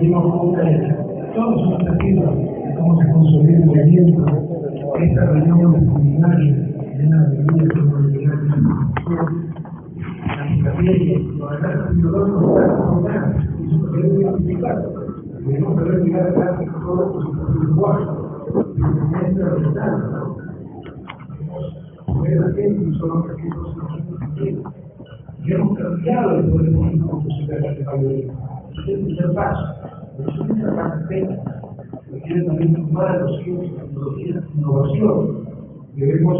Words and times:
dimos 0.00 0.22
todas 1.34 1.60
sus 1.60 1.72
expectativas 1.72 2.36
de 2.36 2.74
cómo 2.76 3.00
se 3.00 3.10
consolida 3.10 3.58
el 3.58 3.66
movimiento, 3.66 4.24
esta 5.00 5.24
reunión 5.26 5.74
extraordinaria 5.74 6.68
llena 6.96 7.18
de 7.28 7.38
alegría 7.38 7.62
y 7.62 7.66
la 7.66 8.32
los 12.28 12.44
y 13.58 13.78
pueden 13.78 14.20
identificar. 14.20 14.76
Debemos 15.46 15.74
saber 15.76 16.00
independiente 18.76 19.38
de 19.38 19.50
los 19.50 19.74
la 22.34 22.48
y 22.86 22.98
que 22.98 23.30
aquellos 23.30 23.64
que 24.36 24.56
y 25.44 25.52
hemos 25.52 25.78
cambiado 25.78 26.38
el 26.38 26.50
poder 26.50 26.72
político 26.74 27.22
que 27.22 27.30
se 27.34 27.46
de 27.46 28.30
tiene 28.84 29.08
que 29.08 29.14
ser 29.16 29.32
paso, 29.34 29.77
pero 30.18 30.32
ser 30.32 31.06
técnica, 31.08 31.62
requiere 32.10 32.42
también 32.42 32.74
tecnología, 32.74 34.42
innovación. 34.56 35.48
Debemos 35.94 36.38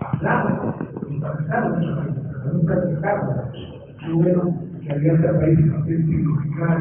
hablar, 0.00 0.74
pero 1.10 2.54
nunca 2.54 2.74
dejarlo. 2.80 3.32
Qué 4.00 4.12
bueno 4.12 4.42
que 4.80 4.92
Alianza 4.92 5.38
País 5.38 5.58
identificar 5.58 6.78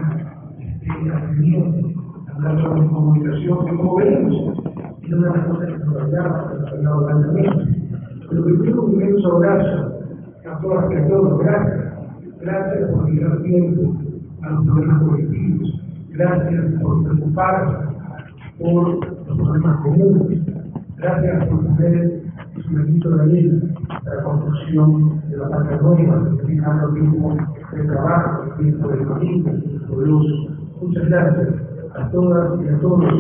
este, 0.60 1.06
la 1.06 1.20
reunión, 1.20 1.94
hablar 2.34 2.62
sobre 2.62 2.88
comunicación, 2.88 3.66
que 3.66 3.76
como 3.76 3.96
veremos, 3.96 4.36
es 5.04 5.14
una 5.14 5.32
de 5.32 5.38
las 5.38 5.48
cosas 5.48 5.68
que 5.68 5.78
nos 5.80 6.02
hablamos, 6.02 6.72
que 6.72 6.78
nos 6.82 7.06
grandemente. 7.06 7.66
Pero 8.30 8.44
primero 8.46 8.84
un 8.84 8.94
inmenso 8.94 9.36
abrazo 9.36 10.00
a 10.50 10.60
todas 10.62 10.92
y 10.92 10.96
a 10.96 11.08
todos, 11.10 11.40
gracias. 11.40 11.94
Gracias 12.40 12.92
por 12.92 13.10
mirar 13.10 13.42
tiempo 13.42 13.96
a 14.44 14.50
los 14.50 14.66
problemas 14.66 15.04
colectivos. 15.04 15.75
Gracias 16.18 16.82
por 16.82 17.04
preocuparse 17.04 17.76
por 18.58 19.06
los 19.06 19.38
problemas 19.38 19.78
comunes. 19.82 20.40
Gracias 20.98 21.48
por 21.48 21.76
tener 21.76 22.22
su 22.64 22.74
bendito 22.74 23.10
la 23.18 23.24
vida, 23.24 23.58
la 24.06 24.24
construcción 24.24 25.22
de 25.30 25.38
la 25.38 25.50
patria 25.50 25.78
nueva, 25.82 26.30
significando 26.30 26.94
tiempo 26.94 27.36
de 27.74 27.84
trabajo, 27.84 28.44
tiempo 28.58 28.88
de 28.88 29.06
familia, 29.06 29.54
de 29.54 30.06
luz. 30.06 30.50
Muchas 30.82 31.06
gracias 31.10 31.50
a 31.96 32.10
todas 32.12 32.62
y 32.62 32.68
a 32.70 32.80
todos 32.80 33.14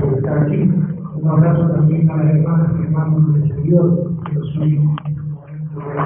por 0.00 0.14
estar 0.14 0.38
aquí. 0.38 0.72
Un 1.16 1.28
abrazo 1.28 1.68
también 1.68 2.10
a 2.10 2.16
las 2.16 2.34
hermanas 2.34 2.70
y 2.78 2.82
hermanos 2.82 3.34
del 3.34 3.44
exterior, 3.44 4.10
que 4.24 4.32
los 4.32 4.48
soy 4.54 4.74
en 4.74 4.88
este 4.88 5.20
momento 5.28 5.74
de 5.80 5.98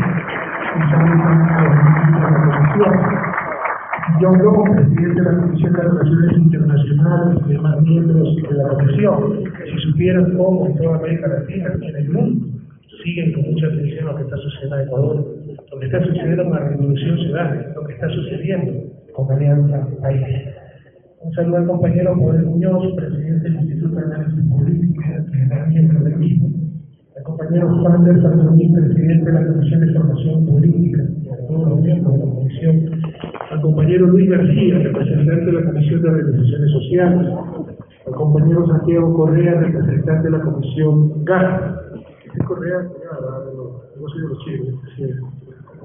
John 4.22 4.38
Long, 4.42 4.76
presidente 4.76 5.22
de 5.22 5.32
la 5.32 5.42
Comisión 5.42 5.74
de 5.74 5.82
Relaciones 5.82 6.38
Internacionales 6.38 7.42
y 7.46 7.50
demás 7.52 7.82
miembros 7.82 8.36
de 8.38 8.56
la 8.56 8.68
Comisión, 8.70 9.44
si 9.66 9.92
supieran 9.92 10.38
cómo 10.38 10.68
en 10.68 10.78
toda 10.78 10.96
América 10.96 11.28
Latina 11.28 11.74
y 11.82 11.88
en 11.88 11.96
el 11.98 12.10
mundo 12.10 12.48
siguen 13.04 13.34
con 13.34 13.52
mucha 13.52 13.68
atención 13.68 14.06
lo 14.06 14.16
que 14.16 14.24
está 14.24 14.38
sucediendo 14.38 14.78
en 14.78 14.88
Ecuador, 14.88 15.26
lo 15.72 15.80
que 15.80 15.86
está 15.88 16.04
sucediendo 16.06 16.44
con 16.46 16.54
la 16.54 16.70
Revolución 16.70 17.18
Ciudadana, 17.18 17.66
lo 17.76 17.84
que 17.86 17.94
está 17.94 18.08
sucediendo 18.08 18.94
con 19.14 19.32
Alianza 19.32 19.88
País. 20.02 20.22
Un 21.22 21.34
saludo 21.34 21.58
al 21.58 21.68
compañero 21.68 22.16
Joel 22.16 22.46
Muñoz, 22.46 22.96
presidente 22.96 23.50
del 23.50 23.56
Instituto 23.62 23.96
de 23.96 24.06
Análisis 24.06 24.52
Política, 24.52 25.26
general 25.32 25.70
miembro 25.70 26.04
del 26.04 26.18
mismo. 26.18 26.50
Al 27.16 27.24
compañero 27.24 27.82
Juan 27.82 28.04
del 28.04 28.22
Sardoní, 28.22 28.74
presidente 28.74 29.32
de 29.32 29.34
la 29.34 29.48
Comisión 29.48 29.80
de 29.82 29.94
Formación 29.94 30.46
Política, 30.46 31.04
y 31.22 31.30
a 31.30 31.48
todos 31.48 31.70
los 31.70 31.80
miembros 31.82 32.14
de 32.14 32.20
la 32.20 32.26
Comisión. 32.26 33.02
Al 33.52 33.62
compañero 33.62 34.08
Luis 34.08 34.30
García, 34.30 34.80
representante 34.80 35.46
de 35.46 35.52
la 35.54 35.66
Comisión 35.66 36.02
de 36.02 36.10
Organizaciones 36.10 36.72
Sociales. 36.72 37.28
Al 38.08 38.14
compañero 38.16 38.68
Santiago 38.68 39.14
Correa, 39.14 39.62
representante 39.62 40.24
de 40.24 40.38
la 40.38 40.44
Comisión 40.44 41.24
GAR. 41.24 41.80
Este 42.26 42.46
Correa, 42.46 42.82
no 42.82 44.08
soy 44.10 44.22
de 44.22 44.28
los 44.28 44.40
chicos, 44.44 44.68
sí. 44.98 45.04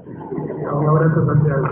Un 0.09 0.85
abrazo, 0.85 1.25
Santiago 1.25 1.63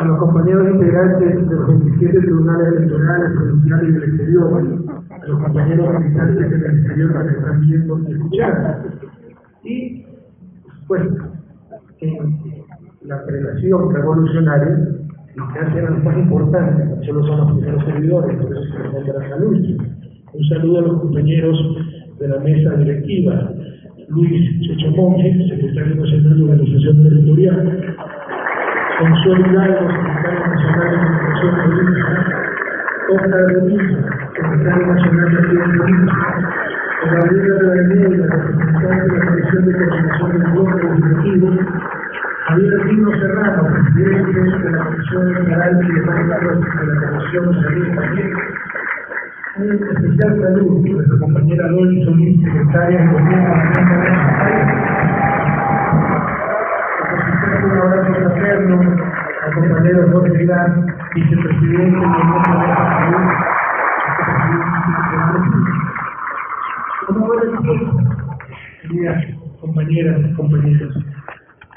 a 0.00 0.04
los 0.04 0.18
compañeros 0.18 0.66
integrantes 0.74 1.48
de 1.48 1.54
los 1.54 1.66
27 1.68 2.20
tribunales 2.20 2.68
electorales 2.68 3.32
provinciales 3.36 3.88
y 3.88 3.92
del 3.92 4.02
exterior, 4.04 4.62
a 5.10 5.26
los 5.26 5.42
compañeros 5.42 5.94
habitantes 5.94 6.50
del 6.50 6.64
exterior 6.64 7.12
que 7.12 7.38
están 7.38 7.60
viendo 7.60 8.00
y 8.00 8.12
escuchando. 8.12 8.68
Y, 9.62 10.06
pues, 10.88 11.02
en 12.00 12.40
la 13.02 13.22
relación 13.26 13.94
revolucionaria, 13.94 14.88
y 15.36 15.52
que 15.52 15.58
hacen 15.58 15.84
los 15.84 16.02
más 16.02 16.16
importantes, 16.16 17.06
solo 17.06 17.26
son 17.26 17.36
los 17.38 17.52
primeros 17.52 17.84
servidores, 17.84 18.38
por 18.38 18.52
eso 18.52 18.62
se 18.62 19.04
de 19.04 19.18
la 19.18 19.28
salud. 19.28 19.56
Un 20.32 20.44
saludo 20.48 20.78
a 20.78 20.82
los 20.82 21.00
compañeros 21.00 21.58
de 22.18 22.28
la 22.28 22.38
mesa 22.38 22.74
directiva, 22.76 23.52
Luis 24.08 24.60
Checho 24.62 24.90
Monge, 24.92 25.46
secretario 25.50 25.96
nacional 25.96 26.38
de 26.38 26.44
Organización 26.44 27.02
Territorial, 27.02 27.96
Consuelo 29.00 29.46
Hidalgo, 29.46 29.88
secretario 29.88 30.46
nacional 30.46 30.90
de 30.90 30.96
Comunicación 31.00 31.54
Política, 31.64 32.12
Oscar 33.08 33.42
Rodríguez, 33.48 33.96
secretario 34.36 34.86
nacional 34.86 35.28
de 35.30 35.38
Acción 35.38 35.70
Política, 35.78 36.24
Gabriela 37.10 37.56
Rebeneira, 37.60 38.26
representante 38.26 39.04
de 39.08 39.18
la 39.18 39.24
Comisión 39.24 39.64
de 39.64 39.72
Coordinación 39.72 40.30
del 40.32 40.44
Bloque 40.52 40.76
Legislativo, 40.84 41.48
Javier 42.44 42.74
Tino 42.90 43.10
Serrano, 43.12 43.62
presidente 43.72 44.40
de 44.40 44.70
la 44.70 44.84
Comisión 44.84 45.34
Federal 45.34 45.72
y 45.80 45.92
de 45.92 46.00
Carlos 46.02 46.60
de 46.60 46.86
la 46.86 47.08
Comisión 47.08 47.44
de 47.48 47.62
Salud 47.62 47.88
también, 47.96 48.30
un 49.56 49.64
especial 49.64 50.32
saludo 50.42 50.76
a 50.76 50.92
nuestra 50.92 51.18
compañera 51.18 51.68
Dolly 51.68 52.04
Solís, 52.04 52.42
secretaria 52.42 53.00
de 53.00 53.06
Gobierno 53.06 53.48
de 53.48 54.10
la 54.10 54.20
un 57.42 57.70
abrazo 57.70 58.12
fraterno 58.12 58.80
al 58.80 59.54
compañero 59.54 60.12
Jorge 60.12 60.36
Vidal, 60.36 60.86
vicepresidente 61.14 61.96
de 61.96 62.02
Salud, 62.02 63.24
como 67.06 67.26
buen 67.26 67.62
tiempo, 67.62 67.98
queridas 68.82 69.24
compañeras 69.60 70.36
compañeros. 70.36 71.04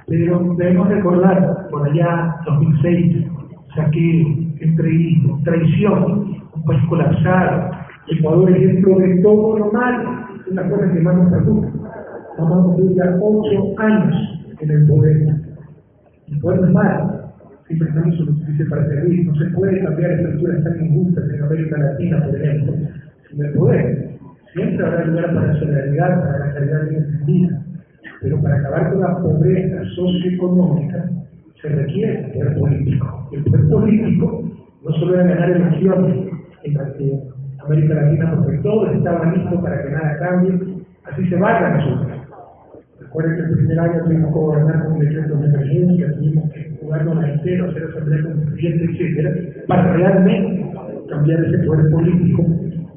Pero 0.08 0.56
debemos 0.58 0.90
recordar, 0.90 1.68
por 1.72 1.88
allá, 1.88 2.36
2006, 2.46 3.26
saqueo, 3.74 4.28
entreguismo, 4.60 5.42
traición, 5.46 6.42
un 6.54 6.66
país 6.66 6.82
colapsado, 6.90 7.72
Ecuador 8.08 8.52
ejemplo 8.52 8.98
de 9.00 9.22
todo 9.22 9.60
lo 9.60 9.72
malo, 9.72 10.10
una 10.52 10.70
cosa 10.70 10.92
que 10.92 11.00
más 11.00 11.16
nos 11.16 11.32
preocupa. 11.32 11.68
Vamos 12.38 12.78
a 12.78 12.94
ya 12.96 13.18
ocho 13.22 13.80
años 13.80 14.40
en 14.60 14.72
el 14.72 14.88
poder 14.88 15.43
El 16.34 16.40
poder 16.40 16.62
no 16.62 16.68
es 16.68 16.74
malo, 16.74 17.24
siempre 17.68 17.90
estamos 17.90 18.18
se 18.18 18.24
lo 18.24 18.32
utilice 18.32 18.66
para 18.66 18.86
servir. 18.88 19.26
No 19.28 19.36
se 19.36 19.46
puede 19.52 19.84
cambiar 19.84 20.12
estructuras 20.12 20.64
tan 20.64 20.86
injustas 20.86 21.30
en 21.30 21.44
América 21.44 21.78
Latina, 21.78 22.26
por 22.26 22.36
ejemplo, 22.36 22.74
sin 23.30 23.46
el 23.46 23.54
poder. 23.54 24.10
Siempre 24.54 24.86
habrá 24.86 25.06
lugar 25.06 25.34
para 25.34 25.48
la 25.48 25.60
solidaridad, 25.60 26.22
para 26.22 26.40
la 26.40 26.54
caridad 26.54 26.90
bien 26.90 27.04
entendida. 27.04 27.62
Pero 28.22 28.42
para 28.42 28.56
acabar 28.58 28.92
con 28.92 29.02
la 29.02 29.18
pobreza 29.20 29.84
socioeconómica 29.96 31.10
se 31.62 31.70
requiere 31.70 32.32
poder 32.34 32.60
político. 32.60 33.30
El 33.32 33.44
poder 33.44 33.70
político 33.70 34.52
no 34.84 34.92
solo 34.94 35.14
era 35.16 35.24
ganar 35.24 35.52
elecciones 35.52 36.28
en 36.64 36.78
América 37.64 37.94
Latina, 37.94 38.36
porque 38.36 38.58
todo 38.58 38.92
estaba 38.92 39.32
listo 39.34 39.62
para 39.62 39.84
que 39.84 39.90
nada 39.90 40.18
cambie, 40.18 40.60
así 41.06 41.30
se 41.30 41.36
va 41.38 41.58
a 41.58 41.78
nosotros. 41.78 42.23
Recuerden 43.14 43.36
que 43.36 43.44
el 43.44 43.58
primer 43.58 43.80
año 43.80 44.04
tuvimos 44.06 44.34
que 44.34 44.40
gobernar 44.40 44.88
con 44.88 44.98
decretos 44.98 45.40
de 45.40 45.46
emergencia, 45.46 46.14
tuvimos 46.16 46.52
que 46.52 46.72
jugarnos 46.82 47.24
entero, 47.24 47.70
hacer 47.70 47.84
asamblea 47.84 48.24
constituyente, 48.24 48.86
etcétera, 48.86 49.32
para 49.68 49.94
realmente 49.94 50.66
cambiar 51.10 51.46
ese 51.46 51.60
poder 51.60 51.92
político 51.92 52.44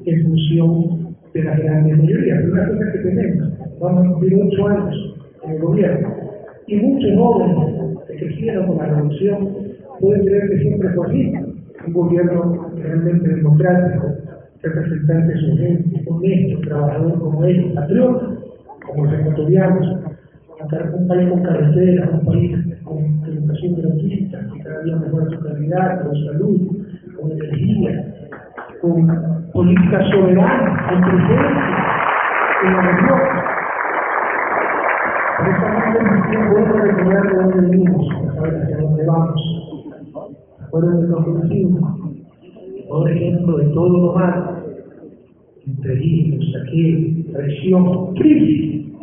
en 0.05 0.23
función 0.23 1.15
de 1.35 1.43
la 1.43 1.55
gran 1.57 1.83
mayoría. 1.83 2.35
Pero 2.35 2.51
una 2.51 2.67
cosa 2.67 2.91
que 2.93 2.97
tenemos, 2.97 3.53
vamos 3.79 4.05
a 4.05 4.09
cumplir 4.09 4.39
ocho 4.41 4.67
años 4.67 5.15
en 5.43 5.51
el 5.51 5.61
gobierno, 5.61 6.15
y 6.65 6.75
muchos 6.77 7.15
jóvenes 7.15 7.97
que 8.07 8.15
crecieron 8.15 8.67
con 8.69 8.77
la 8.77 8.85
revolución 8.85 9.49
pueden 9.99 10.25
creer 10.25 10.49
que 10.49 10.59
siempre 10.61 10.89
fue 10.95 11.05
así. 11.05 11.33
Un 11.85 11.93
gobierno 11.93 12.71
realmente 12.75 13.35
democrático, 13.35 14.15
representante 14.63 15.33
de 15.35 15.39
su 15.41 15.57
gente, 15.57 16.03
honesto, 16.07 16.61
trabajador 16.61 17.19
como 17.19 17.45
ellos, 17.45 17.71
patriota, 17.75 18.29
como 18.87 19.05
los 19.05 19.13
ecuatorianos, 19.13 20.06
un 20.75 21.07
país 21.07 21.29
con 21.29 21.43
carreteras, 21.43 22.09
un 22.11 22.25
país 22.25 22.57
con 22.83 22.97
educación 23.25 23.75
gratuita, 23.75 24.39
que 24.53 24.59
cada 24.63 24.83
día 24.83 24.95
mejora 24.97 25.29
su 25.29 25.39
calidad, 25.39 26.03
con 26.03 26.15
salud, 26.25 26.85
con 27.19 27.31
energía, 27.31 28.13
con 28.81 29.49
política 29.53 30.03
soberana, 30.11 30.87
con 30.89 31.01
presencia 31.01 31.97
en 32.63 32.73
la. 32.73 33.57
Por 35.37 35.47
esa 35.49 35.67
razón 35.71 36.51
bueno 36.51 36.73
recordar 36.73 37.23
de 37.27 37.35
dónde 37.35 37.61
venimos, 37.61 38.07
saber 38.35 38.61
hacia 38.63 38.77
dónde 38.77 39.05
vamos. 39.05 39.41
Recuerden 40.59 41.01
de 41.01 41.07
los 41.07 41.25
por 42.89 43.11
ejemplo 43.11 43.57
de 43.57 43.65
todo 43.67 43.89
lo 43.89 44.13
malo, 44.13 44.63
intriguismo, 45.65 46.41
saqueo, 46.51 47.33
traición, 47.33 48.15
crisis. 48.15 48.96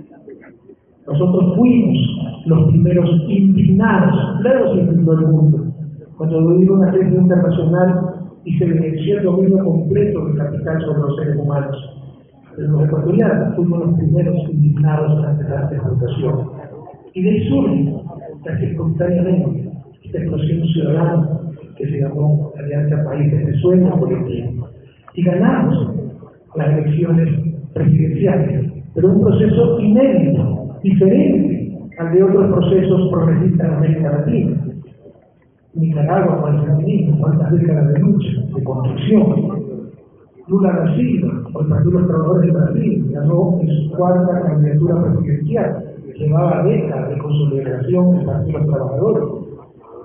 Nosotros 1.06 1.56
fuimos 1.56 1.98
los 2.46 2.68
primeros 2.68 3.10
indignados, 3.28 4.40
luego 4.40 4.74
se 4.74 4.80
indignó 4.80 5.12
el 5.12 5.26
mundo, 5.26 5.64
cuando 6.16 6.38
hubo 6.38 6.74
una 6.74 6.92
crisis 6.92 7.14
internacional 7.14 8.14
y 8.44 8.58
se 8.58 8.66
venció 8.66 9.18
el 9.18 9.24
dominio 9.24 9.64
completo 9.64 10.26
del 10.26 10.36
capital 10.36 10.80
sobre 10.82 11.00
los 11.00 11.16
seres 11.16 11.36
humanos. 11.38 11.76
Pero 12.56 12.68
los 12.68 12.84
ecuatorianos 12.84 13.56
fuimos 13.56 13.80
los 13.80 13.94
primeros 13.98 14.36
indignados 14.48 15.24
ante 15.24 15.44
la 15.44 15.68
explotación. 15.70 16.50
Y 17.14 17.22
de 17.22 17.30
ahí 17.30 17.48
surge, 17.48 17.94
espontáneamente, 18.62 19.72
esta 20.04 20.18
explosión 20.18 20.62
ciudadana 20.68 21.40
que 21.76 21.86
se 21.86 22.00
llamó 22.00 22.52
Alianza 22.58 23.04
Países 23.04 23.46
de 23.46 23.54
Sueño 23.60 23.98
Colectivo. 23.98 24.68
Y 25.14 25.22
ganamos 25.22 25.90
las 26.56 26.78
elecciones 26.78 27.28
presidenciales, 27.72 28.72
pero 28.94 29.08
un 29.08 29.20
proceso 29.20 29.80
inédito, 29.80 30.63
diferente 30.84 31.78
al 31.98 32.12
de 32.12 32.22
otros 32.22 32.52
procesos 32.52 33.10
progresistas 33.10 33.66
en 33.66 33.74
América 33.74 34.12
Latina. 34.18 34.56
Nicaragua 35.74 36.40
con 36.42 36.54
el 36.54 37.18
cuántas 37.18 37.50
décadas 37.52 37.92
de 37.92 37.98
lucha, 37.98 38.28
de 38.54 38.62
construcción. 38.62 39.64
Lula 40.46 40.72
da 40.72 40.94
Silva, 40.94 41.42
el 41.58 41.66
Partido 41.68 41.90
de 41.90 41.98
los 41.98 42.06
Trabajadores 42.06 42.46
de 42.46 42.52
Brasil, 42.52 43.10
ganó 43.12 43.58
en 43.62 43.68
su 43.68 43.96
cuarta 43.96 44.42
candidatura 44.42 45.02
presidencial, 45.02 45.84
llevaba 46.16 46.62
décadas 46.64 47.08
de 47.08 47.18
consolidación 47.18 48.16
del 48.16 48.26
Partido 48.26 48.58
de 48.58 48.66
los 48.66 48.74
Trabajadores. 48.74 49.24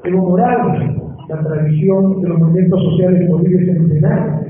Evo 0.05 0.29
Morales, 0.29 0.95
la 1.27 1.39
tradición 1.41 2.21
de 2.21 2.29
los 2.29 2.39
movimientos 2.39 2.81
sociales 2.83 3.19
de 3.19 3.27
Bolivia. 3.27 4.41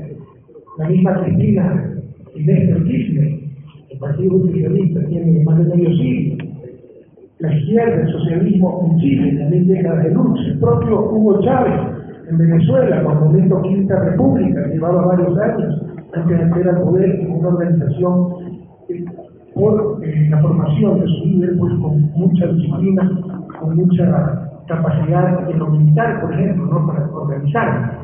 La 0.78 0.88
misma 0.88 1.22
Cristina 1.22 1.90
Inés 2.36 2.84
Kirchner, 2.84 3.39
Partido 4.00 4.38
Socialista, 4.40 5.06
tiene 5.06 5.44
más 5.44 5.58
de 5.58 5.64
medio 5.76 5.90
siglo 5.96 6.50
la 7.40 7.56
izquierda, 7.56 8.02
el 8.02 8.12
socialismo 8.12 8.86
en 8.86 8.98
Chile, 9.00 9.38
también 9.38 9.66
décadas 9.66 10.04
de 10.04 10.10
lucha. 10.10 10.42
El 10.42 10.58
propio 10.58 11.10
Hugo 11.10 11.40
Chávez 11.42 11.72
en 12.28 12.38
Venezuela, 12.38 13.02
con 13.02 13.20
movimiento 13.20 13.62
Quinta 13.62 13.98
República, 13.98 14.66
llevaba 14.66 15.06
varios 15.06 15.38
años 15.38 15.82
antes 16.14 16.38
de 16.38 16.44
entrar 16.44 16.68
al 16.68 16.82
poder 16.82 17.20
en 17.20 17.32
una 17.32 17.48
organización 17.48 18.28
por 19.54 20.00
eh, 20.04 20.28
la 20.30 20.38
formación 20.42 21.00
de 21.00 21.06
su 21.06 21.24
líder, 21.26 21.58
pues 21.58 21.72
con 21.74 22.12
mucha 22.12 22.46
disciplina, 22.46 23.10
con 23.58 23.76
mucha 23.76 24.50
capacidad 24.68 25.46
de 25.46 25.54
lo 25.54 25.68
militar, 25.68 26.20
por 26.20 26.32
ejemplo, 26.34 26.66
¿no? 26.66 26.86
para 26.86 27.08
organizar. 27.10 27.98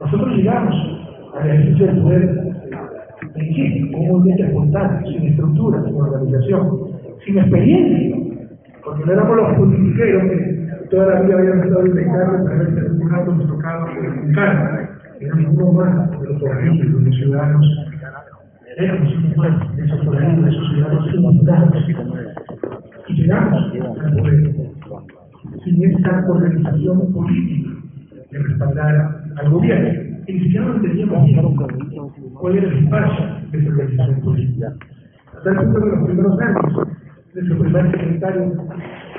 Nosotros 0.00 0.36
llegamos 0.36 0.74
al 1.38 1.50
ejercicio 1.50 1.86
del 1.86 2.02
poder 2.02 2.59
Chile, 3.48 3.90
con 3.92 4.00
un 4.00 4.08
movimiento 4.08 4.44
espontáneo, 4.44 5.10
sin 5.10 5.28
estructura, 5.28 5.82
sin 5.84 5.94
organización, 5.94 6.78
sin 7.24 7.38
experiencia 7.38 8.30
porque 8.84 9.04
no 9.04 9.12
éramos 9.12 9.36
los 9.36 9.56
politiqueros 9.56 10.22
que 10.24 10.86
toda 10.90 11.06
la 11.06 11.20
vida 11.20 11.38
habían 11.38 11.60
estado 11.60 11.86
inventando 11.86 12.44
para 12.44 12.66
si 12.66 13.02
un 13.02 13.10
rato 13.10 13.34
nos 13.34 13.46
tocaba 13.46 13.94
calma. 14.34 14.88
Éramos 15.20 15.54
uno 15.54 15.72
más 15.72 16.10
de 16.20 16.28
los 16.28 16.40
forajidos, 16.40 16.78
de 16.78 17.00
los 17.00 17.16
ciudadanos. 17.16 17.66
Éramos 18.76 19.14
uno 19.14 19.36
más 19.36 19.76
de 19.76 19.84
esos 19.84 20.04
forajidos, 20.04 20.44
de 20.44 20.50
esos 20.50 20.68
ciudadanos 20.70 21.14
inundados. 21.14 21.74
Y 23.08 23.12
llegamos 23.14 23.72
al 24.04 24.16
poder 24.16 24.54
sin 25.64 25.84
esta 25.84 26.24
organización 26.28 27.12
política 27.12 27.70
que 28.30 28.38
respaldara 28.38 29.24
al 29.36 29.50
gobierno. 29.50 29.88
Y 30.26 30.32
ni 30.32 30.40
siquiera 30.40 30.66
no 30.66 30.76
entendíamos 30.76 31.28
cuál 32.40 32.56
era 32.56 32.68
el 32.68 32.84
espacio 32.84 33.26
de 33.52 33.58
esa 33.58 33.68
organización 33.68 34.20
política. 34.20 34.74
Hasta 35.36 35.50
el 35.50 35.56
punto 35.58 35.80
de 35.80 35.90
los 35.90 36.06
primeros 36.06 36.40
años 36.40 36.88
de 37.34 37.46
su 37.46 37.58
primer 37.58 37.90
secretario 37.90 38.52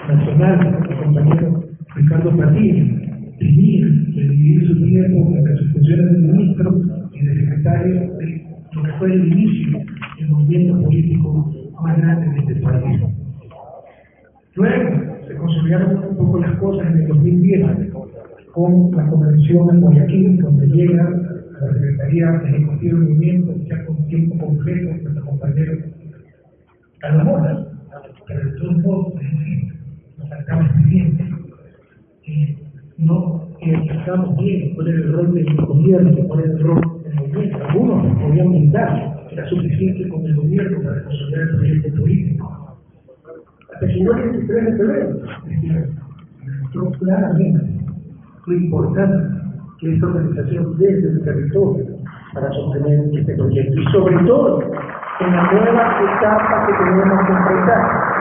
nacional, 0.08 0.86
el 0.90 0.98
compañero 0.98 1.64
Ricardo 1.96 2.32
Platini, 2.32 3.12
tenía 3.40 3.88
que 4.14 4.22
dividir 4.22 4.68
su 4.68 4.84
tiempo 4.84 5.38
entre 5.38 5.58
sus 5.58 5.72
funciones 5.72 6.12
de 6.12 6.18
ministro 6.20 6.82
y 7.14 7.26
de 7.26 7.36
secretario 7.36 7.94
de 8.18 8.48
lo 8.74 8.84
que 8.84 8.92
fue 9.00 9.14
el 9.14 9.28
inicio 9.28 9.80
del 10.20 10.30
movimiento 10.30 10.82
político 10.82 11.54
más 11.82 11.98
grande 11.98 12.28
de 12.28 12.40
este 12.40 12.56
país. 12.62 13.02
Luego 14.56 14.90
se 15.28 15.36
consolidaron 15.36 16.10
un 16.10 16.18
poco 16.18 16.40
las 16.40 16.56
cosas 16.58 16.88
en 16.88 17.02
el 17.02 17.08
2010 17.08 17.92
con 18.52 18.92
la 18.92 19.08
convención 19.08 19.70
en 19.70 19.82
Guayaquil, 19.82 20.38
donde 20.40 20.68
llega 20.68 21.10
la 21.62 21.74
Secretaría 21.74 22.42
Ejecutiva 22.46 23.00
del 23.00 23.10
Movimiento, 23.10 23.56
ya 23.68 23.86
con 23.86 24.08
tiempo 24.08 24.38
completo, 24.46 24.90
nuestro 24.90 25.26
compañero 25.26 25.78
Carlos 27.00 27.26
Mora 27.26 27.68
pero 28.28 28.52
de 28.52 28.60
todos 28.60 28.78
modos, 28.78 29.14
nos 30.18 30.32
acaba 30.32 30.66
expediente, 30.66 31.26
eh, 32.26 32.58
no 32.98 33.50
explicamos 33.60 34.38
bien 34.38 34.74
cuál 34.76 34.88
era 34.88 34.98
el 34.98 35.14
rol 35.14 35.34
del 35.34 35.56
gobierno, 35.56 36.28
cuál 36.28 36.40
era 36.40 36.52
el 36.54 36.60
rol 36.60 36.82
del 37.04 37.16
movimiento. 37.16 37.58
Algunos 37.68 38.18
podían 38.18 38.72
que 39.28 39.36
era 39.36 39.50
suficiente 39.50 40.08
con 40.10 40.26
el 40.26 40.36
gobierno 40.36 40.82
para 40.84 41.04
consolidar 41.04 41.42
el 41.42 41.56
proyecto 41.58 42.02
político. 42.02 42.78
Hasta 43.74 43.88
que 43.88 44.00
el 44.00 44.08
23 44.08 44.66
de 44.66 44.78
febrero, 44.78 45.22
demostró 46.46 46.92
claramente 46.92 47.66
lo 48.48 48.54
importante 48.54 49.41
que 49.82 49.94
esta 49.94 50.06
organización 50.06 50.78
desde 50.78 51.10
el 51.10 51.24
territorio 51.24 51.86
para 52.34 52.52
sostener 52.52 53.10
este 53.14 53.36
proyecto 53.36 53.82
y 53.82 53.86
sobre 53.92 54.16
todo 54.26 54.62
en 55.20 55.36
la 55.36 55.52
nueva 55.52 56.00
etapa 56.02 56.68
que 56.68 56.74
tenemos 56.74 57.26
que 57.26 57.34
enfrentar 57.34 58.12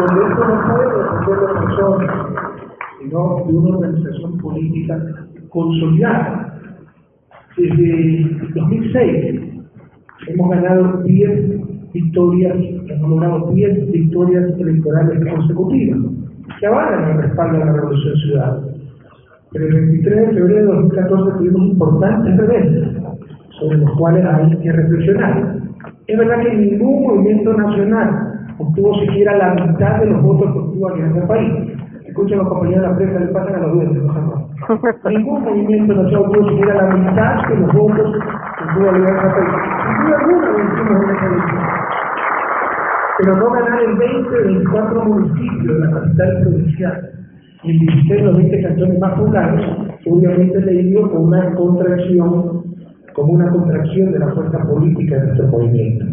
donde 0.00 0.28
esto 0.28 0.48
no 0.48 0.74
puede 0.74 0.86
depender 0.98 1.38
de 1.40 1.60
personas, 1.60 2.10
sino 2.98 3.44
de 3.46 3.52
una 3.52 3.76
organización 3.76 4.38
política 4.38 4.98
consolidada. 5.50 6.58
Desde 7.56 8.24
2006 8.54 9.62
hemos 10.28 10.50
ganado 10.50 11.02
10 11.02 11.92
victorias, 11.92 12.56
hemos 12.88 13.10
logrado 13.10 13.50
10 13.52 13.92
victorias 13.92 14.58
electorales 14.58 15.32
consecutivas, 15.32 16.00
que 16.58 16.66
avalan 16.66 17.10
el 17.10 17.22
respaldo 17.22 17.58
de 17.58 17.64
la 17.64 17.72
Revolución 17.72 18.16
Ciudadana. 18.16 18.79
Pero 19.52 19.66
el 19.66 19.74
23 19.74 20.16
de 20.16 20.34
febrero 20.34 20.60
de 20.60 20.76
2014 20.76 21.38
tuvimos 21.38 21.62
importantes 21.72 22.36
reveses 22.36 22.88
sobre 23.58 23.78
los 23.78 23.90
cuales 23.98 24.24
hay 24.24 24.56
que 24.58 24.72
reflexionar. 24.72 25.56
Es 26.06 26.18
verdad 26.18 26.42
que 26.42 26.54
ningún 26.54 27.02
movimiento 27.02 27.52
nacional 27.54 28.46
obtuvo 28.58 28.94
siquiera 29.00 29.36
la 29.36 29.54
mitad 29.54 30.00
de 30.00 30.06
los 30.06 30.22
votos 30.22 30.52
que 30.52 30.58
obtuvo 30.58 30.90
aquí 30.90 31.00
en 31.00 31.16
el 31.16 31.26
país. 31.26 31.52
escuchen 32.06 32.38
los 32.38 32.48
compañeros 32.48 32.82
de 32.82 32.88
la 32.88 32.96
prensa, 32.96 33.20
le 33.20 33.26
pasan 33.26 33.54
a 33.56 33.58
los 33.58 33.72
duendes, 33.74 34.02
no. 34.04 34.50
Ningún 35.10 35.42
movimiento 35.42 35.94
nacional 35.94 36.30
pudo 36.30 36.50
llegar 36.50 36.76
a 36.76 36.86
la 36.86 36.94
mitad 36.94 37.48
de 37.48 37.56
los 37.56 37.72
votos 37.72 38.12
que 38.56 38.64
pudo 38.74 38.92
llegar 38.92 39.18
a 39.18 39.34
país. 39.34 39.48
Sin 39.84 40.06
duda 40.06 40.18
alguna 40.20 40.50
vencimos 40.50 41.02
en 41.02 41.10
esa 41.10 41.26
elección. 41.26 41.62
Pero 43.18 43.36
no 43.36 43.50
ganar 43.50 43.82
en 43.82 43.98
20 43.98 44.30
de 44.30 44.44
24 44.44 45.04
municipios 45.04 45.74
de 45.74 45.86
la 45.86 45.90
capital 45.90 46.40
provincial 46.42 47.19
y 47.62 47.70
en 47.70 47.78
16 47.78 48.08
de 48.08 48.22
los 48.22 48.36
20 48.36 48.62
cantones 48.62 48.98
más 48.98 49.18
poblados, 49.18 49.60
obviamente 50.06 50.60
le 50.60 50.82
dio 50.84 51.10
con 51.10 51.24
una 51.24 51.54
contracción, 51.54 52.64
como 53.12 53.32
una 53.32 53.50
contracción 53.50 54.12
de 54.12 54.18
la 54.18 54.28
fuerza 54.28 54.66
política 54.66 55.16
de 55.16 55.26
nuestro 55.26 55.48
movimiento. 55.48 56.06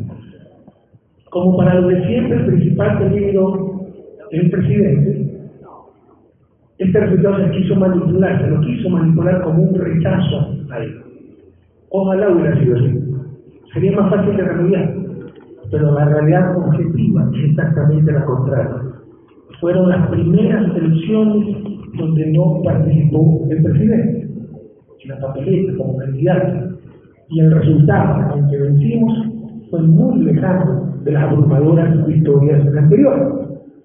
Como 1.29 1.57
para 1.57 1.75
lo 1.75 1.87
de 1.87 2.05
siempre, 2.07 2.37
el 2.37 2.45
principal 2.47 2.99
peligro 2.99 3.81
del 4.31 4.49
presidente, 4.49 5.27
este 6.77 6.99
resultado 6.99 7.37
se 7.43 7.51
quiso 7.51 7.75
manipular, 7.75 8.39
se 8.41 8.49
lo 8.49 8.61
quiso 8.61 8.89
manipular 8.89 9.41
como 9.41 9.63
un 9.63 9.75
rechazo 9.75 10.55
a 10.69 10.79
él. 10.79 11.01
Ojalá 11.89 12.29
hubiera 12.29 12.59
sido 12.59 12.75
así. 12.75 13.03
Sería 13.73 13.91
más 13.93 14.09
fácil 14.11 14.37
de 14.37 14.43
remediar. 14.43 14.95
Pero 15.71 15.91
la 15.91 16.05
realidad 16.05 16.55
objetiva 16.55 17.29
es 17.33 17.49
exactamente 17.49 18.11
la 18.11 18.25
contraria. 18.25 18.86
Fueron 19.59 19.89
las 19.89 20.07
primeras 20.09 20.75
elecciones 20.75 21.57
donde 21.97 22.31
no 22.31 22.61
participó 22.63 23.47
el 23.49 23.63
presidente, 23.63 24.27
en 25.03 25.09
la 25.09 25.19
papeleta 25.19 25.77
como 25.77 25.97
candidato. 25.97 26.77
Y 27.29 27.39
el 27.39 27.51
resultado, 27.51 28.33
aunque 28.33 28.57
vencimos, 28.57 29.13
fue 29.69 29.81
muy 29.81 30.23
lejano 30.23 30.93
de 31.03 31.11
las 31.11 31.23
abrumadoras 31.23 32.05
victorias 32.05 32.61
anteriores. 32.77 33.27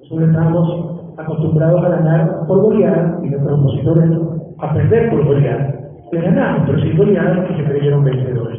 Nosotros 0.01 0.29
estamos 0.29 0.93
acostumbrados 1.17 1.85
a 1.85 1.89
ganar 1.89 2.47
por 2.47 2.61
goleada 2.61 3.21
y 3.25 3.31
nuestros 3.31 3.59
opositores 3.59 4.11
a 4.59 4.75
perder 4.75 5.11
por 5.11 5.25
goleada. 5.25 5.75
Le 6.13 6.21
ganamos, 6.21 6.67
pero 6.67 6.81
sin 6.81 6.97
goleada 6.97 7.47
que 7.47 7.57
se 7.57 7.65
creyeron 7.65 8.05
vencedores. 8.05 8.59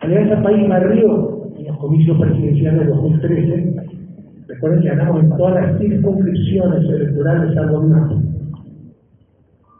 Alianza 0.00 0.42
País 0.42 0.68
Barrio, 0.68 1.50
en 1.56 1.66
los 1.66 1.76
comicios 1.78 2.18
presidenciales 2.20 2.80
de 2.80 2.86
2013, 2.86 3.87
recuerden 4.48 4.80
que 4.80 4.88
ganamos 4.88 5.22
en 5.22 5.36
todas 5.36 5.54
las 5.54 5.78
circunscripciones 5.78 6.84
electorales 6.90 7.54
salvo 7.54 7.80
una. 7.80 8.22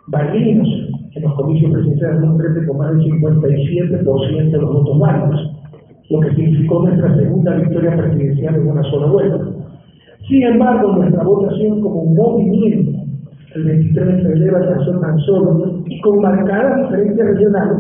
Barrinos, 0.07 0.69
en 1.15 1.23
los 1.23 1.35
comicios 1.35 1.73
presidenciales 1.73 2.21
de 2.21 2.27
2013, 2.27 2.67
con 2.67 2.79
más 2.79 2.91
del 2.91 3.13
57% 3.13 4.51
de 4.51 4.59
los 4.59 4.73
votos 4.73 4.99
válidos 4.99 5.59
lo 6.11 6.21
que 6.21 6.35
significó 6.35 6.81
nuestra 6.83 7.15
segunda 7.17 7.55
victoria 7.57 7.97
presidencial 7.97 8.55
en 8.55 8.67
una 8.67 8.83
sola 8.85 9.07
vuelta. 9.09 9.41
Sin 10.27 10.43
embargo, 10.43 10.93
nuestra 10.97 11.23
votación 11.23 11.81
como 11.81 12.03
un 12.03 12.15
movimiento 12.15 12.99
el 13.55 13.65
23 13.65 14.07
de 14.07 14.23
febrero 14.23 14.57
alcanzó 14.59 15.01
tan 15.01 15.19
solo, 15.21 15.83
y 15.87 16.01
con 16.01 16.21
marcadas 16.21 16.91
diferencias 16.91 17.29
regionales, 17.29 17.79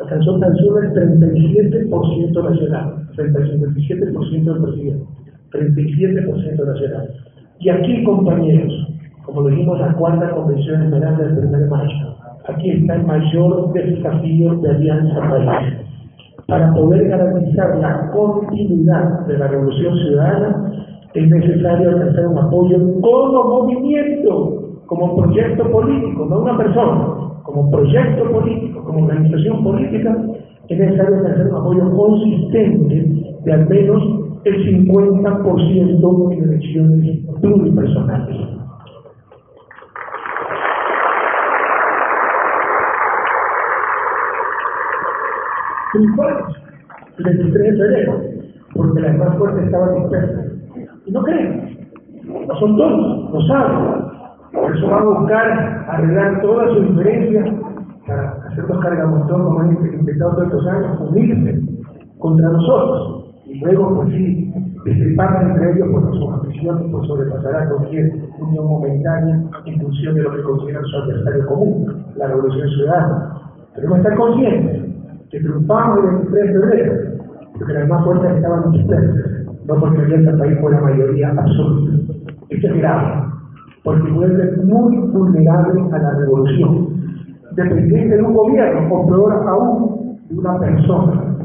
alcanzó 0.00 0.38
tan 0.38 0.56
solo 0.56 0.82
el 0.82 0.92
37% 0.92 2.50
nacional, 2.50 3.08
frente 3.14 3.38
al 3.38 3.60
57% 3.60 4.44
del 4.44 4.62
presidente, 4.62 5.04
37% 5.50 6.64
nacional. 6.64 7.10
Y 7.60 7.68
aquí, 7.70 8.04
compañeros, 8.04 8.72
como 9.24 9.42
lo 9.42 9.48
dijimos 9.48 9.78
la 9.80 9.92
cuarta 9.94 10.30
convención 10.30 10.82
esmeralda 10.82 11.24
del 11.24 11.46
1 11.46 11.58
de 11.58 11.66
mayo, 11.66 12.16
aquí 12.48 12.70
está 12.70 12.94
el 12.94 13.04
mayor 13.04 13.72
desafío 13.72 14.54
de 14.56 14.70
Alianza 14.70 15.20
País 15.28 15.86
para 16.46 16.72
poder 16.74 17.08
garantizar 17.08 17.76
la 17.78 18.10
continuidad 18.12 19.26
de 19.26 19.38
la 19.38 19.48
revolución 19.48 19.98
ciudadana, 19.98 20.72
es 21.14 21.28
necesario 21.28 21.90
alcanzar 21.90 22.28
un 22.28 22.38
apoyo 22.38 22.78
como 23.00 23.44
movimiento, 23.44 24.80
como 24.86 25.16
proyecto 25.16 25.70
político, 25.70 26.26
no 26.26 26.42
una 26.42 26.56
persona, 26.56 27.06
como 27.42 27.70
proyecto 27.70 28.30
político, 28.30 28.84
como 28.84 29.06
organización 29.06 29.64
política, 29.64 30.16
es 30.68 30.78
necesario 30.78 31.16
alcanzar 31.16 31.48
un 31.48 31.56
apoyo 31.56 31.96
consistente 31.96 33.34
de 33.44 33.52
al 33.52 33.68
menos 33.68 34.25
el 34.48 34.86
50% 34.86 36.32
en 36.32 36.44
elecciones 36.44 37.18
pluripersonales. 37.40 38.56
triunfales 45.92 46.44
el 47.18 47.24
23 47.24 47.52
de 47.52 47.78
febrero, 47.78 48.20
porque 48.74 49.00
las 49.00 49.16
más 49.16 49.38
fuertes 49.38 49.64
estaban 49.64 49.94
dispersas. 49.94 50.46
Y 51.06 51.10
no 51.10 51.22
creen, 51.22 51.88
no 52.46 52.54
son 52.60 52.76
todos, 52.76 53.32
lo 53.32 53.40
saben. 53.46 54.06
Por 54.52 54.76
eso 54.76 54.88
van 54.88 55.02
a 55.02 55.18
buscar 55.18 55.84
arreglar 55.88 56.42
todas 56.42 56.72
sus 56.72 56.88
diferencias 56.88 57.48
para 58.06 58.32
hacernos 58.48 58.80
cargamontón 58.80 59.44
como 59.44 59.60
han 59.60 59.72
intentado 59.72 60.32
todos 60.32 60.44
estos 60.44 60.66
años, 60.66 61.00
unirse 61.10 61.60
contra 62.18 62.48
nosotros. 62.50 63.15
Luego, 63.62 63.96
pues 63.96 64.08
sí, 64.10 64.52
destripar 64.84 65.42
entre 65.42 65.72
ellos 65.72 65.88
por 65.90 66.14
sus 66.14 66.32
ambiciones, 66.32 66.90
por 66.90 67.06
sobrepasar 67.06 67.56
a 67.56 67.68
cualquier 67.68 68.12
unión 68.38 68.66
momentánea 68.66 69.42
en 69.64 69.80
función 69.80 70.14
de 70.14 70.22
lo 70.22 70.32
que 70.32 70.42
consideran 70.42 70.84
su 70.84 70.96
adversario 70.96 71.46
común, 71.46 72.04
la 72.16 72.28
revolución 72.28 72.68
ciudadana. 72.68 73.40
Tenemos 73.74 73.96
que 73.96 74.02
estar 74.02 74.16
conscientes 74.16 74.82
que 75.30 75.40
triunfamos 75.40 75.98
el 75.98 76.10
23 76.10 76.46
de 76.46 76.52
febrero, 76.52 76.92
porque 77.58 77.72
las 77.72 77.88
más 77.88 78.04
fuerzas 78.04 78.36
estaban 78.36 78.72
dispersas, 78.72 79.46
no 79.66 79.74
porque 79.74 80.02
Alianza 80.02 80.38
País 80.38 80.58
fue 80.60 80.70
la 80.72 80.80
mayoría 80.80 81.30
absoluta. 81.30 81.92
Esto 82.48 82.66
es 82.68 82.76
grave, 82.76 83.24
porque 83.82 84.10
vuelve 84.12 84.56
muy 84.62 84.98
vulnerable 84.98 85.82
a 85.92 85.98
la 85.98 86.10
revolución, 86.18 86.88
dependiente 87.52 88.16
de 88.16 88.22
un 88.22 88.34
gobierno, 88.34 88.94
o 88.94 89.06
peor 89.06 89.32
aún, 89.48 90.18
de 90.28 90.38
una 90.38 90.58
persona, 90.58 91.35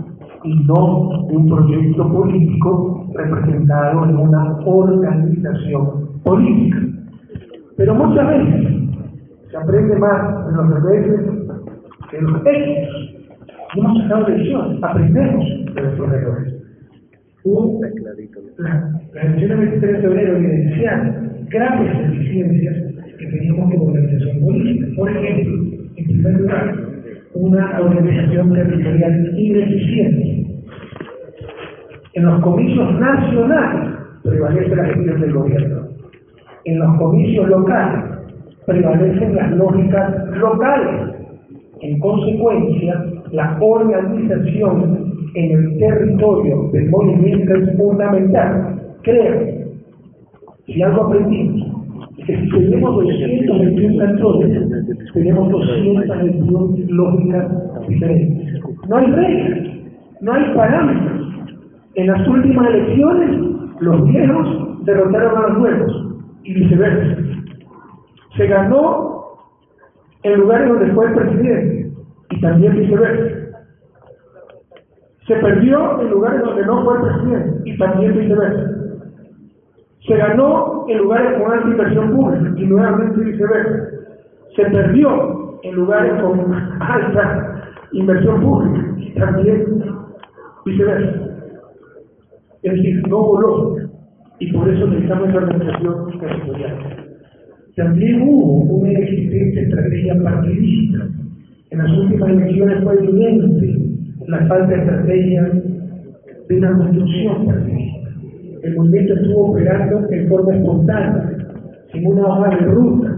y 0.44 0.56
no 0.66 1.10
un 1.28 1.48
proyecto 1.48 2.12
político 2.12 3.08
representado 3.14 4.06
en 4.06 4.18
una 4.18 4.58
organización 4.66 6.22
política. 6.24 6.78
Pero 7.78 7.96
muchas 7.96 8.28
veces 8.28 8.82
se 9.50 9.58
aprende 9.58 9.96
más 9.98 10.48
de 10.48 10.54
los 10.54 10.70
reveses 10.70 11.22
que 12.10 12.18
de 12.18 12.24
los 12.24 12.46
éxitos 12.46 13.22
hemos 13.76 14.02
sacado 14.02 14.28
lecciones, 14.28 14.84
aprendemos 14.84 15.46
de 15.74 15.82
nuestros 15.82 16.14
errores. 16.14 16.54
Hubo 17.44 17.82
la, 17.82 18.94
la 19.14 19.22
elección 19.22 19.50
del 19.50 19.70
23 19.70 19.94
de 19.94 20.02
febrero 20.02 20.38
evidenciaron 20.38 21.32
graves 21.50 21.98
deficiencias 21.98 22.76
que 23.18 23.26
teníamos 23.28 23.72
como 23.72 23.86
organización 23.86 24.40
política. 24.42 24.88
Por 24.96 25.10
ejemplo, 25.10 25.54
en 25.96 26.06
primer 26.06 26.42
lugar, 26.42 26.91
una 27.34 27.80
organización 27.80 28.54
territorial 28.54 29.40
ineficiente. 29.40 30.46
En 32.14 32.26
los 32.26 32.42
comicios 32.42 33.00
nacionales 33.00 33.96
prevalece 34.24 34.76
la 34.76 34.86
gestión 34.86 35.22
del 35.22 35.34
gobierno. 35.34 35.88
En 36.66 36.80
los 36.80 36.98
comicios 36.98 37.48
locales 37.48 38.04
prevalecen 38.66 39.36
las 39.36 39.52
lógicas 39.52 40.28
locales. 40.38 41.16
En 41.82 42.00
consecuencia, 42.00 43.06
la 43.32 43.58
organización 43.60 45.14
en 45.34 45.52
el 45.52 45.78
territorio 45.80 46.70
del 46.74 46.90
movimiento 46.90 47.56
es 47.56 47.78
fundamental. 47.78 48.82
Créanme, 49.02 49.66
si 50.68 50.82
algo 50.84 51.06
aprendimos, 51.06 51.81
que 52.26 52.38
si 52.38 52.50
tenemos 52.50 52.96
221 52.96 53.98
cantones, 53.98 55.12
tenemos 55.14 55.50
221 55.50 56.76
lógicas 56.90 57.88
diferentes. 57.88 58.62
No 58.88 58.96
hay 58.98 59.12
reglas, 59.12 59.60
no 60.22 60.34
hay 60.34 60.54
parámetros. 60.54 61.28
En 61.96 62.08
las 62.08 62.28
últimas 62.28 62.68
elecciones, 62.68 63.52
los 63.80 64.08
viejos 64.08 64.86
derrotaron 64.86 65.38
a 65.38 65.48
los 65.48 65.58
nuevos 65.58 66.16
y 66.44 66.54
viceversa. 66.54 67.22
Se 68.38 68.48
ganó 68.48 69.22
en 70.24 70.40
lugares 70.40 70.70
donde 70.70 70.94
fue 70.94 71.08
el 71.08 71.14
presidente 71.14 71.92
y 72.30 72.42
también 72.42 72.78
viceversa. 72.78 73.60
Se 75.28 75.36
perdió 75.36 76.02
en 76.02 76.10
lugares 76.10 76.42
donde 76.42 76.66
no 76.66 76.84
fue 76.84 76.96
el 76.96 77.02
presidente 77.02 77.70
y 77.70 77.78
también 77.78 78.18
viceversa. 78.18 78.72
Se 80.08 80.16
ganó 80.16 80.81
en 80.92 80.98
lugares 80.98 81.42
con 81.42 81.52
alta 81.52 81.68
inversión 81.70 82.12
pública 82.16 82.54
y 82.58 82.66
nuevamente 82.66 83.22
viceversa. 83.22 83.90
Se 84.56 84.64
perdió 84.66 85.60
en 85.64 85.76
lugares 85.76 86.22
con 86.22 86.54
alta 86.80 87.64
inversión 87.92 88.42
pública 88.42 88.96
y 88.98 89.14
también 89.14 89.84
viceversa. 90.66 91.22
Es 92.64 92.74
decir, 92.74 93.08
no 93.08 93.18
voló 93.18 93.76
y 94.40 94.52
por 94.52 94.68
eso 94.70 94.88
necesitamos 94.88 95.30
esa 95.30 95.38
organización 95.38 96.20
territorial. 96.20 96.78
También 97.76 98.22
hubo 98.22 98.76
una 98.76 98.92
existente 98.92 99.62
estrategia 99.62 100.22
partidista 100.22 101.08
en 101.72 101.78
las 101.78 101.98
últimas 101.98 102.30
elecciones 102.30 102.84
fue 102.84 102.96
evidente 102.96 103.76
la 104.28 104.46
falta 104.48 104.68
de 104.68 104.76
estrategia 104.76 105.52
de 106.50 106.58
una 106.58 106.78
construcción 106.78 107.46
partidista. 107.46 108.01
El 108.64 108.76
movimiento 108.76 109.16
estuvo 109.16 109.52
operando 109.52 110.08
en 110.12 110.30
forma 110.30 110.56
espontánea, 110.56 111.32
sin 111.92 112.06
una 112.06 112.28
hoja 112.28 112.50
de 112.50 112.66
ruta, 112.68 113.18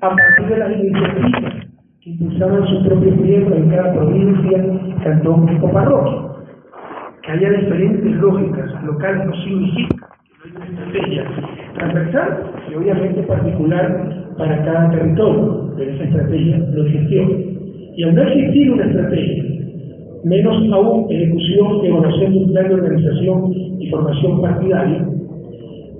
a 0.00 0.08
partir 0.08 0.48
de 0.48 0.58
las 0.58 0.72
iniciativas 0.72 1.54
que 2.00 2.10
impulsaban 2.10 2.66
sus 2.66 2.88
propios 2.88 3.16
miembros 3.18 3.56
en 3.56 3.70
cada 3.70 3.92
provincia, 3.92 4.64
cantón 5.04 5.62
o 5.62 5.70
parroquia. 5.70 6.18
Que 7.22 7.32
haya 7.32 7.50
diferentes 7.50 8.16
lógicas 8.16 8.84
locales 8.84 9.26
no 9.26 9.34
significa 9.44 10.08
que 10.42 10.50
no 10.50 10.60
haya 10.60 10.70
una 10.70 10.80
estrategia 10.80 11.24
transversal 11.74 12.38
y 12.70 12.74
obviamente 12.74 13.22
particular 13.22 14.34
para 14.38 14.64
cada 14.64 14.90
territorio, 14.90 15.72
pero 15.76 15.90
esa 15.92 16.04
estrategia 16.04 16.58
no 16.58 16.82
existió. 16.82 17.22
Y 17.96 18.02
al 18.02 18.14
no 18.16 18.22
existir 18.22 18.72
una 18.72 18.86
estrategia, 18.86 19.44
menos 20.24 20.72
aún 20.72 21.06
ejecución 21.10 21.84
evaluación 21.84 22.32
de 22.32 22.38
un 22.38 22.52
plan 22.52 22.68
de 22.68 22.74
organización 22.74 23.59
y 23.80 23.90
formación 23.90 24.40
partidaria, 24.40 25.08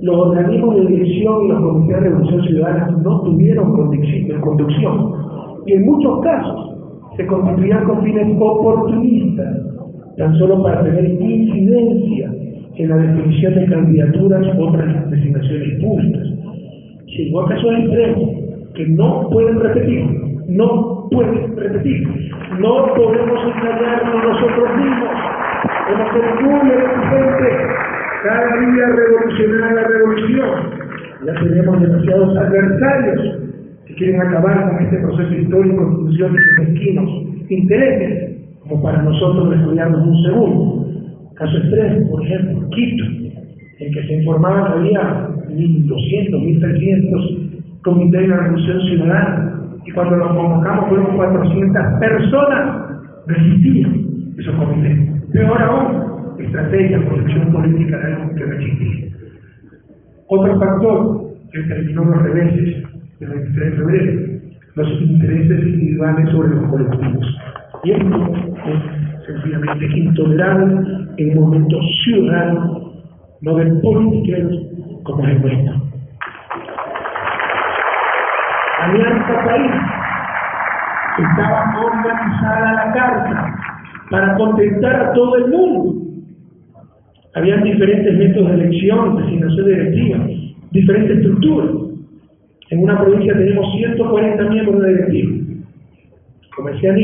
los 0.03 0.17
organismos 0.17 0.77
de 0.77 0.87
dirección 0.87 1.45
y 1.45 1.49
los 1.49 1.61
comités 1.61 1.97
de 1.97 2.09
revolución 2.09 2.43
ciudadana 2.45 2.97
no 3.03 3.21
tuvieron 3.23 3.73
conducción 4.41 5.13
y 5.67 5.73
en 5.73 5.85
muchos 5.85 6.21
casos 6.21 6.77
se 7.17 7.27
constituían 7.27 7.85
con 7.85 8.03
fines 8.03 8.37
oportunistas, 8.41 9.57
tan 10.17 10.39
solo 10.39 10.63
para 10.63 10.83
tener 10.85 11.05
incidencia 11.05 12.33
en 12.77 12.89
la 12.89 12.97
definición 12.97 13.55
de 13.55 13.67
candidaturas 13.67 14.57
u 14.57 14.63
otras 14.63 15.11
designaciones 15.11 15.85
públicas. 15.85 16.29
Llegó 17.07 17.43
a 17.43 17.49
casos 17.49 17.75
extremos 17.79 18.31
que 18.75 18.87
no 18.89 19.29
pueden 19.31 19.61
repetir, 19.61 20.05
no 20.49 21.09
pueden 21.11 21.57
repetir. 21.57 22.09
No 22.59 22.87
podemos 22.95 23.41
engañarnos 23.45 24.25
nosotros 24.25 24.69
mismos. 24.77 25.10
Hemos 25.91 26.13
ser 26.13 26.45
muy 26.45 26.71
exigentes 26.71 27.57
cada 28.23 28.61
día 28.61 28.87
revolucionar 28.95 29.75
la 29.75 29.83
revolución. 29.89 30.51
Ya 31.27 31.35
tenemos 31.35 31.81
demasiados 31.81 32.37
adversarios 32.37 33.39
que 33.87 33.95
quieren 33.97 34.21
acabar 34.21 34.71
con 34.71 34.85
este 34.85 34.99
proceso 34.99 35.35
histórico 35.35 36.07
de 36.07 36.17
sus 36.17 36.59
mezquinos 36.59 37.11
intereses, 37.49 38.39
como 38.61 38.81
para 38.85 39.03
nosotros 39.03 39.53
estudiarnos 39.57 40.07
un 40.07 40.23
segundo. 40.23 40.87
Caso 41.35 41.57
extremo, 41.57 42.11
por 42.11 42.25
ejemplo, 42.25 42.69
Quito, 42.71 43.05
en 43.81 43.93
que 43.93 44.03
se 44.07 44.15
informaban 44.15 44.73
había 44.73 45.29
1.200, 45.49 46.31
1.300 46.31 47.83
comités 47.83 48.21
de 48.21 48.29
la 48.29 48.37
Revolución 48.37 48.81
Ciudadana, 48.83 49.61
y 49.85 49.91
cuando 49.91 50.17
los 50.19 50.29
convocamos 50.29 50.89
fueron 50.89 51.17
400 51.17 51.83
personas, 51.99 53.03
resistían 53.27 54.10
esos 54.41 54.55
comités. 54.55 54.99
Peor 55.33 55.63
aún, 55.63 56.35
estrategia, 56.39 57.05
proyección 57.07 57.53
política 57.53 57.99
de 57.99 58.15
algo 58.15 58.35
que 58.35 58.45
no. 58.47 59.11
Otro 60.29 60.59
factor 60.59 61.35
que 61.53 61.61
terminó 61.63 62.05
los 62.05 62.23
reveses 62.23 62.83
del 63.19 63.31
23 63.31 63.71
de 63.71 63.77
febrero, 63.77 64.21
los 64.77 64.89
intereses 65.03 65.67
individuales 65.67 66.31
sobre 66.31 66.49
los 66.51 66.71
colectivos. 66.71 67.39
Y 67.85 67.91
esto 67.93 68.35
es 68.67 69.27
sencillamente 69.27 69.87
intolerable 69.99 71.09
en 71.19 71.39
un 71.39 71.45
momento 71.45 71.79
ciudadano, 72.05 72.93
no 73.43 73.55
de 73.57 73.67
politiqueros 73.81 74.57
como 75.05 75.25
es 75.25 75.31
el 75.31 75.43
nuestro. 75.43 75.83
Alianza 78.81 79.45
País 79.45 79.73
estaba 81.19 81.75
organizada 81.85 82.73
la 82.73 82.93
carta 82.93 83.70
para 84.11 84.37
contentar 84.37 84.95
a 84.97 85.13
todo 85.13 85.37
el 85.37 85.49
mundo. 85.49 85.95
Habían 87.35 87.63
diferentes 87.63 88.19
métodos 88.19 88.49
de 88.49 88.55
elección, 88.55 89.17
designación 89.17 89.67
directiva, 89.67 90.27
diferentes 90.73 91.17
estructuras. 91.19 91.71
En 92.71 92.83
una 92.83 93.01
provincia 93.01 93.33
tenemos 93.33 93.73
140 93.73 94.43
miembros 94.51 94.83
de 94.83 94.89
directiva. 94.89 95.37
Decía 96.73 96.95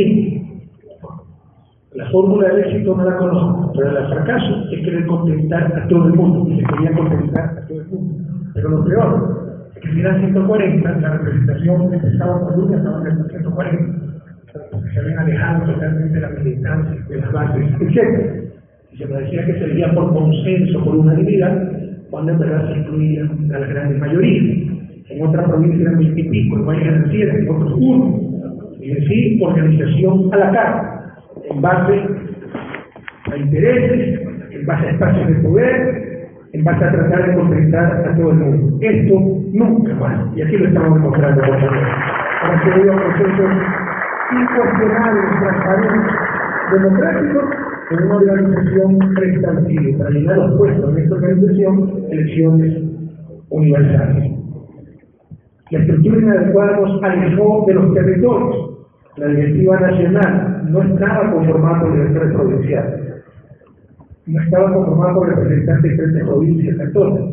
la 1.94 2.10
fórmula 2.10 2.48
del 2.48 2.64
éxito 2.66 2.94
no 2.94 3.04
la 3.04 3.16
conozco, 3.16 3.72
pero 3.74 3.98
el 3.98 4.06
fracaso 4.08 4.68
es 4.70 4.84
querer 4.84 5.06
contentar 5.06 5.72
a 5.74 5.88
todo 5.88 6.08
el 6.08 6.12
mundo, 6.12 6.46
y 6.50 6.60
se 6.60 6.66
quería 6.66 6.92
contentar 6.92 7.58
a 7.58 7.66
todo 7.66 7.80
el 7.80 7.86
mundo. 7.86 8.24
Pero 8.52 8.68
lo 8.68 8.84
peor 8.84 9.70
es 9.74 9.80
que 9.80 9.92
si 9.92 10.00
eran 10.00 10.20
140, 10.20 10.98
la 10.98 11.08
representación 11.16 11.94
empezaba 11.94 12.40
por 12.40 12.58
una, 12.58 12.76
estaban 12.76 13.06
en 13.06 13.28
140 13.30 14.05
porque 14.05 14.05
se 14.96 15.02
habían 15.02 15.18
alejado 15.18 15.72
totalmente 15.74 16.14
de 16.14 16.20
la 16.20 16.30
militancia, 16.30 17.04
de 17.06 17.16
las 17.20 17.32
bases, 17.32 17.64
etc. 17.80 18.46
Y 18.92 18.96
se 18.96 19.06
me 19.06 19.20
decía 19.20 19.44
que 19.44 19.58
sería 19.58 19.92
por 19.92 20.14
consenso, 20.14 20.84
por 20.84 20.96
unanimidad, 20.96 21.70
cuando 22.08 22.32
en 22.32 22.38
verdad 22.38 22.72
se 22.72 22.78
incluía 22.78 23.28
a 23.54 23.58
la 23.58 23.66
gran 23.66 24.00
mayoría. 24.00 24.72
En 25.10 25.26
otra 25.26 25.44
provincia 25.44 25.82
eran 25.82 25.98
pico, 25.98 26.72
en 26.72 26.80
eran 26.80 27.08
siete, 27.10 27.38
en 27.38 27.48
otros 27.48 27.74
uno. 27.76 28.20
Y 28.80 28.88
decir, 28.88 29.42
organización 29.42 30.30
a 30.32 30.36
la 30.38 30.50
carta, 30.52 31.14
en 31.50 31.60
base 31.60 32.00
a 33.32 33.36
intereses, 33.36 34.20
en 34.50 34.66
base 34.66 34.86
a 34.86 34.90
espacios 34.92 35.28
de 35.28 35.34
poder, 35.34 36.28
en 36.52 36.64
base 36.64 36.84
a 36.84 36.92
tratar 36.92 37.28
de 37.28 37.34
contentar 37.34 38.06
a 38.06 38.16
todo 38.16 38.30
el 38.30 38.38
mundo. 38.38 38.78
Esto 38.80 39.14
nunca 39.52 39.94
más, 39.94 40.36
y 40.36 40.42
aquí 40.42 40.56
lo 40.56 40.68
estamos 40.68 40.94
demostrando. 40.94 41.42
Para 41.42 42.62
que 42.62 42.70
haya 42.70 42.92
procesos 42.92 43.85
incuestionables, 44.32 45.40
transparentes, 45.40 46.14
democráticos, 46.72 47.44
en 47.90 48.02
una 48.02 48.16
organización 48.16 48.98
preestablecible, 49.14 49.92
para 49.98 50.10
llenar 50.10 50.36
los 50.38 50.58
puestos 50.58 50.90
en 50.90 51.02
esta 51.04 51.14
organización, 51.14 52.04
elecciones 52.10 52.82
universales. 53.50 54.32
La 55.70 55.78
estructura 55.78 56.18
inadecuada 56.18 56.76
nos 56.76 57.02
alejó 57.02 57.64
de 57.66 57.74
los 57.74 57.94
territorios. 57.94 58.70
La 59.16 59.28
directiva 59.28 59.80
nacional 59.80 60.62
no 60.70 60.82
estaba 60.82 61.32
conformada 61.32 61.80
por 61.80 61.92
directores 61.92 62.32
provinciales, 62.34 63.24
no 64.26 64.42
estaba 64.42 64.74
conformada 64.74 65.14
por 65.14 65.28
representantes 65.28 65.82
de 65.82 65.90
diferentes 65.90 66.24
provincias 66.24 66.80
actores, 66.80 67.24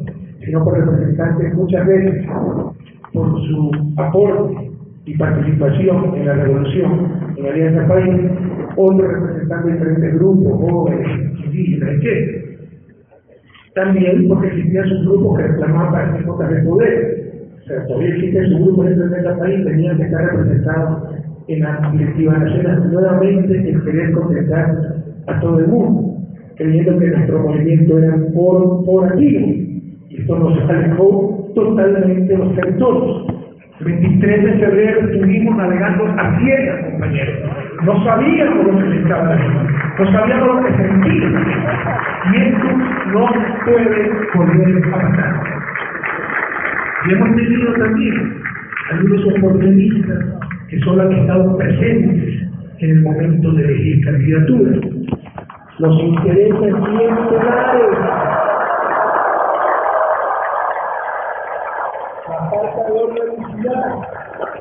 sino 0.45 0.63
por 0.63 0.77
representantes 0.77 1.53
muchas 1.55 1.87
veces 1.87 2.25
por 3.11 3.41
su 3.41 3.71
aporte 3.97 4.72
y 5.05 5.17
participación 5.17 6.15
en 6.15 6.25
la 6.25 6.33
revolución 6.33 7.11
en 7.37 7.45
Alianza 7.45 7.87
País, 7.87 8.21
otros 8.77 9.11
representantes 9.11 9.65
de 9.65 9.73
diferentes 9.73 10.13
grupos, 10.15 10.53
jóvenes, 10.53 11.07
indígenas, 11.45 11.89
etc. 11.95 12.43
También 13.75 14.27
porque 14.29 14.47
existían 14.47 14.87
sus 14.87 15.05
grupos 15.05 15.37
que 15.37 15.47
reclamaban 15.47 15.91
para 15.91 16.25
cosas 16.25 16.49
de 16.51 16.61
poder. 16.61 17.23
O 17.63 17.65
sea, 17.65 17.85
todavía 17.87 18.15
existe 18.15 18.49
su 18.49 18.59
grupo 18.59 18.83
dentro 18.83 19.09
de 19.09 19.19
ese 19.19 19.29
país, 19.39 19.65
tenían 19.65 19.97
que 19.97 20.03
estar 20.03 20.25
representados 20.25 21.03
en 21.47 21.59
la 21.61 21.91
directiva 21.91 22.37
nacional. 22.37 22.91
Nuevamente, 22.91 23.69
el 23.69 23.83
querer 23.83 24.11
contentar 24.11 24.95
a 25.27 25.39
todo 25.39 25.59
el 25.59 25.67
mundo, 25.67 26.17
creyendo 26.55 26.99
que 26.99 27.07
nuestro 27.07 27.39
movimiento 27.39 27.97
era 27.97 28.17
por, 28.33 28.85
por 28.85 29.11
aquí. 29.11 29.93
Y 30.09 30.21
esto 30.21 30.37
nos 30.37 30.69
alejó 30.69 31.51
totalmente 31.55 32.37
los 32.37 32.55
territorios. 32.55 33.22
El 33.79 33.85
23 33.85 34.43
de 34.43 34.53
febrero 34.59 34.99
estuvimos 34.99 35.57
navegando 35.57 36.05
a 36.05 36.39
ciegas, 36.39 36.91
compañeros. 36.91 37.35
No 37.83 38.03
sabíamos 38.03 38.67
lo 38.67 38.77
que 38.77 38.89
se 38.89 39.01
estaba 39.01 39.33
haciendo, 39.33 39.63
no 39.97 40.11
sabíamos 40.11 40.47
lo 40.47 40.63
que 40.63 40.77
sentíamos. 40.77 41.41
Y 42.31 42.37
esto 42.37 42.67
no 43.13 43.29
puede 43.65 44.11
volver 44.35 44.77
a 44.77 44.91
pasar. 44.91 45.43
Y 47.05 47.13
hemos 47.13 47.35
tenido 47.35 47.73
también 47.73 48.43
algunos 48.91 49.25
oportunistas 49.37 50.19
que 50.69 50.79
solo 50.81 51.01
han 51.01 51.11
estado 51.13 51.57
presentes 51.57 52.43
en 52.77 52.89
el 52.91 53.01
momento 53.01 53.51
de 53.53 53.63
elegir 53.63 54.05
candidaturas. 54.05 54.79
Los 55.79 55.99
intereses 55.99 56.75
clientelares 56.75 58.42
la 62.89 64.03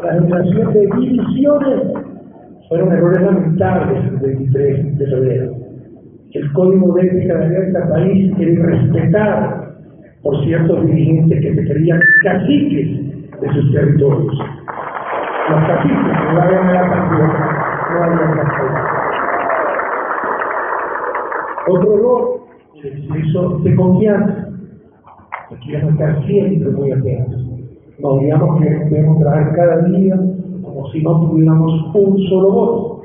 la 0.02 0.12
generación 0.14 0.72
de 0.72 0.80
divisiones, 0.80 1.80
fueron 2.68 2.92
errores 2.92 3.22
lamentables 3.22 4.04
el 4.04 4.16
23 4.16 4.98
de 4.98 5.06
febrero. 5.06 5.52
El 6.32 6.52
código 6.52 6.94
de 6.94 7.02
ética 7.02 7.34
de 7.36 7.66
este 7.66 7.80
país 7.80 8.32
era 8.38 8.66
respetado 8.66 9.72
por 10.22 10.44
ciertos 10.44 10.86
dirigentes 10.86 11.40
que 11.40 11.54
se 11.54 11.72
creían 11.72 12.00
caciques 12.22 13.40
de 13.40 13.52
sus 13.52 13.72
territorios. 13.72 14.38
Los 15.50 15.60
caciques 15.66 16.32
no 16.32 16.40
habían 16.40 16.72
la 16.72 16.88
cantidad, 16.88 17.28
no 17.90 18.02
habían 18.04 18.36
la 18.36 18.44
Otro 21.68 21.94
error, 21.94 22.40
el 22.82 22.86
exceso 22.86 23.58
de 23.58 23.74
confianza. 23.74 24.48
Aquí 25.54 25.72
vamos 25.74 25.90
a 25.90 25.92
estar 25.92 26.26
siempre 26.26 26.70
muy 26.70 26.92
atentos 26.92 27.41
nos 28.02 28.20
digamos 28.20 28.60
que 28.60 28.68
debemos 28.68 29.20
trabajar 29.20 29.54
cada 29.54 29.82
día 29.86 30.16
como 30.62 30.90
si 30.90 31.02
no 31.02 31.20
tuviéramos 31.20 31.94
un 31.94 32.18
solo 32.28 32.52
voto. 32.52 33.02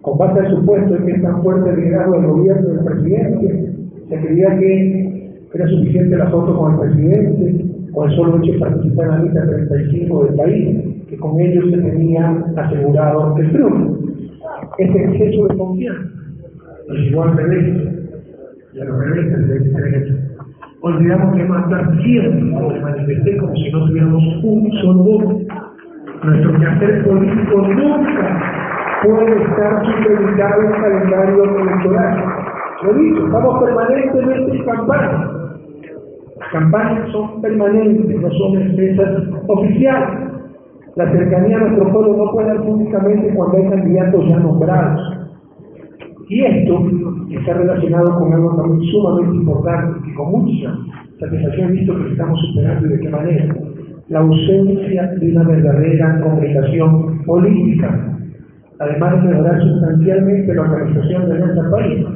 Con 0.00 0.18
base 0.18 0.40
al 0.40 0.56
supuesto 0.56 0.94
de 0.94 1.04
que 1.04 1.12
es 1.12 1.22
tan 1.22 1.42
fuerte 1.42 1.70
el 1.70 1.76
liderazgo 1.76 2.14
del 2.14 2.26
gobierno 2.26 2.68
del 2.68 2.84
presidente, 2.84 3.72
se 4.08 4.20
creía 4.20 4.58
que 4.58 5.32
era 5.54 5.68
suficiente 5.68 6.16
la 6.16 6.30
foto 6.30 6.56
con 6.56 6.72
el 6.72 6.80
presidente, 6.80 7.64
con 7.92 8.10
el 8.10 8.16
solo 8.16 8.38
hecho 8.38 8.52
de 8.52 8.58
participar 8.58 9.04
en 9.04 9.12
la 9.12 9.22
lista 9.22 9.46
35 9.46 10.24
del 10.24 10.34
país, 10.34 10.78
que 11.08 11.16
con 11.18 11.38
ellos 11.38 11.64
se 11.70 11.78
tenía 11.78 12.44
asegurado 12.56 13.36
el 13.36 13.50
triunfo. 13.50 13.98
Ese 14.78 15.04
exceso 15.04 15.46
de 15.46 15.56
confianza 15.56 16.10
nos 16.88 16.98
llevó 16.98 17.22
al 17.24 17.36
revés, 17.36 17.92
y 18.74 18.80
a 18.80 18.84
los 18.84 18.98
reveses 18.98 19.48
de 19.48 19.56
este 19.56 20.31
Olvidamos 20.84 21.36
que 21.36 21.44
matar 21.44 21.96
siempre, 22.02 22.80
manifesté, 22.80 23.36
como 23.36 23.54
si 23.54 23.70
no 23.70 23.86
tuviéramos 23.86 24.24
un 24.42 24.72
solo 24.80 25.04
voto. 25.04 25.38
Nuestro 26.24 26.58
quehacer 26.58 27.04
político 27.04 27.68
nunca 27.68 29.00
puede 29.04 29.42
estar 29.44 29.86
supeditado 29.86 30.60
al 30.60 30.82
calendario 30.82 31.44
electoral. 31.44 32.24
Lo 32.82 32.94
dicho, 32.94 33.26
estamos 33.26 33.62
permanentemente 33.62 34.56
en 34.56 34.64
campaña. 34.64 35.30
Las 36.40 36.48
campañas 36.50 37.12
son 37.12 37.40
permanentes, 37.40 38.20
no 38.20 38.30
son 38.32 38.62
empresas 38.62 39.22
oficiales. 39.46 40.30
La 40.96 41.12
cercanía 41.12 41.58
a 41.58 41.60
nuestro 41.60 41.92
pueblo 41.92 42.16
no 42.16 42.32
puede 42.32 42.48
dar 42.48 42.60
únicamente 42.60 43.32
cuando 43.36 43.56
hay 43.56 43.68
candidatos 43.70 44.28
ya 44.28 44.36
nombrados. 44.36 45.21
Y 46.32 46.40
esto 46.40 46.82
está 47.30 47.52
relacionado 47.52 48.18
con 48.18 48.32
algo 48.32 48.56
también 48.56 48.90
sumamente 48.90 49.36
importante, 49.36 50.00
que 50.02 50.14
con 50.14 50.32
mucha 50.32 50.74
satisfacción 51.20 51.72
visto 51.72 51.94
que 51.94 52.12
estamos 52.12 52.40
superando 52.40 52.86
y 52.86 52.88
de 52.88 53.00
qué 53.00 53.10
manera. 53.10 53.54
La 54.08 54.20
ausencia 54.20 55.08
de 55.08 55.30
una 55.30 55.42
verdadera 55.42 56.20
comunicación 56.22 57.22
política, 57.26 58.16
además 58.78 59.22
de 59.22 59.28
mejorar 59.28 59.60
sustancialmente 59.60 60.54
la 60.54 60.62
organización 60.62 61.28
de 61.28 61.38
nuestro 61.38 61.70
país. 61.70 62.06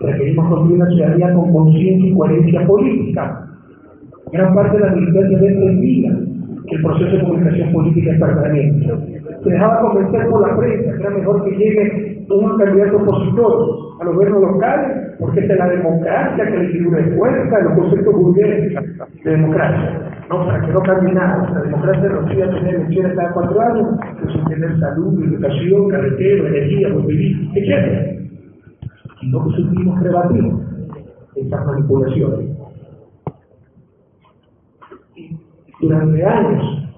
Requerimos 0.00 0.48
construir 0.50 0.82
una 0.82 0.90
ciudadanía 0.90 1.32
con 1.32 1.50
conciencia 1.50 2.06
y 2.06 2.12
coherencia 2.12 2.66
política. 2.66 3.46
Gran 4.32 4.54
parte 4.54 4.76
de 4.76 4.84
la 4.84 4.92
militancia 4.96 5.38
de 5.38 5.48
entendía 5.48 6.18
que 6.68 6.76
el 6.76 6.82
proceso 6.82 7.16
de 7.16 7.22
comunicación 7.22 7.72
política 7.72 8.12
es 8.12 8.20
permanente. 8.20 8.94
Se 9.42 9.50
dejaba 9.50 9.80
convencer 9.80 10.28
por 10.28 10.46
la 10.46 10.56
prensa 10.58 10.92
que 10.92 11.00
era 11.00 11.10
mejor 11.10 11.44
que 11.44 11.56
llegue 11.56 12.13
un 12.30 12.58
candidato 12.58 12.96
opositor 12.96 13.96
a 14.00 14.04
los 14.04 14.14
gobiernos 14.14 14.42
locales, 14.42 15.16
porque 15.18 15.40
es 15.40 15.48
la 15.48 15.68
democracia 15.68 16.44
que 16.44 16.58
le 16.58 16.68
figura 16.68 17.02
de 17.02 17.16
fuerza, 17.16 17.60
los 17.60 17.78
conceptos 17.78 18.14
burgueses 18.14 18.74
de 19.24 19.30
democracia. 19.30 20.10
No, 20.30 20.46
para 20.46 20.60
que 20.60 20.72
no 20.72 20.80
cambie 20.80 21.12
nada. 21.12 21.50
La 21.52 21.60
democracia 21.62 22.08
no 22.08 22.26
quiere 22.26 22.46
tener 22.52 22.74
elecciones 22.76 23.14
cada 23.14 23.32
cuatro 23.32 23.60
años, 23.60 23.88
pero 24.18 24.32
sin 24.32 24.44
tener 24.46 24.80
salud, 24.80 25.22
educación, 25.22 25.88
carretera, 25.90 26.48
energía, 26.48 26.88
movilidad, 26.88 27.56
etc. 27.56 28.20
Y 29.20 29.30
no 29.30 29.50
supimos 29.50 30.02
rebatir 30.02 30.52
estas 31.36 31.66
manipulaciones. 31.66 32.50
Durante 35.80 36.24
años, 36.24 36.88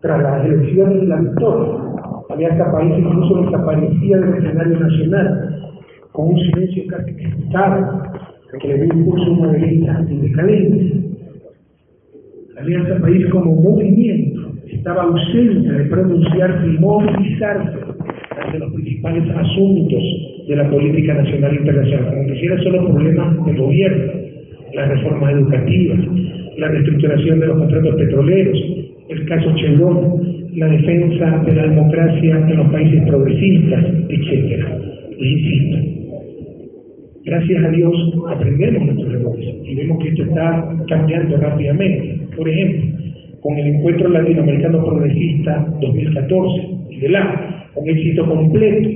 tras 0.00 0.22
las 0.22 0.44
elecciones 0.44 1.02
y 1.02 1.06
la 1.06 1.16
victoria, 1.16 1.95
Alianza 2.30 2.72
País 2.72 2.92
incluso 2.98 3.42
desaparecía 3.42 4.18
del 4.18 4.34
escenario 4.34 4.80
nacional, 4.80 5.72
con 6.12 6.28
un 6.28 6.38
silencio 6.40 6.84
casi 6.88 7.14
criticado, 7.14 8.02
que 8.60 8.68
le 8.68 8.74
dio 8.74 8.94
impulso 8.94 9.26
a 9.26 9.30
una 9.30 9.52
derecha 9.52 10.04
indecadente. 10.08 11.00
La 12.54 12.60
Alianza 12.62 13.00
País 13.00 13.26
como 13.30 13.54
movimiento 13.54 14.52
estaba 14.72 15.02
ausente 15.02 15.70
de 15.70 15.84
pronunciarse 15.84 16.66
y 16.66 16.78
movilizarse 16.78 17.78
ante 18.42 18.58
los 18.58 18.72
principales 18.72 19.24
asuntos 19.36 20.02
de 20.48 20.56
la 20.56 20.70
política 20.70 21.14
nacional 21.14 21.52
e 21.52 21.60
internacional, 21.60 22.14
como 22.14 22.26
que 22.26 22.46
era 22.46 22.62
solo 22.62 22.88
problemas 22.88 23.46
de 23.46 23.54
gobierno, 23.54 24.12
la 24.74 24.86
reforma 24.86 25.32
educativa, 25.32 25.96
la 26.58 26.68
reestructuración 26.68 27.40
de 27.40 27.46
los 27.46 27.58
contratos 27.58 27.94
petroleros, 27.96 28.58
el 29.08 29.26
caso 29.26 29.54
Chelón, 29.56 30.25
la 30.56 30.68
defensa 30.68 31.42
de 31.44 31.54
la 31.54 31.62
democracia 31.64 32.46
en 32.48 32.56
los 32.56 32.68
países 32.70 33.02
progresistas, 33.06 33.84
etc. 34.08 34.64
Les 35.18 35.30
insisto, 35.32 35.78
gracias 37.24 37.64
a 37.64 37.68
Dios 37.68 37.94
aprendemos 38.30 38.86
nuestros 38.86 39.14
errores 39.14 39.54
y 39.64 39.74
vemos 39.74 40.02
que 40.02 40.08
esto 40.08 40.22
está 40.22 40.76
cambiando 40.88 41.36
rápidamente. 41.36 42.20
Por 42.34 42.48
ejemplo, 42.48 42.98
con 43.42 43.58
el 43.58 43.66
Encuentro 43.66 44.08
Latinoamericano 44.08 44.82
Progresista 44.82 45.66
2014, 45.80 46.62
de 47.00 47.08
la 47.10 47.68
con 47.74 47.86
éxito 47.86 48.26
completo, 48.26 48.88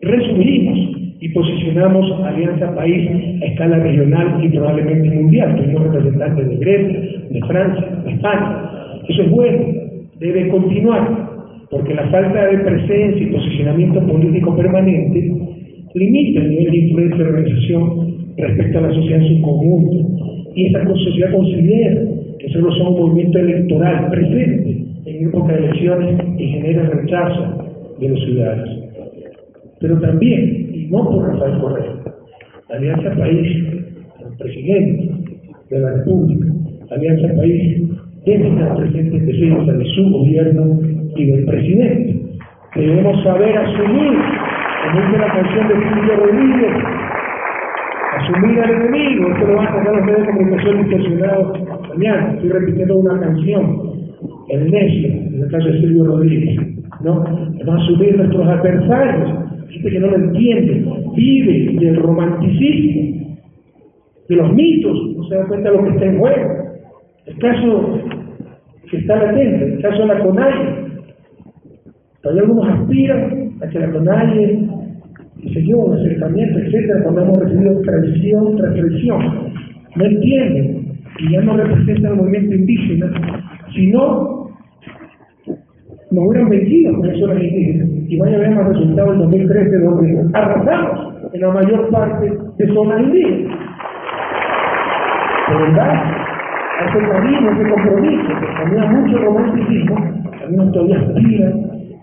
resumimos 0.00 0.96
y 1.20 1.28
posicionamos 1.28 2.10
Alianza 2.24 2.74
País 2.74 3.08
a 3.42 3.44
escala 3.44 3.78
regional 3.80 4.42
y 4.42 4.48
probablemente 4.48 5.10
mundial. 5.10 5.56
Tuvimos 5.56 5.82
representantes 5.82 6.48
de 6.48 6.56
Grecia, 6.56 7.00
de 7.30 7.40
Francia, 7.42 7.86
de 8.02 8.12
España. 8.12 8.70
Eso 9.08 9.22
es 9.22 9.30
bueno, 9.30 9.91
debe 10.18 10.48
continuar, 10.48 11.30
porque 11.70 11.94
la 11.94 12.08
falta 12.10 12.46
de 12.46 12.58
presencia 12.58 13.22
y 13.22 13.32
posicionamiento 13.32 14.06
político 14.06 14.56
permanente 14.56 15.32
limita 15.94 16.40
el 16.40 16.50
nivel 16.50 16.70
de 16.70 16.78
influencia 16.78 17.18
de 17.18 17.24
la 17.24 17.30
organización 17.30 18.12
respecto 18.36 18.78
a 18.78 18.82
la 18.82 18.94
sociedad 18.94 19.22
en 19.22 19.36
su 19.36 19.42
conjunto. 19.42 20.52
Y 20.54 20.66
esta 20.66 20.86
sociedad 20.86 21.32
considera 21.32 22.00
que 22.38 22.48
solo 22.50 22.72
son 22.72 22.88
un 22.88 23.00
movimiento 23.00 23.38
electoral 23.38 24.10
presente 24.10 24.84
en 25.06 25.28
época 25.28 25.52
de 25.52 25.58
elecciones 25.58 26.20
y 26.38 26.46
genera 26.48 26.90
rechazo 26.90 27.64
de 27.98 28.08
los 28.08 28.24
ciudadanos. 28.24 28.68
Pero 29.80 29.98
también, 30.00 30.70
y 30.72 30.86
no 30.90 31.04
por 31.04 31.26
Rafael 31.26 31.58
Correa, 31.60 31.92
Alianza 32.70 33.14
País, 33.16 33.48
el 34.20 34.36
presidente 34.38 35.10
de 35.70 35.80
la 35.80 35.92
República, 35.94 36.46
Alianza 36.90 37.34
País 37.34 37.82
debe 38.24 38.48
estar 38.48 38.76
presente 38.76 39.16
en 39.16 39.26
defensa 39.26 39.72
de 39.72 39.84
su 39.86 40.10
gobierno 40.10 40.78
y 41.16 41.26
del 41.26 41.44
presidente. 41.44 42.22
Debemos 42.74 43.22
saber 43.22 43.56
asumir, 43.58 44.18
como 44.84 45.06
dice 45.06 45.18
la 45.18 45.32
canción 45.32 45.68
de 45.68 45.74
Silvio 45.74 46.16
Rodríguez, 46.16 46.72
asumir 48.18 48.60
al 48.60 48.70
enemigo. 48.70 49.28
Esto 49.28 49.46
lo 49.46 49.56
van 49.56 49.66
a 49.66 49.76
sacar 49.76 49.96
los 49.96 50.04
medios 50.06 50.20
de 50.20 50.32
comunicación 50.32 50.80
intencionados 50.80 51.58
mañana. 51.88 52.32
Estoy 52.34 52.50
repitiendo 52.50 52.96
una 52.96 53.20
canción, 53.20 53.80
El 54.48 54.70
Necio, 54.70 55.08
en 55.08 55.48
caso 55.50 55.68
de 55.68 55.80
Silvio 55.80 56.04
Rodríguez. 56.04 56.60
¿no? 57.02 57.24
Vamos 57.24 57.68
a 57.68 57.84
asumir 57.84 58.16
nuestros 58.16 58.46
adversarios, 58.46 59.30
gente 59.70 59.90
que 59.90 60.00
no 60.00 60.06
lo 60.08 60.16
entiende, 60.16 60.84
vive 61.16 61.78
del 61.80 61.96
romanticismo, 61.96 63.36
de 64.28 64.36
los 64.36 64.52
mitos, 64.52 65.16
no 65.16 65.24
se 65.24 65.34
da 65.34 65.46
cuenta 65.46 65.70
de 65.70 65.76
lo 65.76 65.84
que 65.84 65.90
está 65.90 66.04
en 66.06 66.18
juego. 66.18 66.71
Caso 67.42 67.98
que 68.88 68.98
está 68.98 69.16
latente, 69.16 69.74
el 69.74 69.82
caso 69.82 70.02
de 70.02 70.06
la 70.06 70.20
CONAIE. 70.20 70.76
Todavía 72.22 72.42
algunos 72.42 72.68
aspiran 72.68 73.50
a 73.60 73.68
que 73.68 73.78
la 73.80 73.90
CONAIE 73.90 74.68
se 75.52 75.66
yo, 75.66 75.78
un 75.78 75.98
acercamiento, 75.98 76.60
etcétera, 76.60 77.02
cuando 77.02 77.22
hemos 77.22 77.38
recibido 77.38 77.80
traición 77.80 78.56
tras 78.58 78.74
traición. 78.74 79.52
No 79.96 80.04
entienden 80.04 81.00
y 81.18 81.32
ya 81.32 81.40
no 81.40 81.56
representan 81.56 82.12
al 82.12 82.18
movimiento 82.18 82.54
indígena, 82.54 83.10
sino 83.74 84.48
nos 86.12 86.24
hubieran 86.24 86.48
vencido 86.48 86.94
con 86.94 87.10
eso 87.10 87.26
las 87.26 87.42
indígenas. 87.42 87.88
Y 88.06 88.18
vaya 88.18 88.36
a 88.36 88.40
ver 88.40 88.52
los 88.52 88.68
resultados 88.68 89.18
del 89.18 89.18
2013, 89.18 89.78
donde 89.78 90.24
arrasamos 90.32 91.14
en 91.32 91.40
la 91.40 91.50
mayor 91.50 91.90
parte 91.90 92.32
de 92.58 92.66
zonas 92.68 93.02
indígenas. 93.02 93.58
¿De 95.48 95.54
verdad? 95.56 96.21
Ese 96.84 97.08
camino, 97.08 97.50
ese 97.50 97.70
compromiso, 97.70 98.28
que 98.40 98.64
tenía 98.64 98.90
mucho 98.90 99.18
romanticismo, 99.18 99.96
también 100.40 100.72
todavía 100.72 101.00
aspira 101.00 101.52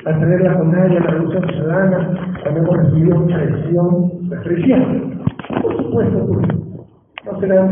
a 0.05 0.19
tener 0.19 0.41
la 0.41 0.53
jornada 0.53 0.87
la 0.87 0.99
revolución 0.99 1.45
ciudadana 1.49 2.09
cuando 2.41 2.59
hemos 2.61 2.77
recibido 2.77 3.25
traición, 3.25 4.11
represión. 4.29 5.23
Por 5.61 5.77
supuesto, 5.77 6.27
pues, 6.27 6.47
no 7.25 7.39
será, 7.39 7.65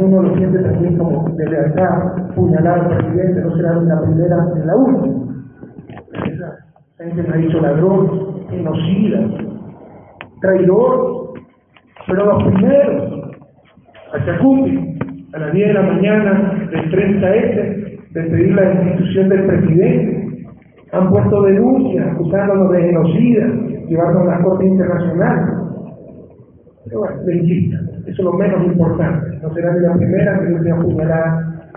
uno 0.00 0.22
lo 0.22 0.36
siente 0.36 0.58
también 0.60 0.96
como 0.96 1.28
de 1.36 1.50
lealtad, 1.50 2.32
puñalada 2.34 2.82
al 2.82 2.98
presidente, 2.98 3.40
no 3.40 3.56
será 3.56 3.74
la 3.76 4.00
primera 4.02 4.46
ni 4.54 4.64
la 4.64 4.76
última. 4.76 5.14
Esa 6.24 6.56
gente 6.98 7.22
me 7.22 7.34
ha 7.34 7.36
dicho 7.36 7.60
ladrón, 7.60 8.46
genocida, 8.48 9.20
traidor, 10.40 11.34
pero 12.06 12.24
los 12.24 12.44
primeros, 12.44 13.32
a 14.14 14.24
Chacuti, 14.24 14.95
a 15.36 15.38
las 15.38 15.52
10 15.52 15.68
de 15.68 15.74
la 15.74 15.82
mañana 15.82 16.66
del 16.70 16.90
30S 16.90 18.10
de 18.10 18.22
pedir 18.22 18.54
la 18.54 18.70
destitución 18.70 19.28
del 19.28 19.44
presidente. 19.44 20.46
Han 20.92 21.10
puesto 21.10 21.42
denuncias 21.42 22.06
acusándonos 22.12 22.72
de 22.72 22.82
genocida, 22.82 23.46
llevando 23.86 24.20
a 24.20 24.24
la 24.24 24.42
Corte 24.42 24.64
Internacional. 24.64 25.62
Pero 26.86 27.00
bueno, 27.00 27.16
le 27.26 27.36
insisto, 27.36 27.76
eso 28.06 28.12
es 28.12 28.18
lo 28.18 28.32
menos 28.32 28.64
importante. 28.64 29.38
No 29.42 29.52
será 29.52 29.74
ni 29.74 29.80
la 29.80 29.94
primera 29.94 30.40
ni 30.40 30.52
la 30.52 30.56
última 30.56 30.82
puñalada 30.82 31.70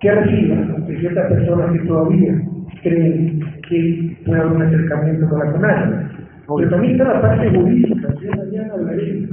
que 0.00 0.10
reciba 0.10 0.56
de 0.86 0.98
ciertas 0.98 1.32
personas 1.32 1.72
que 1.72 1.86
todavía 1.86 2.34
creen 2.82 3.40
que 3.66 4.16
puede 4.26 4.40
haber 4.40 4.56
un 4.56 4.62
acercamiento 4.62 5.28
con 5.30 5.38
la 5.38 5.52
CONAI. 5.52 6.06
Pero 6.46 6.70
también 6.70 6.92
está 6.92 7.14
la 7.14 7.22
parte 7.22 7.48
jurídica, 7.48 8.08
yo 8.20 8.30
mañana 8.36 8.74
hablaré 8.74 9.26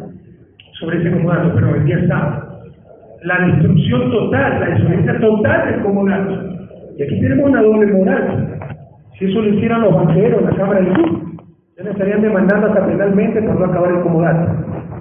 sobre 0.79 0.99
ese 1.01 1.11
comando, 1.11 1.53
pero 1.53 1.75
el 1.75 1.85
día 1.85 2.07
sábado 2.07 2.42
la 3.23 3.45
destrucción 3.45 4.11
total, 4.11 4.59
la 4.59 4.65
desobediencia 4.67 5.19
total 5.19 5.71
del 5.71 5.81
comodato. 5.81 6.33
Y 6.97 7.03
aquí 7.03 7.21
tenemos 7.21 7.49
una 7.49 7.61
doble 7.61 7.87
moral. 7.87 8.59
Si 9.17 9.25
eso 9.25 9.41
lo 9.41 9.49
hicieran 9.49 9.81
los 9.81 9.95
banqueros 9.95 10.43
la 10.43 10.55
Cámara 10.55 10.81
del 10.81 10.93
Sur, 10.95 11.21
ya 11.77 11.89
estarían 11.89 12.21
demandando 12.21 12.67
hasta 12.67 12.85
penalmente 12.85 13.41
por 13.41 13.59
no 13.59 13.65
acabar 13.65 13.91
el 13.91 14.01
comodato. 14.01 14.51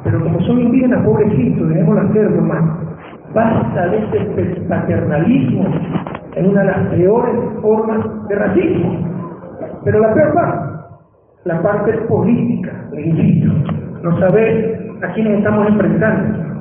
Pero 0.04 0.22
como 0.22 0.40
son 0.42 0.60
indígenas, 0.60 1.04
pobrecitos, 1.04 1.68
dejémoslo 1.68 2.00
hacerlo, 2.00 2.36
hermano. 2.36 2.78
Basta 3.34 3.88
de 3.88 3.98
este 3.98 4.60
paternalismo 4.68 5.66
en 6.36 6.46
una 6.46 6.60
de 6.60 6.66
las 6.66 6.88
peores 6.88 7.34
formas 7.60 8.28
de 8.28 8.34
racismo. 8.36 9.08
Pero 9.84 10.00
la 10.00 10.14
peor 10.14 10.34
parte, 10.34 10.68
la 11.44 11.62
parte 11.62 11.92
política, 12.08 12.72
le 12.92 13.02
invito, 13.02 13.52
no 14.02 14.18
saber 14.20 14.92
a 15.02 15.12
quién 15.12 15.28
nos 15.28 15.38
estamos 15.38 15.68
enfrentando. 15.68 16.51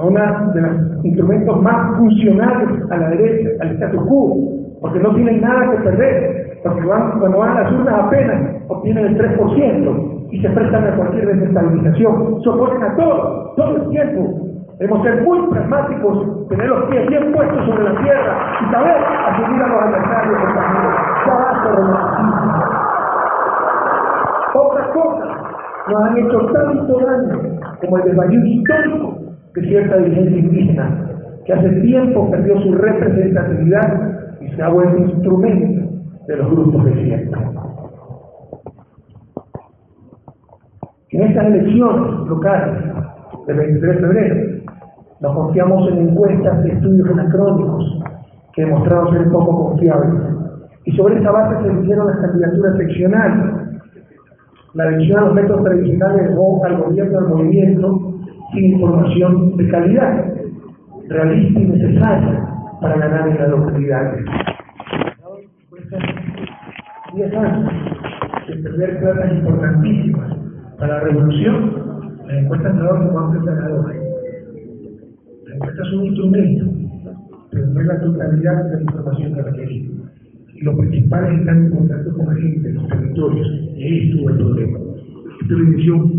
A 0.00 0.04
uno 0.04 0.18
de 0.54 0.60
los 0.62 1.04
instrumentos 1.04 1.62
más 1.62 1.98
funcionales 1.98 2.90
a 2.90 2.96
la 2.96 3.10
derecha, 3.10 3.50
al 3.60 3.72
status 3.72 4.02
quo, 4.08 4.34
porque 4.80 4.98
no 4.98 5.14
tienen 5.14 5.42
nada 5.42 5.72
que 5.72 5.76
perder, 5.82 6.58
porque 6.62 6.80
cuando 6.82 7.38
van 7.38 7.56
a 7.58 7.62
las 7.62 7.72
urnas 7.72 7.94
apenas 8.04 8.40
obtienen 8.68 9.04
el 9.08 9.18
3% 9.18 10.28
y 10.30 10.40
se 10.40 10.48
prestan 10.48 10.86
a 10.86 10.96
cualquier 10.96 11.26
desestabilización, 11.26 12.42
se 12.42 12.48
oponen 12.48 12.82
a 12.82 12.96
todo, 12.96 13.52
todo 13.56 13.76
el 13.76 13.88
tiempo. 13.90 14.40
Debemos 14.78 15.02
ser 15.02 15.20
muy 15.20 15.38
pragmáticos, 15.50 16.48
tener 16.48 16.68
los 16.70 16.84
pies 16.84 17.06
bien 17.08 17.32
puestos 17.32 17.66
sobre 17.66 17.84
la 17.84 18.00
tierra 18.00 18.56
y 18.58 18.72
saber 18.72 18.96
asumir 19.28 19.62
a 19.62 19.68
los 19.68 19.82
adversarios, 19.82 20.38
compañeros. 20.40 20.94
Ya 21.26 21.34
basta. 21.34 21.70
Otras 24.54 24.88
cosas 24.88 25.28
nos 25.88 26.02
han 26.02 26.16
hecho 26.16 26.38
tanto 26.54 27.00
daño 27.00 27.38
como 27.82 27.98
el 27.98 28.04
desvarío 28.04 28.44
histórico 28.46 29.19
de 29.54 29.68
cierta 29.68 29.96
dirigencia 29.98 30.38
indígena, 30.38 31.10
que 31.44 31.52
hace 31.52 31.70
tiempo 31.80 32.30
perdió 32.30 32.60
su 32.60 32.74
representatividad 32.74 34.38
y 34.40 34.48
se 34.48 34.62
ha 34.62 34.68
vuelto 34.68 34.98
instrumento 34.98 35.90
de 36.26 36.36
los 36.36 36.50
grupos 36.50 36.84
de 36.84 36.94
siempre. 37.04 37.40
En 41.10 41.22
estas 41.22 41.46
elecciones 41.46 42.28
locales 42.28 42.84
del 43.46 43.56
23 43.56 43.96
de 43.96 44.00
febrero, 44.00 44.60
nos 45.20 45.34
confiamos 45.34 45.90
en 45.90 46.08
encuestas 46.08 46.62
de 46.62 46.70
estudios 46.70 47.08
anacrónicos 47.10 48.02
que 48.54 48.64
demostraron 48.64 49.12
ser 49.12 49.28
poco 49.30 49.70
confiables. 49.70 50.22
Y 50.84 50.92
sobre 50.92 51.18
esa 51.18 51.30
base 51.30 51.62
se 51.62 51.70
eligieron 51.70 52.06
las 52.06 52.16
candidaturas 52.18 52.76
seccionales. 52.76 53.54
La 54.74 54.86
elección 54.86 55.18
a 55.18 55.24
los 55.26 55.34
métodos 55.34 55.64
tradicionales 55.64 56.28
dejó 56.28 56.64
al 56.64 56.78
gobierno 56.80 57.20
del 57.20 57.28
movimiento 57.28 58.09
información 58.58 59.56
de 59.56 59.68
calidad, 59.68 60.34
realista 61.08 61.60
y 61.60 61.66
necesaria 61.66 62.46
para 62.80 62.96
ganar 62.96 63.28
en 63.28 63.38
las 63.38 63.48
localidades. 63.50 64.24
10 67.14 67.34
años 67.34 67.72
de 68.48 68.56
perder 68.56 69.00
plazas 69.00 69.32
importantísimas 69.32 70.36
para 70.78 70.94
la 70.94 71.00
revolución, 71.00 72.20
las 72.26 72.38
encuestas 72.38 72.74
no 72.74 72.84
dan 72.84 73.08
como 73.08 73.30
ganadores. 73.30 74.02
Las 75.44 75.54
encuestas 75.56 75.88
son 75.88 75.98
un 75.98 76.06
instrumento, 76.06 76.64
pero 77.50 77.66
no 77.66 77.80
es 77.80 77.86
la 77.86 78.00
totalidad 78.00 78.64
de 78.64 78.74
la 78.76 78.82
información 78.82 79.34
que 79.34 79.42
requerimos. 79.42 80.10
Y 80.54 80.64
los 80.64 80.76
principales 80.76 81.40
están 81.40 81.64
en 81.66 81.70
contacto 81.70 82.16
con 82.16 82.26
la 82.26 82.40
gente, 82.40 82.72
los 82.72 82.88
territorios, 82.88 83.48
y 83.76 83.82
ahí 83.82 84.10
estuvo 84.10 84.30
el 84.30 84.36
problema. 84.36 84.78
Esto 85.40 85.54
lo 85.54 85.64
inició 85.64 86.10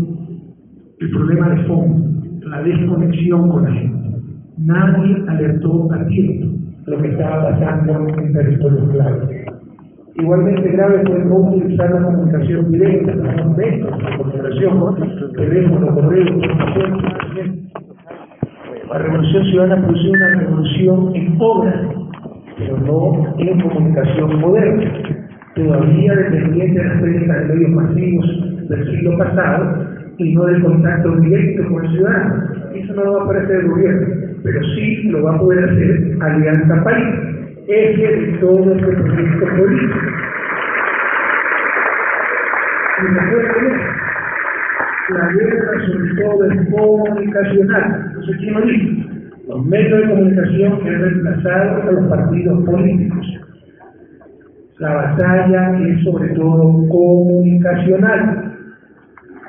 el 1.00 1.10
problema 1.10 1.48
de 1.50 1.64
fondo, 1.64 2.11
la 2.44 2.62
desconexión 2.62 3.48
con 3.50 3.64
la 3.64 3.72
gente. 3.72 4.10
Nadie 4.58 5.16
alertó 5.28 5.88
a 5.92 6.06
tiempo 6.06 6.58
lo 6.86 6.98
que 6.98 7.08
estaba 7.08 7.50
pasando 7.50 8.08
en 8.18 8.32
territorios 8.32 8.90
claves. 8.90 9.46
Igualmente 10.14 10.68
grave 10.72 11.02
fue 11.06 11.24
no 11.24 11.36
utilizar 11.36 11.90
la 11.90 12.02
comunicación 12.02 12.70
directa, 12.70 13.14
los 13.14 13.56
métodos 13.56 13.98
de 13.98 14.16
comunicación, 14.18 15.32
teléfono, 15.36 15.94
correo, 15.94 16.26
información, 16.34 17.68
La 18.90 18.98
revolución 18.98 19.44
ciudadana 19.44 19.86
produjo 19.86 20.10
una 20.10 20.28
revolución 20.28 21.12
en 21.14 21.36
obras, 21.38 21.76
pero 22.58 22.76
no 22.78 23.34
en 23.38 23.60
comunicación 23.60 24.40
moderna. 24.40 24.92
Todavía 25.54 26.14
dependiente 26.14 26.78
de 26.78 26.88
las 26.88 27.00
prensa 27.00 27.34
de 27.34 27.54
medios 27.54 27.70
masivos 27.70 28.68
del 28.68 28.90
siglo 28.90 29.18
pasado 29.18 29.91
y 30.18 30.34
no 30.34 30.44
del 30.46 30.62
contacto 30.62 31.16
directo 31.16 31.68
con 31.68 31.84
el 31.84 31.92
ciudadano. 31.92 32.44
Eso 32.74 32.94
no 32.94 33.04
lo 33.04 33.12
va 33.14 33.20
a 33.20 33.24
aparecer 33.24 33.56
el 33.56 33.68
gobierno, 33.68 34.06
pero 34.42 34.60
sí 34.74 35.02
lo 35.08 35.22
va 35.22 35.34
a 35.34 35.38
poder 35.38 35.64
hacer 35.64 36.16
Alianza 36.20 36.84
País 36.84 37.32
eje 37.68 38.16
de 38.16 38.38
todo 38.38 38.74
este 38.74 38.86
proyecto 38.86 39.46
político. 39.56 39.98
Y 42.98 43.06
recuerden, 43.06 43.80
la 45.10 45.32
guerra 45.32 45.86
sobre 45.86 46.22
todo 46.22 46.44
es 46.50 46.70
comunicacional. 46.70 48.14
Sé 48.26 48.36
quién 48.38 48.54
lo 48.54 48.60
dice. 48.62 49.06
Los 49.48 49.66
medios 49.66 50.00
de 50.00 50.08
comunicación 50.08 50.80
que 50.80 50.88
han 50.88 51.00
reemplazado 51.00 51.82
a 51.82 51.92
los 51.92 52.08
partidos 52.08 52.64
políticos. 52.64 53.26
La 54.78 54.94
batalla 54.94 55.78
es 55.86 56.04
sobre 56.04 56.28
todo 56.30 56.88
comunicacional. 56.88 58.41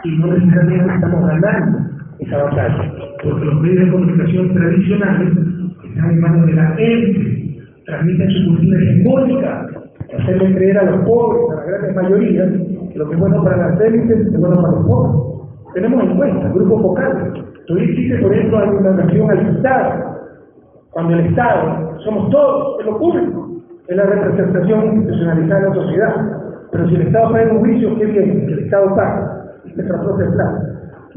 Y 0.04 0.18
no 0.18 0.28
necesariamente 0.28 0.96
estamos 0.96 1.28
ganando 1.28 1.80
esa 2.20 2.44
batalla, 2.44 2.92
porque 3.24 3.46
los 3.46 3.62
medios 3.62 3.86
de 3.86 3.92
comunicación 3.92 4.54
tradicionales 4.54 5.38
están 5.84 6.12
en 6.12 6.20
manos 6.20 6.46
de 6.46 6.54
la 6.54 6.76
élite 6.76 7.44
transmiten 7.86 8.30
su 8.32 8.46
cultura 8.48 8.80
hegemónica, 8.80 9.68
hacerle 10.18 10.56
creer 10.56 10.78
a 10.78 10.84
los 10.84 11.06
pobres, 11.06 11.42
a 11.52 11.56
la 11.56 11.63
gran 11.63 11.96
mayoría, 11.96 12.52
que 12.92 13.00
lo 13.00 13.10
que 13.10 13.16
es 13.16 13.20
bueno 13.20 13.44
para 13.44 13.58
las 13.58 13.82
élites 13.82 14.28
es 14.28 14.39
bueno 14.39 14.56
para 14.56 14.70
los 14.70 14.86
pobres. 14.86 15.74
Tenemos 15.74 16.04
en 16.04 16.16
cuenta 16.18 16.50
grupos 16.50 16.82
focales. 16.82 17.34
Tú 17.68 17.78
existe, 17.78 18.18
por 18.20 18.34
ejemplo, 18.34 18.58
argumentación 18.58 19.32
al 19.32 19.56
Estado, 19.56 20.13
cuando 20.92 21.13
el 21.13 21.26
Estado 21.28 21.98
somos 22.04 22.30
todos, 22.30 22.80
es 22.80 22.86
lo 22.86 22.98
público, 23.00 23.50
es 23.88 23.96
la 23.96 24.06
representación 24.06 24.86
institucionalizada 24.86 25.62
de 25.62 25.70
la 25.70 25.76
sociedad. 25.76 26.16
Pero 26.72 26.89
si 26.89 26.96
el 26.96 27.02
Estado 27.02 27.32
paga 27.32 27.54
un 27.54 27.60
juicio, 27.60 27.98
¿qué 27.98 28.06
viene? 28.06 28.46
Que 28.46 28.54
el 28.54 28.60
Estado 28.60 28.96
paga, 28.96 29.42
y 29.74 29.76
nuestra 29.76 30.02
propia 30.02 30.32
plata. 30.32 30.70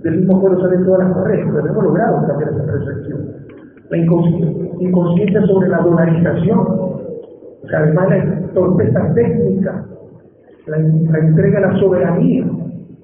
Del 0.03 0.19
mismo 0.19 0.41
pueblo 0.41 0.61
salen 0.61 0.85
todas 0.85 1.09
las 1.09 1.17
correctas, 1.17 1.53
pero 1.55 1.67
hemos 1.67 1.85
logrado 1.85 2.27
cambiar 2.27 2.51
esa 2.51 2.65
percepción 2.65 3.47
la 3.91 3.99
inconsciencia 3.99 5.47
sobre 5.47 5.69
la 5.69 5.79
dolarización, 5.79 6.59
o 6.59 7.69
sea, 7.69 7.81
además 7.81 8.09
la 8.09 8.53
torpeza 8.53 9.15
técnica, 9.15 9.85
la, 10.67 10.79
entrega 10.79 11.59
a 11.59 11.73
la 11.73 11.79
soberanía, 11.79 12.45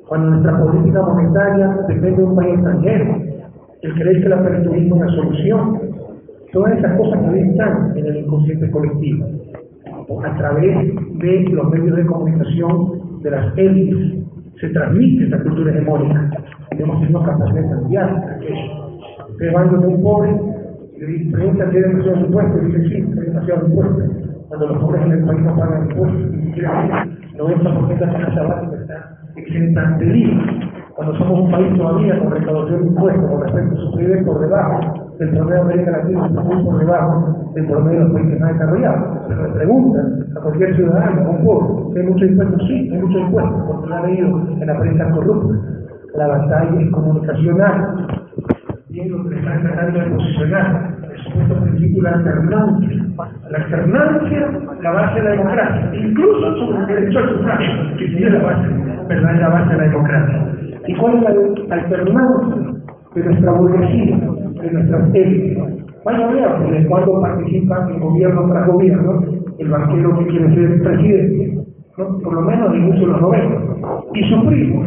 cuando 0.08 0.30
nuestra 0.30 0.62
política 0.62 1.02
monetaria 1.02 1.78
depende 1.88 2.16
de 2.16 2.24
un 2.24 2.36
país 2.36 2.54
extranjero, 2.54 3.16
el 3.82 3.94
creer 3.94 4.20
que 4.20 4.26
el 4.26 4.32
aperturismo 4.32 4.96
es 4.96 5.00
la 5.02 5.16
solución, 5.16 5.80
todas 6.52 6.78
esas 6.78 6.96
cosas 6.98 7.30
que 7.30 7.40
están 7.40 7.96
en 7.96 8.06
el 8.06 8.16
inconsciente 8.16 8.70
colectivo, 8.70 9.26
a 10.24 10.36
través 10.36 10.94
de 11.18 11.44
los 11.50 11.70
medios 11.70 11.96
de 11.96 12.06
comunicación 12.06 13.20
de 13.22 13.30
las 13.30 13.56
élites, 13.56 14.24
se 14.62 14.68
transmite 14.68 15.24
esa 15.26 15.42
cultura 15.42 15.72
hegemónica. 15.72 16.30
Tenemos 16.70 17.00
que 17.00 17.06
ser 17.08 17.16
capaces 17.20 17.54
de 17.54 17.68
cambiar 17.68 18.08
aquello. 18.36 18.86
Ustedes 19.28 19.52
van 19.52 19.70
de 19.70 19.86
un 19.88 20.02
pobre 20.04 20.30
y 20.98 21.32
pregunta 21.32 21.68
si 21.68 21.76
hay 21.76 21.82
demasiado 21.82 22.26
impuesto, 22.26 22.58
y 22.62 22.66
dice 22.66 22.88
sí, 22.88 22.94
hay 22.94 23.26
demasiado 23.26 23.66
impuesto. 23.66 24.02
Cuando 24.46 24.66
los 24.68 24.78
pobres 24.78 25.02
en 25.02 25.12
el 25.12 25.24
país 25.24 25.40
no 25.40 25.56
pagan 25.56 25.90
impuestos, 25.90 26.30
ni 26.30 26.46
siquiera 26.46 27.08
el 27.34 27.40
90% 27.40 27.88
de 27.88 28.06
la 28.06 28.12
canasta 28.12 28.42
básica 28.44 28.76
está 28.82 29.18
exenta 29.34 29.98
de 29.98 30.16
IVA. 30.16 30.42
Cuando 30.94 31.18
somos 31.18 31.40
un 31.40 31.50
país 31.50 31.76
todavía 31.76 32.18
con 32.20 32.30
recaudación 32.30 32.82
de 32.82 32.86
impuestos 32.86 33.30
con 33.30 33.40
respecto 33.42 33.74
a 33.74 33.80
su 33.80 33.96
PIB 33.96 34.24
por 34.24 34.40
debajo 34.42 35.11
del 35.18 35.30
promedio 35.30 35.54
de 35.54 35.60
América 35.60 35.90
Latina, 35.92 36.26
está 36.26 36.40
muy 36.42 36.64
por 36.64 36.78
debajo 36.78 37.50
del 37.54 37.66
promedio 37.66 37.98
de 37.98 38.04
los 38.04 38.14
países 38.14 38.40
más 38.40 38.52
desarrollados. 38.52 39.28
Se 39.28 39.34
le 39.34 39.48
preguntan 39.50 40.26
a 40.36 40.40
cualquier 40.40 40.76
ciudadano, 40.76 41.26
a 41.26 41.30
un 41.30 41.44
pueblo, 41.44 41.90
si 41.92 41.98
hay 41.98 42.06
muchos 42.06 42.28
impuestos, 42.28 42.62
sí, 42.66 42.90
hay 42.92 43.00
muchos 43.00 43.20
impuestos, 43.20 43.62
porque 43.66 43.88
lo 43.88 43.94
han 43.94 44.06
leído 44.06 44.40
en 44.60 44.66
la 44.66 44.78
prensa 44.78 45.10
corrupta. 45.10 45.58
La 46.14 46.26
batalla 46.26 46.80
es 46.80 46.90
comunicacional, 46.90 48.06
bien 48.88 49.10
lo 49.10 49.28
que 49.28 49.38
están 49.38 49.62
tratando 49.62 49.98
de 49.98 50.10
posicionar, 50.10 50.92
es 51.14 51.50
un 51.50 51.64
principio 51.64 52.02
de 52.02 52.10
la 52.10 52.16
alternancia. 52.16 52.88
La 53.50 53.58
alternancia, 53.58 54.50
la 54.82 54.90
base 54.90 55.20
de 55.20 55.24
la 55.24 55.30
democracia, 55.30 55.90
incluso 55.94 56.56
sobre 56.56 56.78
el 56.78 56.86
derecho 56.86 57.18
al 57.18 57.28
sufragio, 57.28 57.96
que 57.98 58.06
sería 58.08 58.30
la 58.30 58.42
base, 58.42 58.68
¿verdad? 59.08 59.40
la 59.40 59.48
base 59.48 59.70
de 59.70 59.76
la 59.76 59.84
democracia. 59.84 60.48
¿Y 60.86 60.96
cuál 60.96 61.16
es 61.16 61.68
la 61.68 61.74
alternancia 61.74 62.82
de 63.14 63.24
nuestra 63.24 63.52
burguesía, 63.52 64.18
de 64.62 64.70
nuestras 64.72 65.14
élites? 65.14 65.58
Vaya 66.04 66.28
a 66.28 66.32
ver, 66.32 66.48
porque 66.58 66.86
cuando 66.86 67.20
participa 67.20 67.88
en 67.90 68.00
gobierno 68.00 68.48
tras 68.50 68.66
gobierno, 68.66 69.22
el 69.58 69.68
banquero 69.68 70.18
que 70.18 70.26
quiere 70.26 70.54
ser 70.54 70.82
presidente, 70.82 71.64
por 71.96 72.32
lo 72.32 72.40
menos 72.42 72.74
en 72.74 72.80
muchos 72.82 73.00
de 73.00 73.06
los 73.06 73.20
90, 73.20 73.54
y 74.14 74.30
su 74.30 74.46
primo, 74.46 74.84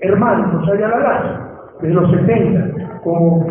hermano, 0.00 0.58
José 0.58 0.80
la 0.80 0.88
Lazo, 0.88 1.50
de 1.80 1.90
los 1.90 2.10
70, 2.10 3.00
como 3.02 3.46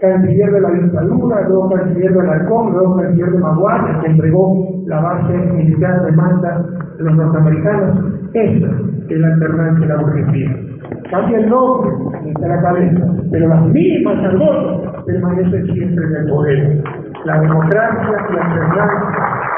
canciller 0.00 0.52
de 0.52 0.60
la 0.60 0.70
dictadura, 0.70 1.48
luego 1.48 1.70
canciller 1.70 2.12
de 2.12 2.20
Alarcón, 2.20 2.72
luego 2.72 2.96
canciller 2.96 3.30
de 3.32 3.38
Maguire, 3.38 4.00
que 4.00 4.06
entregó 4.06 4.68
la 4.86 5.00
base 5.00 5.36
militar 5.36 6.04
de 6.04 6.12
Manta 6.12 6.64
de 6.98 7.04
los 7.04 7.16
norteamericanos. 7.16 7.98
Esa 8.34 8.70
es 9.08 9.18
la 9.18 9.28
alternancia 9.28 9.86
de 9.86 9.94
la 9.94 10.02
burguesía. 10.02 10.65
Cambia 11.10 11.38
el 11.38 11.48
nombre, 11.48 11.90
está 12.26 12.48
la 12.48 12.62
cabeza, 12.62 13.06
pero 13.30 13.48
las 13.48 13.62
mismas 13.66 14.24
argolas 14.24 15.04
permanecen 15.04 15.66
siempre 15.72 16.04
en 16.04 16.16
el 16.16 16.28
poder. 16.28 16.82
La 17.24 17.40
democracia 17.40 18.16
y 18.28 18.34
la 18.34 18.44
alternancia 18.44 19.16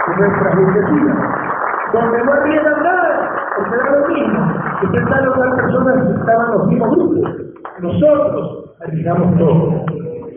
de 0.09 0.17
nuestra 0.17 0.55
burguesía, 0.55 1.15
donde 1.93 2.25
no 2.25 2.33
había 2.33 2.63
nada, 2.63 3.31
porque 3.57 3.75
era 3.75 3.99
lo 3.99 4.09
mismo, 4.09 4.41
que 4.81 4.87
pensaron 4.89 5.41
las 5.41 5.55
personas 5.57 6.07
que 6.07 6.21
estaban 6.21 6.51
los 6.53 6.67
mismos 6.69 6.97
grupos. 6.97 7.37
Nosotros 7.81 8.75
arriesgamos 8.81 9.39
todo 9.39 9.85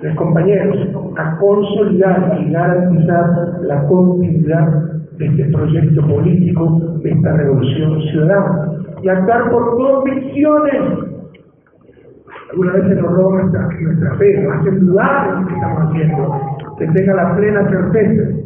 los 0.02 0.16
compañeros, 0.16 0.78
a 1.18 1.38
consolidar 1.38 2.40
y 2.40 2.52
garantizar 2.52 3.60
la 3.62 3.86
continuidad 3.88 4.68
de 5.18 5.26
este 5.28 5.46
proyecto 5.52 6.08
político, 6.08 6.80
de 7.04 7.12
esta 7.12 7.34
revolución 7.34 8.02
ciudadana, 8.10 8.81
y 9.02 9.10
actuar 9.10 9.50
por 9.50 9.78
convicciones. 9.78 10.82
Algunas 12.52 12.74
veces 12.74 13.02
nos 13.02 13.12
roban 13.14 13.42
nuestra, 13.42 13.68
nuestra 13.80 14.16
fe, 14.16 14.44
nos 14.44 14.58
hacen 14.58 14.80
dudar 14.86 15.28
en 15.30 15.42
lo 15.42 15.48
que 15.48 15.54
estamos 15.54 15.90
haciendo, 15.90 16.42
que 16.78 16.88
tenga 16.88 17.14
la 17.14 17.36
plena 17.36 17.70
certeza 17.70 18.42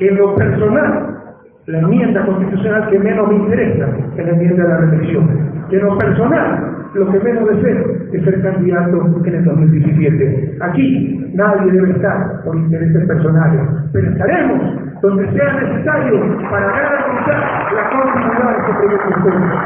que 0.00 0.10
lo 0.12 0.34
personal, 0.34 1.18
la 1.66 1.78
enmienda 1.78 2.24
constitucional 2.24 2.88
que 2.88 2.98
menos 2.98 3.28
me 3.28 3.34
interesa 3.34 3.86
es 4.16 4.24
la 4.24 4.32
enmienda 4.32 4.62
de 4.62 4.68
la 4.68 4.76
reelección, 4.78 5.66
que 5.68 5.76
lo 5.76 5.98
personal 5.98 6.69
lo 6.94 7.10
que 7.10 7.20
menos 7.20 7.48
deseo 7.48 7.84
es 8.12 8.24
ser 8.24 8.42
candidato 8.42 9.06
en 9.24 9.34
el 9.34 9.44
2017. 9.44 10.56
Aquí 10.60 11.30
nadie 11.34 11.72
debe 11.72 11.92
estar 11.92 12.42
por 12.44 12.56
intereses 12.56 13.06
personales, 13.06 13.60
pero 13.92 14.10
estaremos 14.10 15.00
donde 15.00 15.30
sea 15.32 15.52
necesario 15.60 16.38
para 16.50 16.66
garantizar 16.66 17.72
la 17.74 17.90
continuidad 17.90 18.50
de 18.50 18.60
este 18.60 18.72
proyecto 18.72 19.10
histórico. 19.10 19.56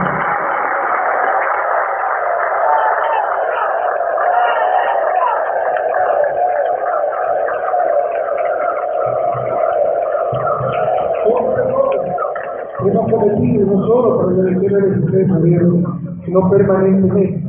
Hemos 12.87 13.11
cometido 13.11 13.67
no 13.67 13.87
solo 13.87 14.21
por 14.21 14.33
la 14.35 14.51
elección 14.51 14.73
del 14.75 14.91
23 14.91 15.27
de 15.27 15.35
gobierno, 15.35 16.04
sino 16.25 16.51
permanentemente 16.51 17.43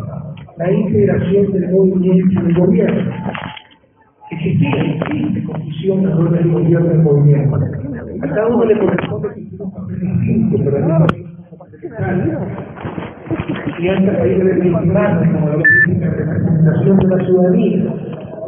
la 0.57 0.71
integración 0.71 1.51
del 1.51 1.71
movimiento 1.71 2.27
y 2.31 2.43
del 2.43 2.53
gobierno. 2.55 3.11
Existía, 4.31 4.69
existe 4.69 5.43
confusión 5.43 6.05
alrededor 6.05 6.31
del 6.31 6.51
gobierno 6.51 6.85
y 6.85 6.89
del 6.89 7.01
movimiento. 7.03 7.55
A 7.55 8.27
cada 8.27 8.47
uno 8.47 8.65
le 8.65 8.79
corresponde 8.79 9.27
cumplir 9.29 9.61
un 9.61 9.71
papel 9.71 9.99
distinto, 9.99 10.57
pero 10.63 10.77
al 10.77 11.13
mismo 11.13 11.25
y 13.77 13.87
a 13.87 13.93
esta 13.93 14.17
país 14.17 14.37
debe 14.37 14.55
legitimar 14.55 15.31
como 15.31 15.49
la 15.49 15.55
representación 15.55 16.97
de 16.97 17.07
la 17.07 17.25
ciudadanía 17.25 17.95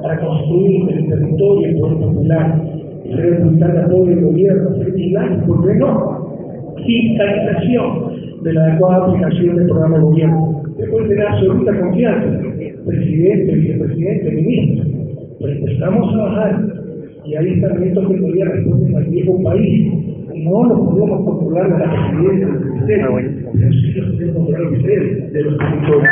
para 0.01 0.19
construir 0.19 0.91
el 0.93 1.09
territorio 1.09 1.67
el 1.67 1.79
poder 1.79 1.97
popular 1.97 2.61
y 3.03 3.15
debe 3.15 3.43
buscar 3.43 3.69
el 3.71 3.77
apoyo 3.83 4.05
del 4.05 4.25
gobierno, 4.25 4.69
y, 4.95 5.13
por 5.45 5.67
qué 5.67 5.75
no, 5.75 6.75
fiscalización 6.85 8.16
de 8.41 8.53
la 8.53 8.63
adecuada 8.65 9.05
aplicación 9.05 9.55
del 9.55 9.67
programa 9.67 9.97
de 9.97 10.03
gobierno. 10.03 10.61
Después 10.77 11.07
tener 11.07 11.27
absoluta 11.27 11.79
confianza, 11.79 12.39
presidente, 12.85 13.55
vicepresidente, 13.55 14.31
ministro. 14.31 14.85
Pero 15.39 15.53
empezamos 15.53 16.13
a 16.13 16.17
bajar 16.17 16.65
y 17.25 17.35
hay 17.35 17.53
estamentos 17.53 18.07
que 18.07 18.15
todavía 18.15 18.45
responden 18.45 18.95
al 18.95 19.05
viejo 19.05 19.43
país. 19.43 19.93
Y 20.33 20.43
no 20.43 20.63
lo 20.65 20.89
podemos 20.89 21.25
controlar 21.25 21.71
de 21.73 21.85
la 21.85 21.91
presidencia 21.91 22.47
del 22.47 22.59
ministerio, 22.59 23.07
pero 23.53 23.73
sí 23.73 23.93
lo 23.93 24.11
podemos 24.11 24.35
controlar 24.35 24.73
ustedes, 24.73 25.33
de 25.33 25.41
los 25.41 25.57
territorios. 25.57 26.03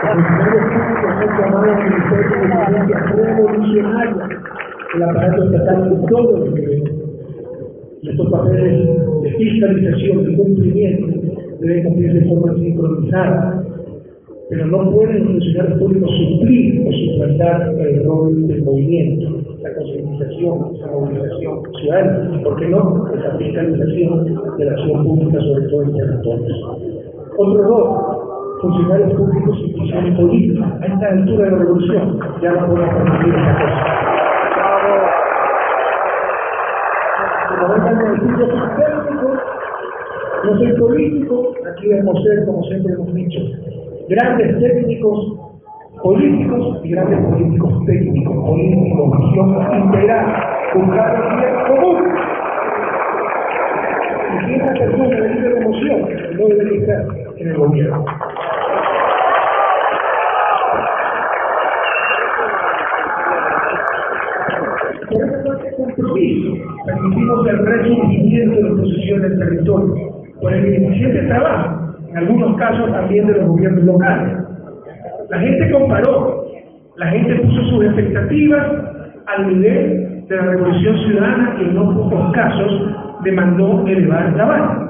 Los 0.00 0.12
funcionarios 0.14 0.62
públicos 0.68 1.12
son 1.18 1.30
llamados 1.40 1.68
a 1.68 1.86
ejercer 1.86 2.30
presidencia 2.38 2.98
revolucionaria 3.16 4.24
el 4.94 5.02
aparato 5.02 5.44
estatal 5.44 5.92
en 5.92 6.06
todo 6.06 6.38
los 6.38 6.54
niveles. 6.54 6.92
Y 8.00 8.10
estos 8.10 8.30
papeles 8.30 9.07
de 9.28 9.36
fiscalización, 9.36 10.24
de 10.24 10.36
cumplimiento, 10.36 11.06
deben 11.60 11.84
cumplirse 11.84 12.20
de 12.20 12.28
forma 12.28 12.54
sincronizada. 12.54 13.64
Pero 14.50 14.66
no 14.66 14.90
pueden 14.90 15.24
los 15.24 15.32
funcionarios 15.32 15.78
públicos 15.78 16.10
suplir 16.10 16.86
o 16.86 16.92
suplantar 16.92 17.74
el 17.78 18.04
rol 18.04 18.48
del 18.48 18.62
movimiento, 18.62 19.42
la 19.62 19.74
concientización, 19.74 20.74
esa 20.74 20.86
movilización 20.90 21.62
ciudadana, 21.78 22.34
y 22.34 22.42
por 22.42 22.56
qué 22.56 22.68
no, 22.68 23.06
esa 23.14 23.36
fiscalización 23.36 24.24
de 24.56 24.64
la 24.64 24.72
acción 24.72 25.04
pública, 25.04 25.40
sobre 25.40 25.68
todo 25.68 25.82
en 25.82 25.92
territorios. 25.92 26.58
Otro 27.36 27.62
rol, 27.62 28.18
funcionarios 28.62 29.12
públicos 29.12 29.58
y 29.66 29.72
funcionarios 29.74 30.16
políticos. 30.18 30.66
A 30.80 30.86
esta 30.86 31.08
altura 31.08 31.44
de 31.44 31.50
la 31.50 31.58
revolución 31.58 32.18
ya 32.40 32.52
no 32.52 32.66
podemos 32.68 32.94
permitir 32.94 33.34
esa 33.34 33.52
cosa. 33.52 33.98
Como 37.60 38.97
no 40.44 40.58
soy 40.58 40.72
político, 40.78 41.54
aquí 41.70 41.88
debemos 41.88 42.22
ser, 42.22 42.44
como 42.46 42.62
siempre 42.64 42.92
hemos 42.92 43.14
dicho, 43.14 43.40
grandes 44.08 44.58
técnicos 44.60 45.38
políticos 46.02 46.80
y 46.84 46.90
grandes 46.90 47.18
políticos 47.20 47.84
técnicos, 47.86 48.36
políticos, 48.36 49.18
visión 49.18 49.84
integral, 49.84 50.26
buscar 50.74 51.14
el 51.16 51.40
bien 51.40 51.54
común. 51.66 52.14
Y 54.30 54.46
si 54.46 54.54
esa 54.54 54.72
persona 54.74 55.08
de 55.08 55.28
libre 55.28 55.56
emoción 55.60 56.00
no 56.38 56.48
debe 56.48 56.76
estar 56.78 57.06
en 57.36 57.48
el 57.48 57.56
gobierno. 57.56 58.04
Por 65.10 65.24
eso 65.24 65.58
compromiso 65.76 66.78
permitimos 66.84 67.46
el 67.48 67.66
resurgimiento 67.66 68.56
de 68.56 68.62
la 68.62 69.28
del 69.28 69.38
territorio, 69.38 70.17
por 70.40 70.52
el 70.52 70.64
eficiente 70.64 71.22
trabajo, 71.26 71.94
en 72.10 72.16
algunos 72.16 72.56
casos 72.56 72.90
también 72.92 73.26
de 73.26 73.34
los 73.34 73.48
gobiernos 73.48 73.84
locales. 73.84 74.38
La 75.30 75.38
gente 75.40 75.70
comparó, 75.70 76.46
la 76.96 77.06
gente 77.08 77.34
puso 77.36 77.62
sus 77.64 77.84
expectativas 77.84 78.66
al 79.26 79.48
nivel 79.48 80.24
de 80.28 80.36
la 80.36 80.42
revolución 80.42 80.96
ciudadana 80.98 81.56
que 81.56 81.64
en 81.64 81.74
no 81.74 81.94
pocos 81.94 82.32
casos 82.32 82.94
demandó 83.24 83.86
elevar 83.86 84.26
el 84.26 84.34
trabajo. 84.34 84.84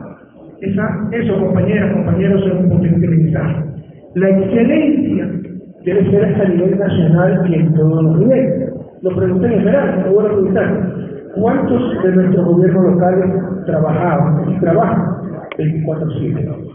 Esa, 0.60 1.08
eso, 1.12 1.38
compañeras, 1.38 1.92
compañeros, 1.92 2.42
es 2.44 2.52
un 2.52 2.68
potente 2.68 3.06
mensaje. 3.06 3.64
La 4.14 4.28
excelencia 4.30 5.30
debe 5.84 6.10
ser 6.10 6.24
hasta 6.24 6.44
a 6.44 6.48
nivel 6.48 6.78
nacional 6.78 7.46
y 7.48 7.54
en 7.54 7.74
todos 7.74 8.02
los 8.02 8.18
niveles. 8.18 8.72
Lo 9.02 9.14
pregunté 9.14 9.46
en 9.46 9.60
general, 9.60 10.02
me 10.04 10.10
voy 10.10 10.24
a 10.24 10.28
preguntar, 10.28 10.92
¿cuántos 11.36 12.02
de 12.02 12.12
nuestros 12.12 12.46
gobiernos 12.46 12.84
locales 12.92 13.30
trabajaban 13.66 14.60
trabajan 14.60 15.18
24-7? 15.58 16.74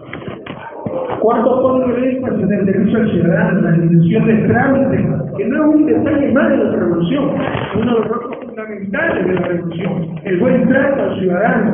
¿Cuántos 1.22 1.62
ponen 1.62 2.04
énfasis 2.04 2.44
en 2.44 2.52
el 2.52 2.66
servicio 2.66 3.00
al 3.00 3.12
ciudadano, 3.12 3.62
la 3.62 3.72
disminución 3.72 4.26
de 4.28 4.34
trámites, 4.48 5.02
que 5.38 5.46
no 5.46 5.56
es 5.56 5.76
un 5.76 5.86
detalle 5.86 6.32
más 6.34 6.50
de 6.50 6.58
la 6.58 6.72
revolución, 6.72 7.36
es 7.40 7.76
uno 7.76 7.94
de 7.94 8.00
los 8.00 8.08
rostros 8.10 8.46
fundamentales 8.46 9.28
de 9.28 9.34
la 9.34 9.42
revolución, 9.48 10.20
el 10.26 10.40
buen 10.40 10.68
trato 10.68 11.02
al 11.02 11.20
ciudadano, 11.20 11.72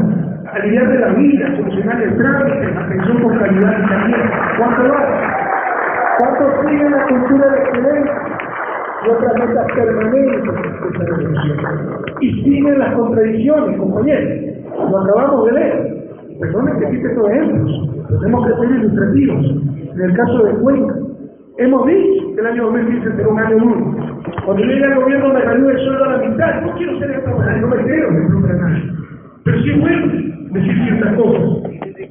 aliviar 0.54 0.88
de 0.88 1.00
la 1.00 1.08
vida, 1.10 1.56
solucionar 1.58 2.02
el 2.02 2.16
trámite, 2.16 2.66
atención 2.78 3.24
con 3.24 3.40
calidad 3.40 3.80
y 3.80 3.90
también. 3.90 4.22
¿Cuánto 4.58 4.84
va? 4.84 5.02
¿Cuánto 6.20 6.70
sigue 6.70 6.90
la 6.90 7.08
cultura 7.08 7.50
de 7.50 7.60
excelencia? 7.60 8.30
y 9.06 9.10
otras 9.10 9.34
metas 9.36 9.66
permanentes 9.74 10.44
de 10.44 10.90
esta 10.90 11.06
revolución. 11.06 11.58
Y 12.22 12.44
siguen 12.44 12.80
las 12.80 12.94
contradicciones, 12.96 13.80
compañeros. 13.80 14.30
Lo 14.92 14.98
acabamos 15.00 15.46
de 15.46 15.52
leer. 15.54 15.99
Perdonen 16.40 16.80
que 16.80 16.88
cite 16.92 17.08
estos 17.08 17.30
ejemplos. 17.30 17.90
Tenemos 18.22 18.48
que 18.48 18.54
ser 18.56 18.72
ilustrativos. 18.72 19.46
En 19.94 20.02
el 20.02 20.14
caso 20.16 20.44
de 20.44 20.54
Cuenca, 20.54 20.96
hemos 21.58 21.86
dicho 21.86 22.34
que 22.34 22.40
el 22.40 22.48
año 22.48 22.64
2015 22.64 23.16
será 23.18 23.28
un 23.28 23.40
año 23.40 23.58
duro. 23.60 23.96
Cuando 24.46 24.64
llegue 24.64 24.86
al 24.86 25.02
gobierno 25.02 25.34
me 25.34 25.42
ganó 25.42 25.70
el 25.70 25.78
sueldo 25.80 26.04
a 26.06 26.18
la 26.18 26.30
mitad. 26.30 26.62
No 26.62 26.76
quiero 26.76 27.00
ser 27.00 27.12
esta 27.12 27.30
no 27.32 27.68
me 27.68 27.84
creo 27.84 28.12
me 28.12 28.28
pluma 28.28 28.54
nadie. 28.54 28.84
Pero 29.44 29.62
sí 29.62 29.70
es 29.70 29.80
bueno 29.82 30.06
decir 30.54 30.84
ciertas 30.86 31.16
cosas 31.16 31.42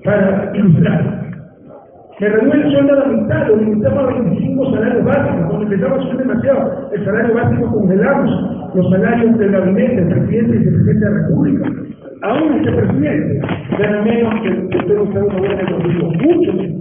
para 0.04 0.52
ilustrar. 0.54 1.28
Me 2.20 2.28
reduce 2.28 2.56
el 2.56 2.72
sueldo 2.72 2.92
a 2.92 2.96
la 2.96 3.06
mitad, 3.06 3.48
lo 3.48 3.56
limitamos 3.56 3.98
a 3.98 4.20
25 4.20 4.74
salarios 4.74 5.04
básicos. 5.04 5.46
Cuando 5.46 5.62
empezamos 5.62 5.98
a 5.98 6.02
subir 6.02 6.16
demasiado, 6.18 6.90
el 6.92 7.04
salario 7.04 7.34
básico 7.34 7.72
congelamos 7.72 8.74
los 8.74 8.90
salarios 8.90 9.38
del 9.38 9.52
gabinete, 9.52 10.04
del 10.04 10.08
presidente 10.08 10.56
y 10.56 10.58
vicepresidente 10.58 11.04
de 11.04 11.10
la 11.10 11.18
República. 11.18 11.87
Aún 12.22 12.52
este 12.54 12.72
presidente 12.72 13.40
gana 13.78 14.02
menos 14.02 14.40
que 14.42 14.48
el 14.48 14.68
que 14.68 14.76
usted 14.76 14.98
una 14.98 15.38
buena 15.38 15.70
conmigo, 15.70 16.10
mucho 16.10 16.52
menos. 16.52 16.78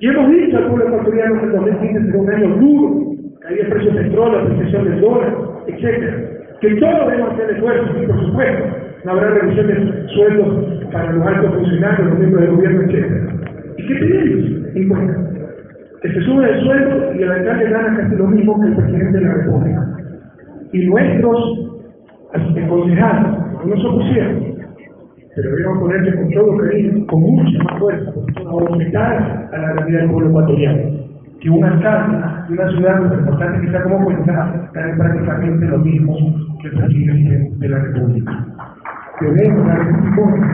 Y 0.00 0.06
hemos 0.06 0.30
dicho 0.30 0.58
al 0.58 0.66
pueblo 0.66 0.88
ecuatoriano 0.88 1.40
que 1.40 1.46
el 1.46 1.52
2015 1.52 2.06
será 2.06 2.18
un 2.18 2.30
año 2.30 2.56
duro, 2.56 3.14
caída 3.40 3.62
el 3.62 3.68
precio 3.68 3.92
del 3.92 4.04
petróleo, 4.08 4.40
apreciación 4.40 4.84
del 4.84 5.00
dólar, 5.00 5.34
etcétera. 5.66 6.16
Que 6.60 6.74
todos 6.74 7.06
debemos 7.06 7.32
hacer 7.32 7.50
esfuerzos, 7.52 8.02
y 8.02 8.06
por 8.06 8.26
supuesto, 8.26 8.64
no 9.04 9.12
habrá 9.12 9.30
reducción 9.30 9.66
de 9.66 10.08
sueldos 10.08 10.48
para 10.92 11.12
los 11.12 11.26
altos 11.26 11.54
funcionarios, 11.54 12.08
los 12.08 12.18
miembros 12.18 12.42
del 12.42 12.56
gobierno, 12.56 12.82
etcétera. 12.82 13.26
¿Y 13.78 13.86
qué 13.86 13.94
pedimos 13.94 14.76
en 14.76 14.88
cuenta? 14.88 15.14
Que 16.02 16.12
se 16.12 16.20
sube 16.20 16.50
el 16.50 16.64
sueldo 16.64 17.14
y 17.14 17.22
el 17.22 17.30
alcalde 17.30 17.70
gana 17.70 17.96
casi 17.96 18.16
lo 18.16 18.26
mismo 18.26 18.60
que 18.60 18.68
el 18.68 18.76
presidente 18.76 19.18
de 19.18 19.24
la 19.24 19.34
República. 19.34 19.96
Y 20.72 20.86
nuestros 20.86 21.68
concejales 22.68 23.41
no 23.64 23.76
se 23.80 23.86
opusieron, 23.86 24.52
pero 25.34 25.50
debemos 25.50 25.78
ponerse 25.78 26.16
con 26.16 26.30
todo 26.30 26.56
cariño, 26.58 27.06
con 27.06 27.20
mucha 27.20 27.64
más 27.64 27.78
fuerza, 27.78 28.12
a 28.36 28.50
aumentar 28.50 29.48
a 29.52 29.58
la 29.58 29.72
realidad 29.72 30.00
del 30.00 30.10
pueblo 30.10 30.30
ecuatoriano. 30.30 31.02
Que 31.40 31.50
un 31.50 31.64
alcalde 31.64 32.18
de 32.48 32.54
una 32.54 32.70
ciudad 32.70 33.00
tan 33.08 33.18
importante 33.18 33.60
que 33.60 33.70
sea 33.72 33.82
como 33.82 34.04
Cuenca 34.04 34.70
gane 34.72 34.96
prácticamente 34.96 35.66
lo 35.66 35.78
mismo 35.78 36.14
que 36.60 36.68
el 36.68 36.74
presidente 36.74 37.50
de 37.56 37.68
la 37.68 37.78
República. 37.78 38.46
Debemos 39.20 39.66
dar 39.66 39.86
testimonio 39.86 40.46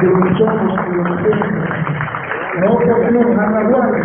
de 0.00 0.06
lo 0.06 0.20
que 0.20 0.34
somos 0.34 0.80
y 0.86 0.96
lo 0.96 1.04
que 1.04 1.10
hacemos. 1.10 1.48
No 2.60 2.78
podemos 2.78 3.36
bajar 3.36 3.52
la 3.52 3.70
guardia. 3.70 4.04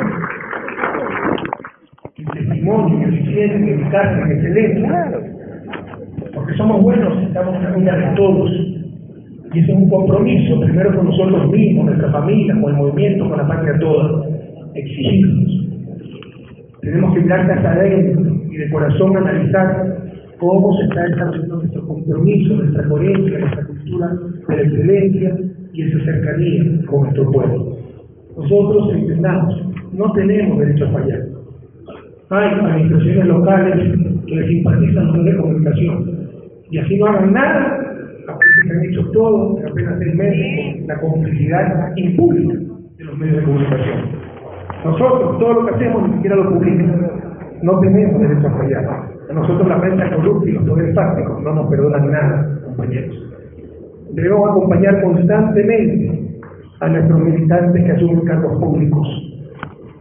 El 2.17 2.25
testimonio, 2.25 3.07
el 3.07 3.13
eficiencia, 3.13 3.57
el 3.57 3.79
eficacia, 3.81 4.25
la 4.25 4.33
excelencia. 4.33 5.34
Porque 6.45 6.59
somos 6.59 6.79
buenos, 6.83 7.23
estamos 7.23 7.55
en 7.55 7.63
la 7.63 7.71
vida 7.71 7.97
de 7.97 8.15
todos. 8.15 8.51
Y 9.51 9.59
ese 9.59 9.71
es 9.71 9.77
un 9.77 9.89
compromiso, 9.89 10.59
primero 10.59 10.95
con 10.95 11.05
nosotros 11.07 11.51
mismos, 11.51 11.85
nuestra 11.85 12.11
familia, 12.11 12.53
con 12.61 12.69
el 12.69 12.77
movimiento, 12.77 13.27
con 13.27 13.37
la 13.39 13.47
patria 13.47 13.79
toda. 13.79 14.27
Exigirnos. 14.75 15.65
Tenemos 16.81 17.15
que 17.15 17.21
mirar 17.21 17.47
casa 17.47 17.71
adentro 17.71 18.21
y 18.51 18.57
de 18.57 18.69
corazón 18.69 19.17
analizar 19.17 19.97
cómo 20.37 20.77
se 20.77 20.83
está 20.83 21.05
desarrollando 21.05 21.55
nuestro 21.55 21.87
compromiso, 21.87 22.53
nuestra 22.57 22.87
coherencia, 22.89 23.39
nuestra 23.39 23.65
cultura 23.65 24.07
de 24.47 24.55
la 24.55 24.61
excelencia 24.61 25.37
y 25.73 25.81
esa 25.81 26.05
cercanía 26.05 26.85
con 26.85 27.01
nuestro 27.01 27.31
pueblo. 27.31 27.77
Nosotros 28.37 28.93
entendamos, 28.93 29.73
no 29.93 30.11
tenemos 30.11 30.59
derecho 30.59 30.85
a 30.85 30.91
fallar. 30.91 31.23
Hay 32.29 32.49
administraciones 32.49 33.25
locales 33.25 33.99
que 34.27 34.35
les 34.35 34.47
simpatizan 34.47 35.07
los 35.07 35.17
medios 35.17 35.41
comunicación 35.41 36.14
y 36.71 36.79
así 36.79 36.97
no 36.97 37.05
hagan 37.05 37.33
nada, 37.33 37.85
parece 38.25 38.61
que 38.63 38.71
han 38.71 38.85
hecho 38.85 39.11
todo 39.11 39.59
en 39.59 39.67
apenas 39.67 39.99
seis 39.99 40.15
meses 40.15 40.87
la 40.87 40.99
complicidad 40.99 41.93
impública 41.95 42.59
de 42.97 43.03
los 43.03 43.17
medios 43.17 43.37
de 43.37 43.43
comunicación. 43.43 44.25
Nosotros, 44.83 45.39
todo 45.39 45.53
lo 45.53 45.65
que 45.65 45.75
hacemos, 45.75 46.07
ni 46.07 46.15
siquiera 46.15 46.35
lo 46.35 46.49
publicamos. 46.49 47.11
No 47.61 47.79
tenemos 47.79 48.21
derecho 48.21 48.47
a 48.47 48.51
fallar. 48.51 48.85
A 49.29 49.33
nosotros 49.33 49.67
la 49.67 49.81
prensa 49.81 50.15
corrupta 50.15 50.49
y 50.49 50.53
los 50.53 50.63
poderes 50.63 50.95
fácticos 50.95 51.41
no 51.41 51.53
nos 51.53 51.69
perdonan 51.69 52.11
nada, 52.11 52.59
compañeros. 52.65 53.15
Debemos 54.11 54.49
acompañar 54.49 55.01
constantemente 55.01 56.39
a 56.81 56.89
nuestros 56.89 57.19
militantes 57.19 57.83
que 57.83 57.91
asumen 57.91 58.25
cargos 58.25 58.59
públicos. 58.59 59.07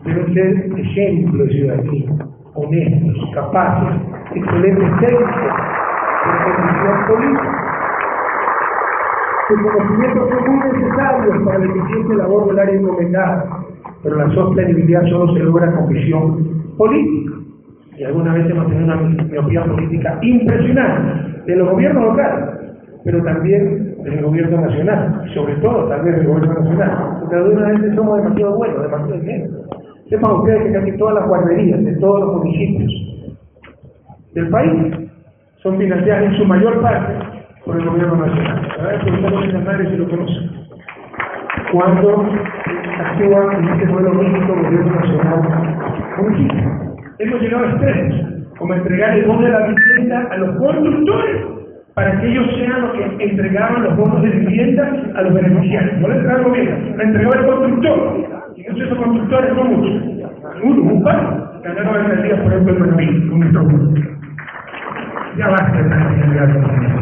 Deben 0.05 0.35
ser 0.35 0.79
ejemplos 0.79 1.49
de 1.49 1.55
ciudadanía, 1.55 2.11
honestos, 2.55 3.31
capaces, 3.35 4.01
excelentes 4.35 4.89
técnicos 5.01 5.75
de 6.25 7.13
política. 7.13 7.65
Sus 9.49 9.61
conocimientos 9.61 10.29
son 10.31 10.57
muy 10.57 10.73
necesarios 10.73 11.45
para 11.45 11.59
la 11.59 11.65
eficiente 11.67 12.15
labor 12.15 12.47
del 12.47 12.59
área 12.59 12.75
encomendada, 12.75 13.45
pero 14.03 14.17
la 14.17 14.31
sostenibilidad 14.35 15.03
solo 15.09 15.35
se 15.35 15.41
logra 15.41 15.71
con 15.73 15.89
visión 15.89 16.77
política. 16.79 17.35
Y 17.99 18.05
alguna 18.05 18.33
vez 18.35 18.51
hemos 18.51 18.67
tenido 18.69 18.85
una 18.87 18.97
miopía 18.97 19.65
política 19.65 20.19
impresionante 20.23 21.43
de 21.47 21.57
los 21.57 21.71
gobiernos 21.71 22.05
locales, 22.05 22.45
pero 23.05 23.23
también 23.23 23.95
del 24.03 24.23
gobierno 24.23 24.61
nacional, 24.63 25.23
y 25.27 25.35
sobre 25.35 25.55
todo 25.57 25.89
también 25.89 26.17
del 26.17 26.27
gobierno 26.27 26.55
nacional, 26.55 27.19
porque 27.21 27.37
algunas 27.37 27.73
veces 27.73 27.95
somos 27.95 28.17
demasiado 28.23 28.57
buenos, 28.57 28.83
demasiado 28.83 29.21
bien. 29.21 29.51
Sepan 30.09 30.33
ustedes 30.33 30.63
que 30.65 30.73
casi 30.73 30.93
todas 30.97 31.15
las 31.15 31.29
guarderías 31.29 31.85
de 31.85 31.93
todos 31.97 32.21
los 32.21 32.37
municipios 32.37 32.93
del 34.35 34.49
país 34.49 35.04
son 35.65 35.79
financiadas 35.79 36.25
en 36.25 36.37
su 36.37 36.45
mayor 36.45 36.81
parte 36.83 37.15
por 37.65 37.75
el 37.77 37.87
gobierno 37.87 38.17
nacional. 38.17 38.69
A 38.79 38.83
ver, 38.83 39.99
lo 39.99 40.09
conocen. 40.11 40.51
Cuando 41.73 42.29
actúa 43.01 43.55
en 43.57 43.69
este 43.71 43.87
modelo 43.87 44.13
místico 44.13 44.55
gobierno 44.55 44.95
nacional. 44.95 45.41
Hemos 47.19 47.41
llegado 47.41 47.65
a 47.65 47.71
extremos, 47.71 48.15
como 48.59 48.75
entregar 48.75 49.17
el 49.17 49.25
bono 49.25 49.41
de 49.41 49.53
la 49.53 49.67
vivienda 49.67 50.29
a 50.31 50.37
los 50.37 50.57
constructores 50.59 51.47
para 51.95 52.21
que 52.21 52.27
ellos 52.29 52.47
sean 52.59 52.83
los 52.83 52.93
que 52.93 53.25
entregaban 53.25 53.85
los 53.85 53.97
bonos 53.97 54.23
de 54.23 54.31
vivienda 54.31 54.93
a 55.15 55.23
los 55.23 55.33
beneficiarios. 55.33 55.99
No 55.99 56.09
le 56.09 56.15
entregaron 56.17 56.53
bien, 56.53 56.95
le 56.99 57.05
entregó 57.05 57.33
el 57.33 57.47
constructor. 57.47 58.17
Y 58.57 58.61
entonces 58.61 58.87
esos 58.87 58.99
constructores 58.99 59.55
no 59.55 59.65
muchos. 59.65 60.03
Uno, 60.63 60.83
un 60.93 61.03
par, 61.03 61.61
ganaron 61.63 61.97
alcaldías, 61.97 62.41
por 62.41 62.53
ejemplo, 62.53 62.99
en 62.99 63.39
nuestro 63.39 63.65
grupo. 63.65 64.14
Ya 65.37 65.49
basta 65.49 65.73
de 65.73 65.83
esta 65.83 66.95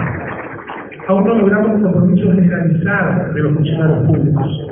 Aún 1.09 1.25
no 1.25 1.35
logramos 1.35 1.77
el 1.77 1.83
compromiso 1.83 2.33
generalizado 2.33 3.35
de 3.35 3.43
los 3.43 3.53
funcionarios 3.55 4.07
públicos. 4.07 4.69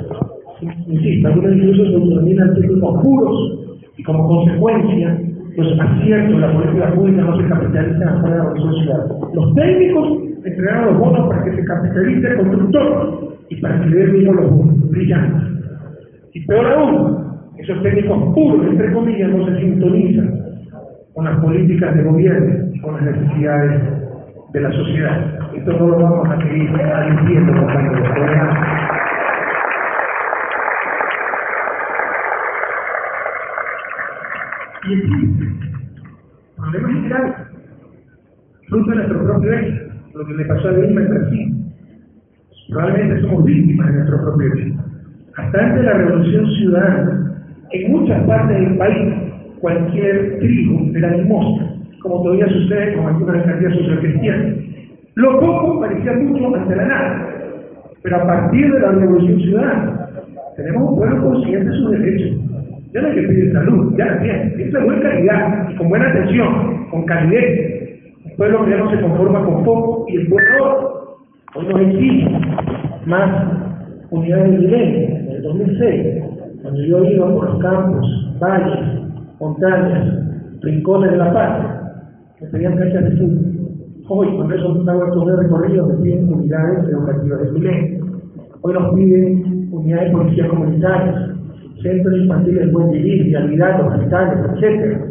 Insisto, 0.87 1.27
algunos 1.27 1.55
incluso 1.55 1.85
se 1.85 1.91
denominan 1.91 2.55
técnicos 2.55 3.03
puros 3.03 3.59
y 3.97 4.03
como 4.03 4.27
consecuencia 4.27 5.19
los 5.57 5.79
aciertos 5.79 6.35
de 6.35 6.39
la 6.39 6.53
política 6.53 6.93
pública 6.93 7.21
no 7.21 7.37
se 7.37 7.47
capitalizan 7.49 8.07
afuera 8.07 8.35
de 8.37 8.43
la 8.43 8.55
sociedad. 8.55 9.05
Los 9.33 9.53
técnicos 9.53 10.19
entregaron 10.45 10.85
los 10.85 10.97
bonos 10.97 11.27
para 11.27 11.43
que 11.43 11.55
se 11.55 11.65
capitalice 11.65 12.27
el 12.27 12.37
constructor 12.37 13.37
y 13.49 13.55
para 13.57 13.81
que 13.81 13.89
le 13.89 14.07
mismo 14.07 14.33
los 14.33 14.49
bonos, 14.49 14.89
brillantes. 14.89 15.43
Y 16.33 16.45
peor 16.47 16.65
aún, 16.65 17.17
esos 17.57 17.83
técnicos 17.83 18.33
puros, 18.33 18.65
entre 18.65 18.91
comillas, 18.93 19.29
no 19.29 19.45
se 19.45 19.59
sintonizan 19.59 20.41
con 21.13 21.25
las 21.25 21.37
políticas 21.41 21.95
de 21.95 22.03
gobierno 22.03 22.70
con 22.81 22.95
las 22.95 23.15
necesidades 23.15 23.81
de 24.53 24.61
la 24.61 24.71
sociedad. 24.71 25.53
Esto 25.55 25.73
no 25.73 25.87
lo 25.87 25.99
vamos 25.99 26.29
a 26.29 26.41
seguir 26.41 26.69
admitiendo, 26.81 27.53
compañeros. 27.53 28.09
Y 34.83 34.93
el 34.93 35.01
problema 36.55 36.89
general, 36.89 37.35
fruto 38.67 38.89
de 38.89 38.95
nuestro 38.95 39.23
propio 39.23 39.53
éxito, 39.53 39.93
lo 40.15 40.25
que 40.25 40.33
le 40.33 40.45
pasó 40.45 40.67
a 40.69 40.71
Lima 40.71 41.01
en 41.01 41.09
Brasil. 41.09 41.55
Probablemente 42.69 43.21
somos 43.21 43.43
víctimas 43.45 43.87
de 43.87 43.93
nuestro 43.93 44.21
propio 44.21 44.47
éxito. 44.47 44.83
Hasta 45.37 45.59
antes 45.59 45.75
de 45.75 45.83
la 45.83 45.93
revolución 45.93 46.45
ciudadana, 46.47 47.43
en 47.71 47.91
muchas 47.91 48.23
partes 48.23 48.59
del 48.59 48.77
país, 48.77 49.13
cualquier 49.59 50.39
trigo 50.39 50.79
era 50.95 51.11
limosna, 51.11 51.70
como 52.01 52.23
todavía 52.23 52.47
sucede 52.47 52.95
con 52.95 53.07
algunas 53.07 53.35
alcaldías 53.35 53.73
sociocristianas. 53.73 54.55
Lo 55.15 55.39
poco 55.39 55.79
parecía 55.79 56.13
mucho 56.13 56.55
ante 56.55 56.75
la 56.75 56.85
nada, 56.85 57.27
pero 58.01 58.15
a 58.17 58.27
partir 58.27 58.71
de 58.73 58.79
la 58.79 58.91
revolución 58.91 59.39
ciudadana, 59.41 60.09
tenemos 60.55 60.89
un 60.89 60.97
pueblo 60.97 61.23
consciente 61.23 61.69
de 61.69 61.77
sus 61.77 61.91
derechos. 61.91 62.37
Ya 62.93 63.01
no 63.01 63.07
hay 63.07 63.15
que 63.15 63.21
pedir 63.21 63.53
salud, 63.53 63.95
ya 63.97 64.05
la 64.05 64.19
tiene. 64.19 64.49
Tiene 64.51 64.71
de 64.71 64.83
buena 64.83 65.01
calidad, 65.01 65.75
con 65.77 65.89
buena 65.89 66.09
atención, 66.09 66.87
con 66.89 67.05
calidez. 67.05 67.99
Un 68.25 68.35
pueblo 68.35 68.65
que 68.65 68.75
no 68.75 68.89
se 68.91 69.01
conforma 69.01 69.45
con 69.45 69.63
poco 69.63 70.05
y 70.09 70.17
el 70.17 70.27
pueblo 70.27 71.17
hoy 71.55 71.65
nos 71.67 71.81
exige 71.81 72.27
más 73.05 73.47
unidades 74.09 74.51
de 74.51 74.57
milenio. 74.57 75.07
En 75.07 75.29
el 75.29 75.41
2006, 75.43 76.23
cuando 76.61 76.81
yo 76.83 77.03
iba 77.05 77.33
por 77.33 77.45
los 77.45 77.59
campos, 77.59 78.37
valles, 78.39 78.79
montañas, 79.39 80.61
rincones 80.61 81.11
de 81.11 81.17
la 81.17 81.33
paz, 81.33 81.80
de 82.41 83.17
fútbol. 83.17 83.67
Hoy, 84.09 84.35
con 84.35 84.51
esos 84.51 84.87
hago 84.87 85.05
estos 85.05 85.39
recorridos, 85.39 85.87
me 85.89 86.03
piden 86.03 86.33
unidades 86.33 86.89
educativas 86.89 87.41
de 87.43 87.51
milenio. 87.51 88.05
Hoy 88.61 88.73
nos 88.73 88.95
piden 88.95 89.69
unidades 89.71 90.11
de 90.11 90.17
policía 90.17 90.47
comunitarias, 90.49 91.29
centros 91.83 92.17
infantiles 92.17 92.71
buen 92.71 92.89
vivir, 92.89 93.25
vialidad, 93.25 93.87
hospitales, 93.87 94.39
etcétera, 94.53 95.07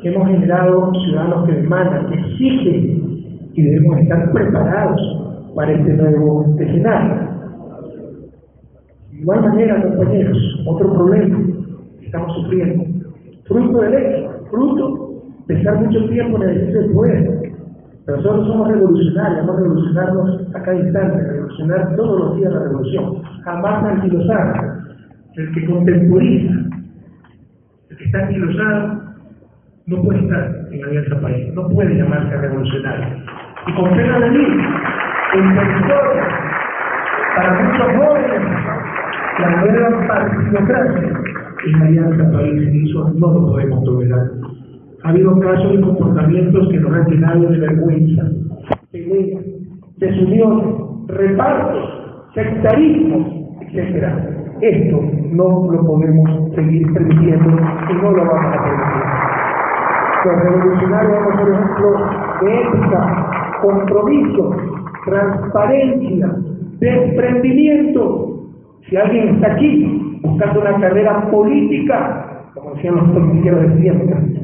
que 0.00 0.08
hemos 0.08 0.28
generado 0.28 0.92
ciudadanos 1.04 1.48
que 1.48 1.54
demandan, 1.56 2.06
que 2.08 2.14
exigen 2.14 3.24
y 3.52 3.62
debemos 3.62 3.98
estar 3.98 4.32
preparados 4.32 5.00
para 5.56 5.72
este 5.72 5.92
nuevo 5.92 6.54
escenario. 6.58 7.14
De 9.10 9.18
igual 9.18 9.40
manera, 9.42 9.82
compañeros, 9.82 10.38
otro 10.66 10.94
problema 10.94 11.36
que 11.98 12.06
estamos 12.06 12.32
sufriendo, 12.36 12.84
fruto 13.44 13.80
del 13.82 13.94
éxito, 13.94 14.30
fruto 14.50 15.09
de 15.50 15.58
estar 15.58 15.74
mucho 15.74 16.08
tiempo 16.08 16.42
en 16.42 16.48
el 16.48 16.92
poder. 16.92 17.52
Pero 18.06 18.16
nosotros 18.18 18.46
somos 18.46 18.68
revolucionarios, 18.68 19.48
a 19.48 19.56
revolucionarnos 19.56 20.54
a 20.54 20.62
cada 20.62 20.76
instante, 20.76 21.22
revolucionar 21.22 21.96
todos 21.96 22.20
los 22.20 22.36
días 22.36 22.52
la 22.52 22.60
revolución, 22.60 23.22
jamás 23.44 23.84
anquilosar 23.84 24.80
el 25.34 25.52
que 25.52 25.66
contemporiza, 25.66 26.54
el 27.90 27.96
que 27.96 28.04
está 28.04 28.18
anquilosado, 28.20 29.02
no 29.86 30.02
puede 30.02 30.20
estar 30.20 30.68
en 30.70 30.84
Alianza 30.84 31.20
País, 31.20 31.54
no 31.54 31.68
puede 31.68 31.96
llamarse 31.96 32.36
revolucionario. 32.36 33.06
Y 33.66 33.74
con 33.74 33.90
pena 33.90 34.20
de 34.20 34.30
mí, 34.30 34.46
sector, 35.32 36.16
para 37.36 37.60
muchos 37.60 37.86
jóvenes, 37.96 38.42
la 39.40 39.50
nueva 39.62 40.06
partidocracia 40.06 41.20
en 41.66 41.82
Alianza 41.82 42.30
País, 42.30 42.74
y 42.74 42.90
eso 42.90 43.12
no 43.16 43.32
lo 43.32 43.46
podemos 43.48 43.84
tolerar. 43.84 44.30
Ha 45.02 45.08
habido 45.08 45.38
casos 45.40 45.74
y 45.74 45.80
comportamientos 45.80 46.68
que 46.68 46.78
nos 46.78 46.92
han 46.92 47.06
llenado 47.06 47.48
de 47.48 47.58
vergüenza, 47.58 48.22
peleas, 48.92 49.42
desunión, 49.96 51.06
repartos, 51.08 51.88
sectarismos, 52.34 53.26
etc. 53.72 54.04
Esto 54.60 55.00
no 55.32 55.72
lo 55.72 55.86
podemos 55.86 56.54
seguir 56.54 56.92
permitiendo 56.92 57.48
y 57.48 57.94
no 57.94 58.10
lo 58.10 58.24
vamos 58.26 58.56
a 58.56 58.62
permitir. 58.62 59.20
Los 60.22 60.42
revolucionarios 60.44 61.12
vamos 61.12 61.40
por 61.40 61.50
ejemplo 61.50 61.88
de 62.42 62.60
ética, 62.60 63.30
compromiso, 63.62 64.56
transparencia, 65.06 66.36
desprendimiento. 66.78 68.44
Si 68.88 68.96
alguien 68.96 69.36
está 69.36 69.52
aquí 69.52 70.20
buscando 70.22 70.60
una 70.60 70.78
carrera 70.78 71.30
política, 71.30 72.50
como 72.54 72.74
decían 72.74 72.96
los 72.96 73.08
políticos 73.10 73.60
de 73.62 73.80
siempre, 73.80 74.39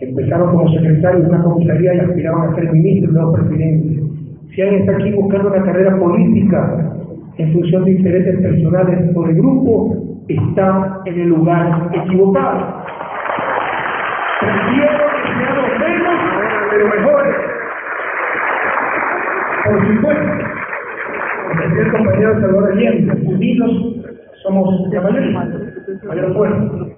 que 0.00 0.08
empezaron 0.08 0.50
como 0.50 0.72
secretarios 0.72 1.22
de 1.22 1.28
una 1.28 1.42
comisaría 1.42 1.94
y 1.94 1.98
aspiraban 1.98 2.50
a 2.50 2.54
ser 2.54 2.72
ministros, 2.72 3.12
no 3.12 3.32
presidentes. 3.32 4.02
Si 4.54 4.62
alguien 4.62 4.80
está 4.80 4.96
aquí 4.96 5.12
buscando 5.12 5.50
una 5.50 5.62
carrera 5.62 5.98
política 5.98 6.90
en 7.36 7.52
función 7.52 7.84
de 7.84 7.90
intereses 7.92 8.40
personales 8.40 9.10
o 9.14 9.22
de 9.26 9.34
grupo, 9.34 9.94
está 10.26 11.00
en 11.04 11.20
el 11.20 11.28
lugar 11.28 11.90
equivocado. 11.92 12.82
Prefiero 14.40 14.98
que 15.22 15.28
seamos 15.38 15.70
menos, 15.80 16.20
pero 16.70 16.88
mejores. 16.88 17.36
Por 19.64 19.86
supuesto, 19.86 20.32
decía 21.60 21.82
el 21.82 21.92
compañero 21.92 22.40
Salvador 22.40 22.72
Allende, 22.72 23.12
unidos 23.26 23.72
somos 24.42 24.92
la 24.92 25.00
mayoría, 25.02 25.46
mayor. 26.08 26.96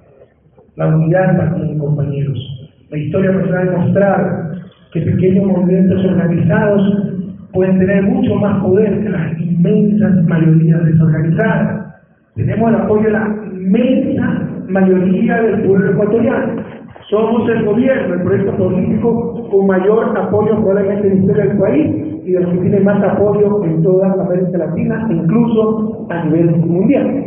La 0.76 0.86
unidad 0.86 1.36
también, 1.36 1.78
compañeros. 1.78 2.51
La 2.92 2.98
historia 2.98 3.32
nos 3.32 3.50
ha 3.50 3.64
demostrado 3.64 4.50
que 4.92 5.00
pequeños 5.00 5.46
movimientos 5.46 6.04
organizados 6.04 7.22
pueden 7.54 7.78
tener 7.78 8.02
mucho 8.02 8.34
más 8.34 8.62
poder 8.62 9.02
que 9.02 9.08
las 9.08 9.40
inmensas 9.40 10.22
mayorías 10.24 10.84
desorganizadas. 10.84 11.86
Tenemos 12.34 12.68
el 12.68 12.74
apoyo 12.76 13.04
de 13.04 13.12
la 13.12 13.34
inmensa 13.50 14.46
mayoría 14.68 15.40
del 15.40 15.62
pueblo 15.62 15.90
ecuatoriano. 15.90 16.62
Somos 17.08 17.48
el 17.48 17.64
gobierno, 17.64 18.12
el 18.12 18.22
proyecto 18.24 18.56
político 18.58 19.48
con 19.50 19.66
mayor 19.68 20.14
apoyo 20.14 20.56
probablemente 20.56 21.08
en 21.08 21.14
la 21.14 21.20
historia 21.20 21.44
del 21.46 21.58
país 21.58 21.86
y 22.26 22.30
de 22.32 22.40
los 22.40 22.52
que 22.52 22.58
tiene 22.58 22.80
más 22.80 23.02
apoyo 23.02 23.64
en 23.64 23.82
toda 23.82 24.12
América 24.12 24.58
Latina, 24.58 25.08
incluso 25.10 26.06
a 26.10 26.24
nivel 26.26 26.56
mundial. 26.56 27.24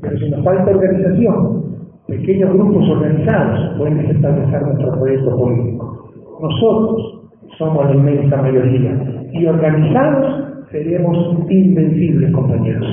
Pero 0.00 0.16
si 0.16 0.30
nos 0.30 0.44
falta 0.44 0.70
organización, 0.70 1.77
pequeños 2.08 2.54
grupos 2.54 2.88
organizados 2.88 3.76
pueden 3.76 4.00
establecer 4.00 4.62
nuestro 4.62 4.98
proyecto 4.98 5.36
político. 5.36 6.10
Nosotros 6.40 7.30
somos 7.58 7.84
la 7.86 7.94
inmensa 7.94 8.36
mayoría 8.38 9.26
y 9.32 9.46
organizados 9.46 10.48
seremos 10.70 11.16
invencibles, 11.50 12.32
compañeros. 12.32 12.86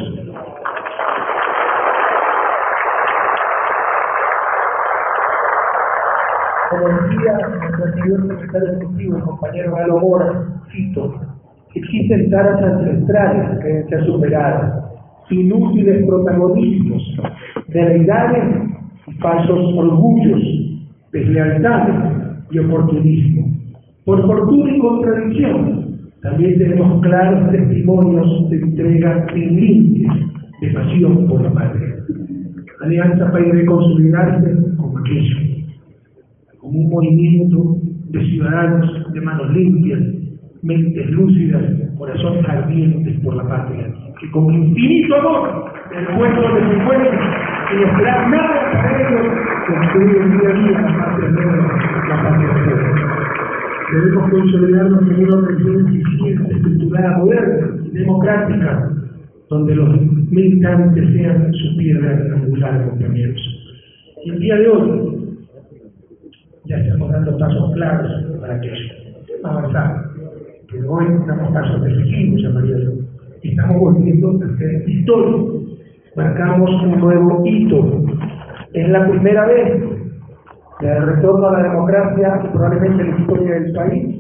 Como 6.70 6.88
decía 6.88 7.38
nuestro 7.62 7.86
anterior 7.86 8.28
secretario 8.28 8.72
ejecutivo, 8.74 9.18
el 9.18 9.24
compañero 9.24 9.76
Galo 9.76 10.00
Mora, 10.00 10.46
cito, 10.74 11.14
existen 11.74 12.30
taras 12.30 12.62
ancestrales 12.62 13.60
que 13.60 13.68
deben 13.68 13.90
ser 13.90 14.06
superadas, 14.06 14.84
inútiles 15.30 16.06
protagonismos, 16.06 17.02
debilidades 17.70 18.72
y 18.72 18.75
falsos 19.20 19.74
orgullos, 19.76 20.42
deslealtades 21.12 21.96
y 22.52 22.60
oportunismo. 22.60 23.56
Por 24.06 24.26
fortuna 24.26 24.76
y 24.76 24.80
contradicción, 24.80 25.86
también 26.22 26.58
tenemos 26.58 27.02
claros 27.02 27.52
testimonios 27.52 28.50
de 28.50 28.58
entrega 28.58 29.28
sin 29.34 29.56
límites, 29.56 30.12
de 30.62 30.68
pasión 30.70 31.28
por 31.28 31.42
la 31.42 31.52
patria. 31.54 31.96
Alianza 32.82 33.32
País 33.32 33.54
de 33.54 33.66
consolidarse 33.66 34.58
como 34.78 35.00
aquello, 35.00 35.38
como 36.60 36.80
un 36.80 36.90
movimiento 36.90 37.78
de 38.10 38.26
ciudadanos 38.26 39.14
de 39.14 39.22
manos 39.22 39.52
limpias, 39.54 40.00
mentes 40.62 41.10
lúcidas, 41.12 41.64
corazones 41.98 42.48
ardientes 42.48 43.20
por 43.22 43.36
la 43.36 43.48
patria, 43.48 43.94
que 44.20 44.32
con 44.32 44.54
infinito 44.54 45.16
amor 45.16 45.72
del 45.92 46.06
pueblo 46.18 46.56
de 46.56 46.62
su 46.62 46.86
pueblo, 46.86 47.10
sin 47.70 47.80
esperar 47.84 48.30
nada 48.30 48.72
para 48.72 49.10
ellos, 49.10 49.28
construyen 49.68 50.38
día 50.38 50.50
a 50.50 50.54
día 50.54 50.82
la 50.82 51.06
patria 51.06 51.30
nueva, 51.30 51.80
la 52.10 52.38
nueva. 52.38 53.16
Debemos 53.92 54.30
consolidarnos 54.30 55.02
en 55.02 55.24
una 55.24 55.36
organización 55.36 55.88
eficiente, 55.88 56.54
estructurada, 56.54 57.18
moderna 57.18 57.68
y 57.86 57.90
democrática, 57.92 58.92
donde 59.50 59.76
los 59.76 60.02
militantes 60.32 61.14
sean 61.14 61.54
su 61.54 61.78
piedra 61.78 62.12
angular, 62.36 62.90
compañeros. 62.90 63.42
Y 64.24 64.30
el 64.32 64.40
día 64.40 64.56
de 64.58 64.68
hoy 64.68 65.38
ya 66.66 66.78
estamos 66.78 67.12
dando 67.12 67.38
pasos 67.38 67.74
claros 67.74 68.12
para 68.42 68.60
que 68.60 68.72
avanzar. 69.44 70.06
Pero 70.72 70.92
hoy 70.92 71.06
damos 71.28 71.52
pasos 71.54 71.84
decisivos, 71.84 72.42
llamaría 72.42 72.78
Estamos 73.44 73.78
volviendo 73.78 74.40
a 74.44 74.58
ser 74.58 74.90
histórico. 74.90 75.75
Marcamos 76.16 76.70
un 76.82 77.00
nuevo 77.02 77.42
hito. 77.46 78.06
Es 78.74 78.88
la 78.88 79.06
primera 79.06 79.46
vez 79.48 79.84
del 80.80 81.06
retorno 81.08 81.48
a 81.48 81.60
la 81.60 81.64
democracia 81.64 82.42
y 82.46 82.48
probablemente 82.54 83.04
en 83.04 83.12
la 83.12 83.20
historia 83.20 83.54
del 83.56 83.74
país 83.74 84.16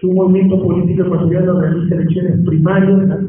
que 0.00 0.06
un 0.08 0.14
movimiento 0.16 0.60
político 0.60 1.04
ecuatoriano 1.04 1.60
realiza 1.60 1.94
elecciones 1.94 2.44
primarias 2.44 3.20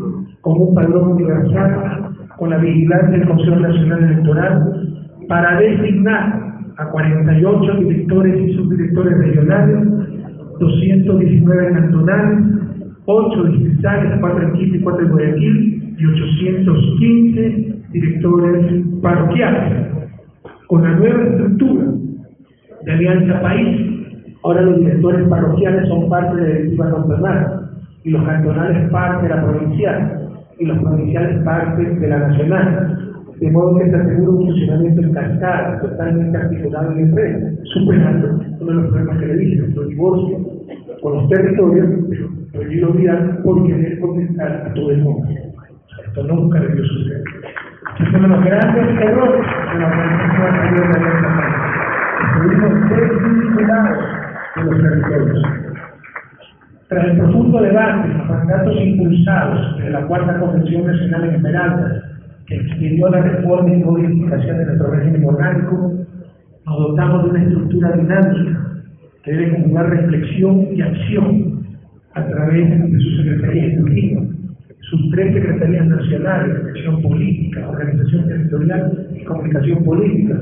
con 0.41 0.61
un 0.61 0.73
padrón 0.73 1.11
universal, 1.11 2.09
con 2.39 2.49
la 2.49 2.57
vigilancia 2.57 3.19
del 3.19 3.27
Consejo 3.27 3.55
Nacional 3.57 4.03
Electoral, 4.03 4.89
para 5.27 5.59
designar 5.59 6.55
a 6.77 6.89
48 6.89 7.73
directores 7.81 8.49
y 8.49 8.53
subdirectores 8.55 9.17
regionales, 9.19 9.87
219 10.59 11.71
cantonales, 11.71 12.39
8 13.05 13.43
distritales, 13.43 14.19
4 14.19 14.41
en 14.41 14.53
Quito 14.53 14.75
y 14.75 14.81
4 14.81 15.05
en 15.05 15.11
Guayaquil, 15.11 15.95
y 15.97 16.05
815 16.05 17.74
directores 17.95 18.83
parroquiales. 19.01 19.87
Con 20.67 20.83
la 20.83 20.95
nueva 20.95 21.23
estructura 21.23 21.85
de 22.83 22.91
Alianza 22.91 23.41
País, 23.41 24.17
ahora 24.43 24.61
los 24.61 24.79
directores 24.79 25.27
parroquiales 25.29 25.87
son 25.87 26.09
parte 26.09 26.35
de 26.35 26.41
la 26.41 26.53
directiva 26.55 26.91
cantonal 26.91 27.69
y 28.03 28.09
los 28.09 28.23
cantonales 28.23 28.89
parte 28.91 29.23
de 29.23 29.29
la 29.29 29.43
provincial 29.43 30.29
y 30.59 30.65
los 30.65 30.77
provinciales 30.79 31.43
parte 31.43 31.83
de 31.83 32.07
la 32.07 32.19
nacional. 32.27 33.01
De 33.39 33.51
modo 33.51 33.77
que 33.77 33.89
se 33.89 33.95
asegura 33.95 34.31
un 34.31 34.45
funcionamiento 34.45 35.01
en 35.01 35.81
totalmente 35.81 36.37
articulado 36.37 36.91
en 36.93 36.99
el 36.99 37.15
red, 37.15 37.59
superando 37.73 38.39
uno 38.61 38.65
de 38.65 38.73
los 38.73 38.87
problemas 38.87 39.17
que 39.19 39.25
le 39.27 39.37
dije, 39.37 39.55
nuestro 39.57 39.83
divorcio 39.87 40.37
con 41.01 41.13
los 41.13 41.29
territorios, 41.29 41.87
pero 42.09 42.29
prohibido 42.53 42.89
olvidar 42.89 43.43
por 43.43 43.67
querer 43.67 43.99
contentar 43.99 44.67
a 44.67 44.73
todo 44.73 44.91
el 44.91 45.01
mundo. 45.01 45.27
Esto 46.07 46.23
nunca 46.23 46.61
debió 46.61 46.83
suceder. 46.85 47.34
Uno 47.97 48.21
de 48.21 48.27
los 48.27 48.43
grandes 48.43 49.01
errores 49.01 49.45
de 49.71 49.79
la 49.79 49.87
organización 49.87 50.41
anterior 50.43 50.87
de 50.87 50.99
Alianza 50.99 51.29
País. 51.37 51.55
Estuvimos 52.27 52.89
desvinculados 52.89 53.97
de 54.55 54.63
los 54.63 54.81
territorios. 54.81 55.43
Tras 56.89 57.05
el 57.05 57.17
profundo 57.17 57.61
debate, 57.61 58.07
los 58.09 58.27
mandatos 58.27 58.75
impulsados 58.81 59.77
de 59.77 59.89
la 59.91 60.01
Cuarta 60.07 60.39
Convención 60.39 60.85
Nacional 60.85 61.23
en 61.23 61.35
Esmeralda, 61.35 62.03
que 62.47 62.55
expidió 62.55 63.09
la 63.09 63.21
reforma 63.21 63.73
y 63.73 63.83
modificación 63.83 64.57
de 64.57 64.65
nuestro 64.65 64.91
régimen 64.91 65.25
orgánico, 65.25 65.93
nos 66.65 66.77
dotamos 66.77 67.23
de 67.23 67.29
una 67.29 67.43
estructura 67.43 67.91
dinámica 67.93 68.59
que 69.23 69.31
debe 69.31 69.51
conjugar 69.51 69.89
reflexión 69.89 70.67
y 70.73 70.81
acción 70.81 71.65
a 72.13 72.25
través 72.25 72.91
de 72.91 72.99
su 72.99 73.23
Secretaría 73.23 73.67
Ejecutiva, 73.67 74.21
sus 74.89 75.09
tres 75.11 75.33
Secretarías 75.33 75.87
Nacionales, 75.87 76.55
Acción 76.67 77.01
Política, 77.01 77.69
Organización 77.69 78.27
Territorial 78.27 79.07
y 79.15 79.23
Comunicación 79.23 79.83
Política, 79.83 80.39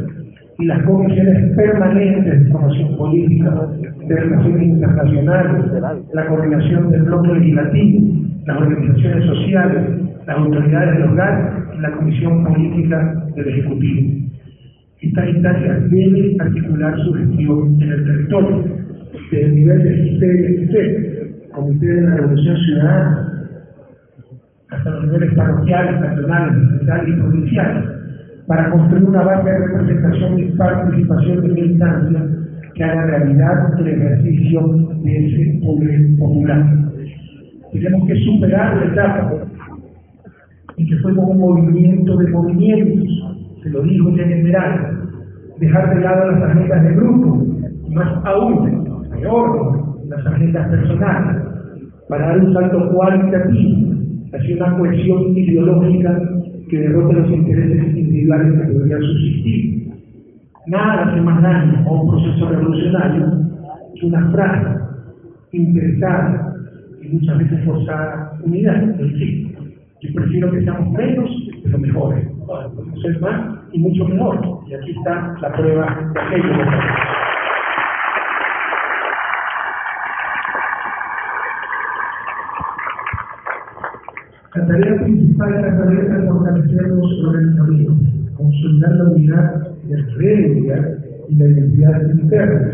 y 0.60 0.66
las 0.66 0.84
comisiones 0.84 1.56
permanentes 1.56 2.40
de 2.40 2.46
información 2.46 2.96
política, 2.98 3.68
de 4.08 4.16
relaciones 4.16 4.68
internacionales, 4.68 5.72
la 6.14 6.28
coordinación 6.28 6.92
del 6.92 7.04
bloque 7.04 7.34
legislativo, 7.34 8.16
las 8.46 8.58
organizaciones 8.58 9.26
sociales, 9.26 9.84
las 10.28 10.38
autoridades 10.38 11.00
locales 11.00 11.46
en 11.74 11.82
la 11.82 11.92
Comisión 11.94 12.44
Política 12.44 13.26
del 13.36 13.48
Ejecutivo. 13.48 14.24
Esta 15.02 15.30
instancia 15.30 15.74
debe 15.90 16.36
articular 16.40 16.98
su 17.04 17.14
gestión 17.14 17.82
en 17.82 17.92
el 17.92 18.06
territorio, 18.06 18.64
desde 19.32 19.46
el 19.46 19.56
nivel 19.56 19.84
del 19.84 20.20
CICE, 20.20 21.50
Comité 21.52 21.86
de 21.88 22.02
la 22.02 22.16
Revolución 22.16 22.58
Ciudadana, 22.58 23.33
hasta 24.84 25.00
los 25.00 25.06
niveles 25.06 25.34
parroquiales, 25.36 26.02
nacionales, 26.02 26.72
estatales 26.74 27.08
y 27.08 27.22
provinciales, 27.22 27.84
para 28.48 28.70
construir 28.70 29.04
una 29.06 29.24
base 29.24 29.50
de 29.50 29.58
representación 29.60 30.40
y 30.40 30.44
participación 30.58 31.42
de 31.42 31.48
militancia 31.48 32.26
que 32.76 32.84
haga 32.84 33.06
realidad 33.06 33.80
el 33.80 33.88
ejercicio 33.88 34.62
de 35.04 35.26
ese 35.26 35.66
poder 35.66 36.18
popular. 36.20 36.66
Tenemos 37.72 38.08
que 38.08 38.16
superar 38.26 38.76
la 38.76 38.92
etapa 38.92 39.32
en 40.76 40.86
que 40.86 40.98
fuimos 40.98 41.30
un 41.30 41.38
movimiento 41.38 42.18
de 42.18 42.28
movimientos, 42.32 43.08
se 43.64 43.70
lo 43.70 43.84
digo 43.84 44.10
en 44.10 44.18
general, 44.18 45.00
dejar 45.60 45.96
de 45.96 46.02
lado 46.02 46.32
las 46.32 46.44
agendas 46.44 46.84
de 46.84 46.94
grupo, 46.94 47.46
y 47.88 47.96
más 47.96 48.26
aún, 48.26 49.08
peor, 49.12 49.98
las 50.10 50.28
agendas 50.28 50.68
personales, 50.68 51.42
para 52.10 52.28
dar 52.28 52.40
un 52.40 52.54
salto 52.54 52.92
cualitativo 52.92 53.93
hacia 54.34 54.56
una 54.56 54.78
cohesión 54.78 55.38
ideológica 55.38 56.20
que 56.70 56.80
derrote 56.80 57.14
los 57.14 57.30
intereses 57.30 57.98
individuales 57.98 58.54
que 58.54 58.74
deberían 58.74 59.02
subsistir. 59.02 59.94
Nada 60.68 61.04
hace 61.04 61.22
más 61.22 61.42
daño 61.42 61.86
a 61.86 61.92
un 61.92 62.10
proceso 62.10 62.50
revolucionario 62.50 63.26
que 64.00 64.06
una 64.06 64.32
frase 64.32 64.80
interesada 65.52 66.56
y 67.02 67.10
muchas 67.10 67.38
veces 67.38 67.66
forzada 67.66 68.34
unidad. 68.44 68.82
En 69.00 69.12
fin, 69.16 69.56
yo 70.02 70.14
prefiero 70.16 70.52
que 70.52 70.64
seamos 70.64 70.92
menos, 70.92 71.30
pero 71.64 71.78
mejores. 71.78 72.28
Ser 73.02 73.20
más 73.22 73.60
y 73.72 73.80
mucho 73.80 74.06
mejor. 74.06 74.60
Y 74.68 74.74
aquí 74.74 74.92
está 74.92 75.36
la 75.42 75.52
prueba 75.54 76.12
de 76.14 76.20
aquello. 76.22 77.23
La 84.56 84.68
tarea 84.68 85.04
principal 85.04 85.52
de 85.52 85.62
la 85.64 85.78
cabeza 85.78 86.18
es 86.20 86.30
fortalecer 86.30 86.88
los 86.90 87.24
organizamientos, 87.26 87.96
consolidar 88.38 88.92
la 88.98 89.04
unidad 89.06 89.68
creencia 90.16 90.98
y 91.28 91.36
la 91.36 91.48
identidad 91.48 92.02
interna, 92.10 92.72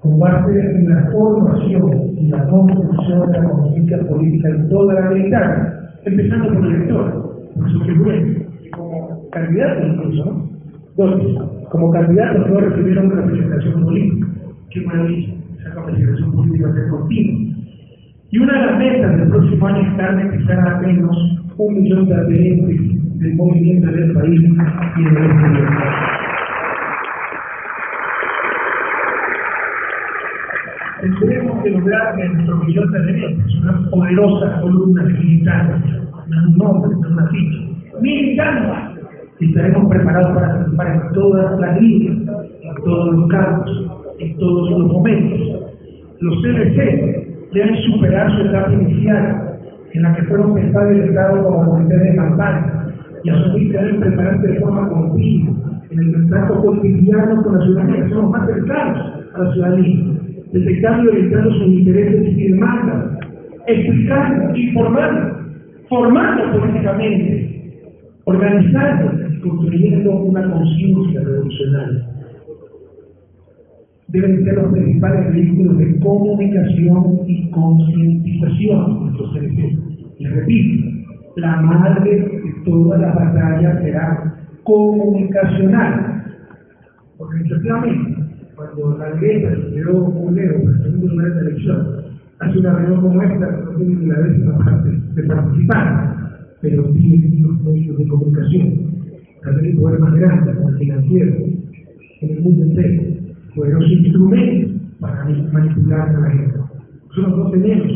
con 0.00 0.18
base 0.18 0.58
en 0.58 0.88
la 0.88 1.10
formación 1.10 2.16
y 2.16 2.28
la 2.28 2.48
construcción 2.48 3.30
de 3.30 3.38
la 3.38 3.44
conciencia 3.44 4.08
política 4.08 4.48
en 4.48 4.68
toda 4.70 4.94
la 4.94 5.10
militar, 5.10 5.90
empezando 6.06 6.54
por 6.54 6.66
el 6.66 6.74
elector, 6.74 7.42
por 7.54 7.86
que 7.86 7.92
bueno, 7.92 8.38
como 8.74 9.30
candidato 9.32 9.86
incluso, 9.86 10.24
¿no? 10.24 10.50
Dos, 10.96 11.68
como 11.68 11.90
candidato 11.90 12.38
no 12.48 12.60
recibieron 12.60 13.10
representación 13.10 13.84
política. 13.84 14.28
Qué 14.70 14.80
maravilla, 14.80 15.34
esa 15.58 15.74
representación 15.74 16.32
política 16.32 16.72
es 16.74 16.90
continua. 16.90 17.45
Y 18.30 18.38
una 18.38 18.58
de 18.58 18.66
las 18.66 18.78
metas 18.78 19.16
del 19.18 19.28
próximo 19.28 19.66
año 19.68 19.82
es 19.82 20.46
que 20.46 20.52
al 20.52 20.80
menos 20.80 21.16
un 21.58 21.74
millón 21.74 22.08
de 22.08 22.14
adherentes 22.14 23.20
del 23.20 23.34
movimiento 23.36 23.90
del 23.92 24.12
país 24.12 24.40
y 24.40 25.04
del 25.04 25.24
exterior. 25.24 25.68
Tenemos 31.20 31.62
que 31.62 31.70
lograr 31.70 32.16
que 32.16 32.28
nuestro 32.28 32.56
millón 32.56 32.90
de 32.90 32.98
adherentes, 32.98 33.54
una 33.62 33.90
poderosa 33.90 34.60
columna 34.60 35.02
militar, 35.04 35.80
no 36.26 36.48
un 36.48 36.58
nombre, 36.58 36.96
no 37.00 37.08
una 37.08 37.28
ficha, 37.28 37.58
militantes, 38.00 39.04
y 39.38 39.48
estaremos 39.50 39.88
preparados 39.88 40.34
para 40.34 40.48
participar 40.48 40.86
en 40.88 41.12
todas 41.12 41.60
las 41.60 41.80
líneas, 41.80 42.16
en 42.60 42.74
todos 42.84 43.14
los 43.14 43.28
campos, 43.28 43.86
en 44.18 44.36
todos 44.36 44.70
los 44.70 44.92
momentos. 44.92 45.40
Los 46.18 46.42
CDC 46.42 47.25
deben 47.56 47.76
superar 47.84 48.30
su 48.36 48.46
etapa 48.46 48.72
inicial, 48.72 49.58
en 49.94 50.02
la 50.02 50.14
que 50.14 50.22
fueron 50.24 50.54
pensados 50.54 50.94
y 50.94 51.00
Estado 51.00 51.42
como 51.42 51.70
comité 51.70 51.96
de 51.96 52.16
campaña, 52.16 52.86
y 53.24 53.30
asumir 53.30 53.72
que 53.72 53.78
deben 53.78 54.00
prepararse 54.00 54.46
de 54.46 54.60
forma 54.60 54.88
continua, 54.88 55.54
en 55.90 55.98
el 55.98 56.28
trato 56.28 56.62
cotidiano 56.62 57.42
con 57.42 57.58
la 57.58 57.64
ciudadanía, 57.64 58.04
que 58.04 58.10
somos 58.10 58.30
más 58.30 58.46
cercanos 58.46 59.12
a 59.34 59.42
la 59.42 59.52
ciudadanía, 59.52 60.04
detectando 60.52 61.04
y 61.04 61.08
orientando 61.08 61.50
sus 61.52 61.66
intereses 61.66 62.38
y 62.38 62.48
demandas, 62.48 63.18
explicando, 63.66 64.56
informando, 64.56 65.38
formando 65.88 66.58
políticamente, 66.58 67.72
organizando 68.24 69.12
y 69.30 69.40
construyendo 69.40 70.10
una 70.10 70.50
conciencia 70.50 71.20
revolucionaria 71.20 72.16
deben 74.08 74.44
ser 74.44 74.54
los 74.54 74.72
principales 74.72 75.32
vehículos 75.32 75.78
de 75.78 75.98
comunicación 76.00 77.20
y 77.26 77.50
concientización 77.50 79.16
seres 79.32 79.78
Y 80.18 80.26
repito, 80.26 80.88
la 81.36 81.60
madre 81.62 82.10
de 82.10 82.54
toda 82.64 82.98
la 82.98 83.12
batalla 83.14 83.80
será 83.82 84.34
comunicacional. 84.62 86.24
Porque 87.18 87.40
efectivamente, 87.40 88.22
cuando 88.54 88.98
la 88.98 89.18
se 89.18 89.74
quedó 89.74 90.04
un 90.04 90.34
leo 90.34 90.62
para 90.62 90.76
el 90.76 90.82
segundo 90.82 91.06
lugar 91.08 91.34
de 91.34 91.40
elección, 91.40 91.86
hace 92.38 92.58
una 92.58 92.74
reunión 92.74 93.00
como 93.00 93.22
esta, 93.22 93.50
no 93.50 93.70
tiene 93.72 93.94
ni 93.96 94.06
la 94.06 94.20
décima 94.20 94.58
parte 94.58 94.90
de 95.14 95.22
participar, 95.24 96.16
pero 96.60 96.84
tiene 96.92 97.40
los 97.40 97.60
medios 97.62 97.98
de 97.98 98.08
comunicación. 98.08 98.86
También 99.42 99.72
el 99.72 99.78
poder 99.78 100.00
más 100.00 100.14
grande, 100.14 100.52
el 100.52 100.78
financiero, 100.78 101.34
en 102.20 102.30
el 102.30 102.40
mundo 102.40 102.64
entero 102.64 103.25
poderosos 103.56 103.90
instrumentos 103.90 104.82
para 105.00 105.24
manipular 105.52 106.08
a 106.08 106.20
la 106.20 106.30
gente. 106.30 106.58
Nosotros 107.08 107.38
no 107.38 107.50
tenemos 107.50 107.86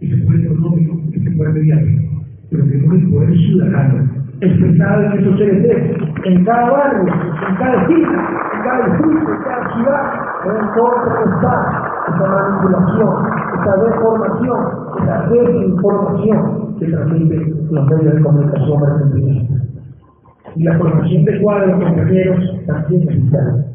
ese 0.00 0.16
poder 0.24 0.40
económico, 0.46 1.00
ese 1.12 1.30
poder 1.32 1.52
mediático, 1.52 2.24
pero 2.50 2.64
tenemos 2.64 2.94
el 2.94 3.10
poder 3.10 3.36
ciudadano, 3.36 4.10
expresado 4.40 5.02
en 5.02 5.20
esos 5.20 5.38
seres 5.38 6.00
en 6.24 6.44
cada 6.44 6.70
barrio, 6.70 7.12
en 7.48 7.56
cada 7.56 7.82
esquina, 7.82 8.28
en 8.54 8.62
cada 8.62 8.86
distrito, 8.86 9.32
en 9.32 9.42
cada 9.42 9.74
ciudad, 9.74 10.20
deben 10.44 10.66
contrarrestar 10.76 11.90
esa 12.08 12.26
manipulación, 12.28 13.14
esa 13.60 13.76
deformación, 13.84 14.60
esa 15.02 15.28
desinformación 15.28 16.76
que 16.78 16.86
transmiten 16.86 17.68
los 17.70 17.90
medios 17.90 18.14
de 18.14 18.22
comunicación 18.22 18.82
argentinistas. 18.84 19.60
Y 20.56 20.62
la 20.64 20.78
formación 20.78 21.24
de 21.24 21.40
cuadros, 21.40 21.84
compañeros, 21.84 22.66
también 22.66 23.08
es 23.08 23.69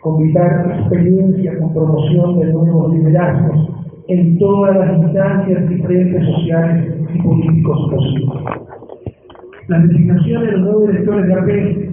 combinar 0.00 0.78
experiencia 0.80 1.58
con 1.58 1.72
promoción 1.74 2.40
de 2.40 2.52
nuevos 2.52 2.94
liderazgos 2.94 3.68
en 4.08 4.38
todas 4.38 4.76
las 4.76 4.98
instancias 4.98 5.68
diferentes 5.68 6.24
sociales 6.24 6.94
y 7.14 7.22
políticos 7.22 7.78
posibles. 7.90 8.40
La 9.68 9.78
designación 9.80 10.44
de 10.44 10.52
los 10.52 10.60
nuevos 10.62 10.88
directores 10.88 11.26
de 11.26 11.34
AP 11.34 11.90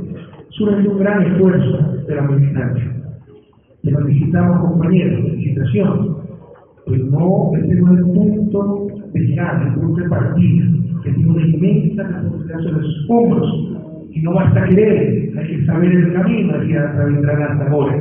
surge 0.49 0.81
de 0.81 0.89
un 0.89 0.99
gran 0.99 1.21
esfuerzo 1.23 1.77
de 2.07 2.15
la 2.15 2.21
militancia. 2.23 2.91
Le 3.83 3.95
felicitamos 3.95 4.71
compañeros, 4.71 5.21
felicitación, 5.21 6.17
pero 6.87 7.05
no 7.05 7.51
este 7.55 7.75
no 7.75 7.93
es 7.93 7.99
el 7.99 8.05
punto 8.05 8.87
de 9.13 9.19
llegada, 9.19 9.67
el 9.67 9.73
punto 9.79 10.01
de 10.01 10.09
partida, 10.09 10.65
que 11.03 11.11
tiene 11.11 11.29
una 11.29 11.45
inmensa 11.45 12.03
responsabilidad 12.03 12.59
sobre 12.61 12.83
sus 12.83 13.09
hombros 13.09 13.76
y 14.17 14.21
no 14.21 14.33
basta 14.33 14.63
querer, 14.63 15.29
hay 15.37 15.47
que 15.47 15.65
saber 15.65 15.91
el 15.91 16.13
camino, 16.13 16.57
decía 16.57 16.85
hasta 16.85 17.69
ahora. 17.69 17.95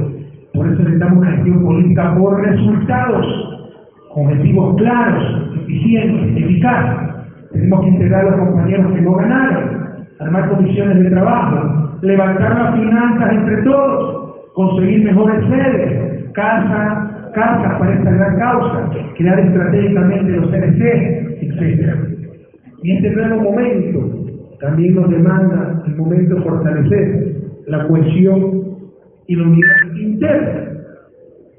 Por 0.55 0.67
eso 0.67 0.83
necesitamos 0.83 1.19
una 1.19 1.33
gestión 1.33 1.63
política 1.63 2.15
por 2.17 2.41
resultados, 2.41 3.69
objetivos 4.15 4.77
claros, 4.77 5.53
eficientes, 5.63 6.43
eficaces. 6.43 7.15
Tenemos 7.53 7.81
que 7.83 7.89
integrar 7.89 8.21
a 8.21 8.31
los 8.31 8.49
compañeros 8.49 8.95
que 8.95 9.01
no 9.03 9.15
ganaron, 9.15 9.87
armar 10.19 10.49
condiciones 10.49 10.99
de 11.01 11.11
trabajo, 11.11 11.99
levantar 12.01 12.57
las 12.57 12.75
finanzas 12.75 13.33
entre 13.33 13.63
todos, 13.63 14.37
conseguir 14.55 15.05
mejores 15.05 15.45
sedes, 15.51 16.33
casas, 16.33 17.31
casas 17.35 17.79
para 17.79 17.95
esta 17.95 18.11
gran 18.11 18.39
causa, 18.39 18.91
crear 19.19 19.39
estratégicamente 19.39 20.33
los 20.33 20.51
CNC, 20.51 20.83
etc. 21.43 21.95
Y 22.83 22.93
este 22.93 23.11
nuevo 23.11 23.51
momento 23.51 24.26
también 24.61 24.95
nos 24.95 25.11
demanda 25.11 25.83
el 25.87 25.97
momento 25.97 26.43
fortalecer 26.43 27.37
la 27.67 27.87
cohesión 27.89 28.65
y 29.27 29.37
la 29.37 29.43
unidad 29.43 29.97
interna, 29.99 30.71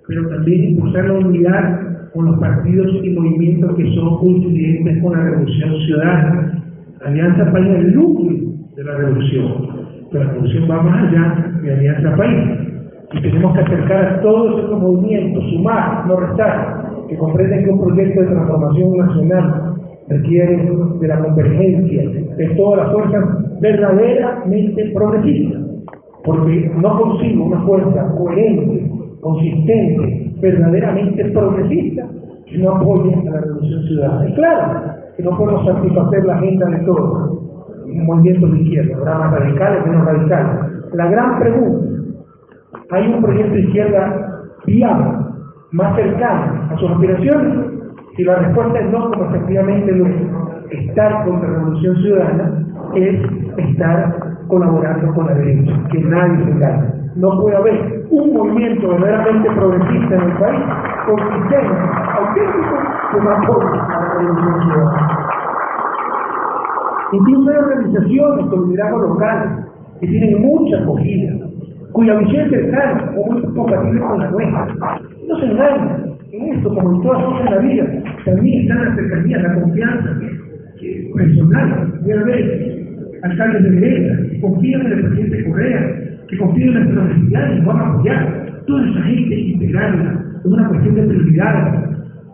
pero 0.07 0.29
también 0.29 0.63
impulsar 0.71 1.05
la 1.05 1.13
unidad 1.13 2.09
con 2.13 2.25
los 2.25 2.39
partidos 2.39 2.87
y 3.03 3.09
movimientos 3.11 3.75
que 3.75 3.93
son 3.93 4.17
coincidentes 4.17 5.03
con 5.03 5.13
la 5.13 5.23
revolución 5.23 5.75
ciudadana. 5.85 6.63
Alianza 7.05 7.51
País 7.51 7.67
es 7.67 7.85
el 7.85 7.95
núcleo 7.95 8.37
de 8.75 8.83
la 8.83 8.97
revolución, 8.97 9.53
pero 10.11 10.23
la 10.23 10.31
revolución 10.31 10.71
va 10.71 10.81
más 10.81 11.07
allá 11.07 11.59
de 11.61 11.73
Alianza 11.73 12.15
País. 12.15 12.43
Y 13.13 13.21
tenemos 13.21 13.53
que 13.53 13.61
acercar 13.61 14.05
a 14.05 14.21
todos 14.21 14.63
estos 14.63 14.81
movimientos, 14.81 15.43
sumar, 15.51 16.07
no 16.07 16.19
restar, 16.19 17.05
que 17.07 17.17
comprenden 17.17 17.63
que 17.63 17.69
un 17.71 17.81
proyecto 17.81 18.21
de 18.21 18.27
transformación 18.27 18.97
nacional 18.97 19.76
requiere 20.09 20.69
de 20.99 21.07
la 21.07 21.19
convergencia 21.19 22.09
de 22.37 22.47
todas 22.55 22.83
las 22.83 22.93
fuerzas 22.93 23.59
verdaderamente 23.59 24.91
progresistas, 24.93 25.61
porque 26.23 26.71
no 26.81 26.99
consigo 26.99 27.45
una 27.45 27.61
fuerza 27.61 28.15
coherente, 28.17 28.91
consistente, 29.21 30.31
verdaderamente 30.41 31.25
progresista 31.31 32.07
que 32.45 32.57
no 32.59 32.71
apoye 32.71 33.13
a 33.13 33.31
la 33.31 33.41
revolución 33.41 33.83
ciudadana. 33.83 34.29
Y 34.29 34.33
claro, 34.33 34.81
que 35.17 35.23
no 35.23 35.37
podemos 35.37 35.65
satisfacer 35.65 36.25
la 36.25 36.35
agenda 36.37 36.69
de 36.69 36.77
todos, 36.85 37.39
un 37.85 38.05
movimiento 38.05 38.47
de 38.47 38.61
izquierda, 38.61 39.17
más 39.17 39.31
radicales, 39.31 39.85
menos 39.85 40.05
radicales. 40.05 40.93
La 40.93 41.09
gran 41.09 41.39
pregunta, 41.39 41.87
¿hay 42.91 43.07
un 43.11 43.21
proyecto 43.21 43.53
de 43.53 43.61
izquierda 43.61 44.43
viable, 44.65 45.11
más 45.71 45.95
cercano 45.95 46.69
a 46.69 46.77
sus 46.77 46.91
aspiraciones? 46.91 47.76
Si 48.17 48.23
la 48.23 48.35
respuesta 48.35 48.79
es 48.79 48.91
no, 48.91 49.11
como 49.11 49.25
efectivamente 49.25 49.91
lo 49.91 50.07
es, 50.07 50.15
estar 50.71 51.23
contra 51.23 51.49
la 51.49 51.57
revolución 51.59 51.95
ciudadana 51.97 52.65
es 52.95 53.21
estar 53.57 54.15
colaborando 54.47 55.13
con 55.13 55.27
la 55.27 55.35
derecha, 55.35 55.71
que 55.91 55.99
nadie 55.99 56.43
se 56.43 56.51
engañe. 56.51 56.87
No 57.15 57.39
puede 57.39 57.57
haber 57.57 58.05
un 58.09 58.33
movimiento 58.33 58.89
verdaderamente 58.89 59.51
progresista 59.51 60.15
en 60.15 60.21
el 60.21 60.37
país 60.37 60.63
con 61.05 61.19
sistemas 61.19 61.77
auténticos 62.17 62.79
que 63.11 63.21
no 63.21 63.29
apoyen 63.29 63.81
a 63.81 64.01
la 64.01 64.13
revolución 64.15 64.63
ciudadana. 64.63 65.29
Incluso 67.11 67.49
hay 67.51 67.57
organizaciones 67.57 68.45
con 68.47 68.69
liderazgo 68.69 68.97
local 68.97 69.65
que 69.99 70.07
tienen 70.07 70.41
mucha 70.41 70.79
acogida, 70.79 71.33
cuya 71.91 72.15
visión 72.15 72.45
es 72.45 72.49
cercana 72.49 73.13
o 73.15 73.31
muy 73.31 73.43
compatible 73.43 74.01
con 74.01 74.19
la 74.19 74.31
nuestra. 74.31 74.67
No 75.27 75.39
se 75.39 75.45
engañen, 75.45 76.06
esto, 76.41 76.73
como 76.73 76.95
en 76.95 77.01
todas 77.01 77.23
cosas 77.23 77.47
en 77.47 77.55
la 77.55 77.59
vida, 77.61 78.03
también 78.25 78.61
está 78.61 78.75
la 78.83 78.95
cercanía, 78.95 79.37
la 79.39 79.53
confianza 79.55 80.19
personal. 81.15 81.99
Voy 82.03 82.11
a 82.11 82.23
ver 82.23 82.77
alcaldes 83.23 83.63
de 83.63 83.69
derecha 83.71 84.27
confían 84.41 84.85
en 84.85 84.91
el 84.91 85.05
presidente 85.05 85.49
Correa, 85.49 86.01
que 86.27 86.37
confían 86.37 86.69
en 86.69 86.83
nuestra 86.83 87.03
universidad 87.03 87.55
y 87.55 87.65
van 87.65 87.77
a 87.77 87.87
apoyar. 87.87 88.63
Toda 88.67 88.89
esa 88.89 89.01
gente 89.03 89.39
integrarla 89.39 90.25
es 90.39 90.45
una 90.45 90.67
cuestión 90.67 90.95
de 90.95 91.03
prioridad. 91.03 91.83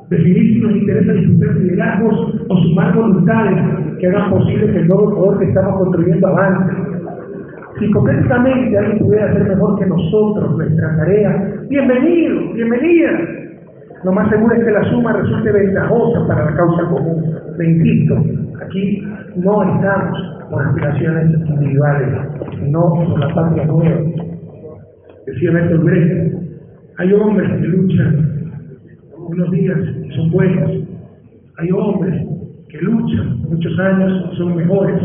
Definir 0.09 0.53
si 0.53 0.61
nos 0.61 0.75
interesa 0.75 1.13
disfrutar 1.13 1.55
liderazgos 1.55 2.45
o 2.49 2.57
sumar 2.57 2.95
voluntades 2.95 3.57
que 3.99 4.07
hagan 4.07 4.29
posible 4.29 4.71
que 4.71 4.79
el 4.79 4.87
nuevo 4.87 5.15
poder 5.15 5.39
que 5.39 5.45
estamos 5.45 5.77
construyendo 5.77 6.27
avance. 6.27 6.73
Si 7.79 7.85
hipotéticamente 7.85 8.77
alguien 8.77 8.99
pudiera 8.99 9.31
hacer 9.31 9.47
mejor 9.47 9.79
que 9.79 9.85
nosotros 9.87 10.57
nuestra 10.57 10.97
tarea, 10.97 11.53
bienvenido, 11.69 12.53
bienvenida. 12.53 13.42
Lo 14.03 14.11
más 14.11 14.29
seguro 14.29 14.53
es 14.53 14.65
que 14.65 14.71
la 14.71 14.83
suma 14.89 15.13
resulte 15.13 15.51
ventajosa 15.51 16.27
para 16.27 16.45
la 16.45 16.57
causa 16.57 16.83
común. 16.89 17.23
Le 17.57 17.71
insisto, 17.71 18.15
aquí 18.61 19.01
no 19.37 19.63
estamos 19.63 20.33
por 20.49 20.61
aspiraciones 20.61 21.39
individuales, 21.47 22.09
no 22.63 22.93
por 22.93 23.19
la 23.19 23.33
patria 23.33 23.65
nueva. 23.65 24.01
Decía 25.25 25.51
Bertolt 25.51 25.83
Brecht, 25.83 26.35
hay 26.97 27.13
hombres 27.13 27.49
que 27.49 27.67
luchan 27.67 28.29
unos 29.15 29.51
días 29.51 29.79
y 30.03 30.11
son 30.15 30.31
buenos, 30.31 30.71
hay 31.57 31.71
hombres 31.71 32.27
que 32.67 32.77
luchan 32.81 33.41
muchos 33.49 33.79
años 33.79 34.31
y 34.33 34.37
son 34.37 34.55
mejores, 34.55 35.01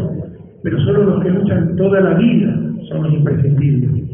pero 0.64 0.78
solo 0.80 1.05
los 1.05 1.22
que 1.22 1.30
luchan 1.30 1.76
toda 1.76 2.01
la 2.01 2.14
vida 2.14 2.53
son 2.88 3.05
los 3.05 3.12
imprescindibles. 3.12 4.09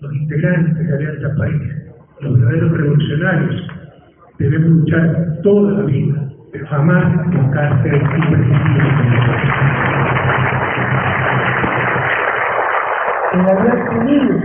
Los 0.00 0.14
integrantes 0.14 0.86
de 0.86 0.94
Alianza 0.94 1.34
País, 1.36 1.71
los 2.22 2.38
verdaderos 2.38 2.72
revolucionarios, 2.72 3.66
debemos 4.38 4.70
luchar 4.70 5.40
toda 5.42 5.72
la 5.72 5.84
vida, 5.84 6.28
pero 6.52 6.66
jamás 6.68 7.04
ser 7.82 7.94
imprescindibles. 7.94 8.46
En 13.32 13.38
la 13.38 13.52
Alianza 13.52 13.90
Unidos, 13.98 14.42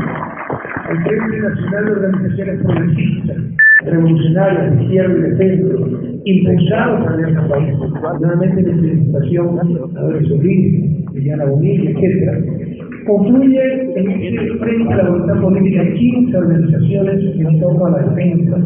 el 0.89 1.03
Frente 1.03 1.39
Nacional 1.39 1.85
de 1.85 1.91
Organizaciones 1.91 2.63
Progresistas, 2.63 3.37
revolucionarias 3.83 4.75
de 4.75 4.83
izquierda 4.83 5.17
y 5.17 5.21
de 5.21 5.37
centro, 5.37 5.99
impulsados 6.25 7.03
por 7.03 7.13
Alianza 7.13 7.47
País, 7.47 7.75
nuevamente 8.21 8.71
en 8.71 8.79
felicitación 8.79 9.59
a 9.95 9.99
Doris 10.01 10.27
Solís, 10.29 11.13
Liliana 11.13 11.45
Bonilla, 11.45 11.91
etc., 11.91 12.86
confluye 13.07 13.93
en 13.95 14.97
la 14.97 15.09
voluntad 15.09 15.41
política 15.41 15.83
15 15.93 16.37
organizaciones 16.37 17.35
en 17.39 17.59
torno 17.59 17.85
a 17.85 17.91
la 17.91 17.99
defensa, 18.09 18.57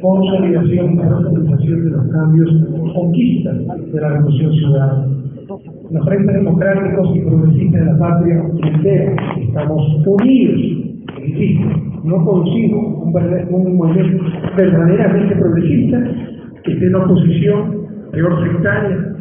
consolidación 0.00 0.98
profundización 0.98 1.84
de 1.84 1.90
los 1.90 2.08
cambios, 2.08 2.50
conquistas 2.94 3.56
de 3.92 4.00
la 4.00 4.08
revolución 4.10 4.52
ciudadana. 4.52 5.06
Los 5.90 6.04
frentes 6.04 6.34
democráticos 6.34 7.16
y 7.16 7.20
progresistas 7.20 7.80
de 7.80 7.86
la 7.86 7.98
patria 7.98 8.44
entera 8.62 9.16
estamos 9.40 10.06
unidos, 10.06 10.60
insisto, 11.24 11.66
no 12.04 12.24
consigo 12.24 13.02
un, 13.02 13.76
movimiento 13.76 14.24
verdaderamente 14.56 15.36
progresista 15.36 16.04
que 16.64 16.72
esté 16.72 16.86
en 16.86 16.94
oposición, 16.94 17.86
peor 18.12 18.42
sectaria, 18.42 19.16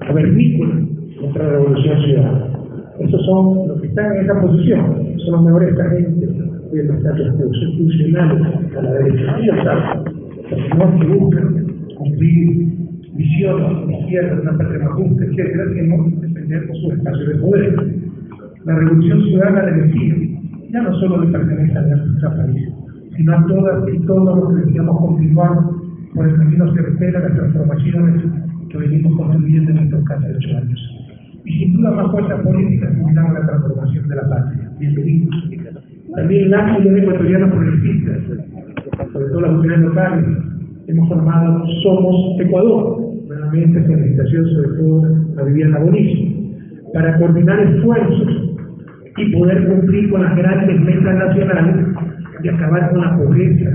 cavernícola 0.00 0.74
contra 1.20 1.44
la 1.44 1.52
revolución 1.52 2.02
ciudadana. 2.02 2.61
Esos 3.02 3.26
son 3.26 3.68
los 3.68 3.80
que 3.80 3.88
están 3.88 4.12
en 4.12 4.24
esa 4.24 4.40
posición, 4.40 5.18
son 5.24 5.32
los 5.32 5.44
mejores 5.44 5.78
agentes 5.78 6.30
del 6.72 6.90
estatus 6.90 7.28
constitucional 7.36 8.62
a 8.78 8.82
la 8.82 8.92
derecha. 8.92 9.38
Ellos 9.38 9.56
saben, 9.64 10.04
los 10.78 11.00
que 11.00 11.06
buscan 11.18 11.66
cumplir 11.96 12.68
visiones 13.14 13.86
de 13.88 13.94
izquierda, 13.98 14.40
una 14.40 14.58
patria 14.58 14.78
más 14.84 14.92
justa, 14.94 15.24
etcétera, 15.24 15.64
sino 15.74 16.04
defender 16.20 16.66
sus 16.68 16.92
espacios 16.92 17.28
de 17.28 17.34
poder. 17.36 18.02
La 18.64 18.76
revolución 18.76 19.22
ciudadana 19.24 19.66
de 19.66 19.72
Mesías 19.72 20.18
ya 20.70 20.82
no 20.82 20.94
solo 21.00 21.24
le 21.24 21.32
pertenece 21.32 21.78
a 21.78 21.82
nuestra 21.82 22.36
país, 22.36 22.68
sino 23.16 23.32
a 23.36 23.46
todas 23.46 23.88
y 23.92 23.98
todos 24.06 24.38
los 24.38 24.54
que 24.54 24.66
deseamos 24.66 25.00
continuar 25.00 25.58
por 26.14 26.28
el 26.28 26.36
camino 26.36 26.72
certero 26.72 27.20
de 27.20 27.28
las 27.28 27.36
transformaciones 27.36 28.22
que 28.70 28.78
venimos 28.78 29.16
construyendo 29.16 29.70
en 29.72 29.78
estos 29.78 30.04
casi 30.04 30.26
ocho 30.26 30.56
años. 30.56 30.91
Y 31.44 31.58
sin 31.58 31.74
duda 31.74 31.90
más 31.90 32.10
fuerzas 32.12 32.40
políticas 32.42 32.90
que 32.90 33.04
miran 33.04 33.34
la 33.34 33.46
transformación 33.46 34.08
de 34.08 34.14
la 34.14 34.28
patria. 34.28 34.70
Bienvenidos. 34.78 35.34
También 36.14 36.50
las 36.50 36.78
y 36.78 36.84
los 36.84 36.98
ecuatorianos 37.02 37.50
progresistas, 37.50 38.18
sobre 39.12 39.26
todo 39.26 39.40
las 39.40 39.50
autoridades 39.50 39.84
locales, 39.84 40.24
hemos 40.86 41.08
formado 41.08 41.64
Somos 41.82 42.40
Ecuador, 42.40 43.00
nuevamente 43.26 43.82
felicitación 43.82 44.46
sobre 44.50 44.68
todo 44.78 45.16
a 45.38 45.42
Viviana 45.44 45.78
Bonicio, 45.80 46.30
para 46.94 47.18
coordinar 47.18 47.58
esfuerzos 47.60 48.56
y 49.16 49.32
poder 49.32 49.66
cumplir 49.66 50.10
con 50.10 50.22
las 50.22 50.36
grandes 50.36 50.80
metas 50.80 51.14
nacionales 51.14 51.86
de 52.40 52.50
acabar 52.50 52.90
con 52.90 53.00
la 53.00 53.16
pobreza, 53.16 53.70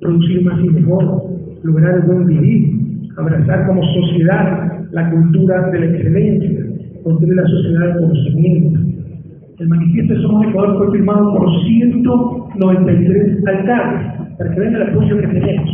producir 0.00 0.44
más 0.44 0.58
y 0.64 0.70
mejor, 0.70 1.22
lograr 1.62 1.96
el 1.96 2.02
buen 2.02 2.26
vivir, 2.26 3.08
abrazar 3.16 3.66
como 3.66 3.82
sociedad 3.82 4.88
la 4.90 5.10
cultura 5.10 5.70
de 5.70 5.80
la 5.80 5.86
excelencia, 5.86 6.65
construir 7.06 7.36
la 7.36 7.46
sociedad 7.46 7.86
del 7.86 7.98
conocimiento. 7.98 8.80
El 9.60 9.68
manifiesto 9.68 10.14
de 10.14 10.22
Somos 10.22 10.46
Ecuador 10.48 10.76
fue 10.76 10.90
firmado 10.90 11.36
por 11.36 11.62
193 11.62 13.46
alcaldes, 13.46 14.36
para 14.36 14.50
que 14.50 14.60
vean 14.60 14.74
el 14.74 14.82
apoyo 14.82 15.16
que 15.18 15.26
tenemos. 15.28 15.70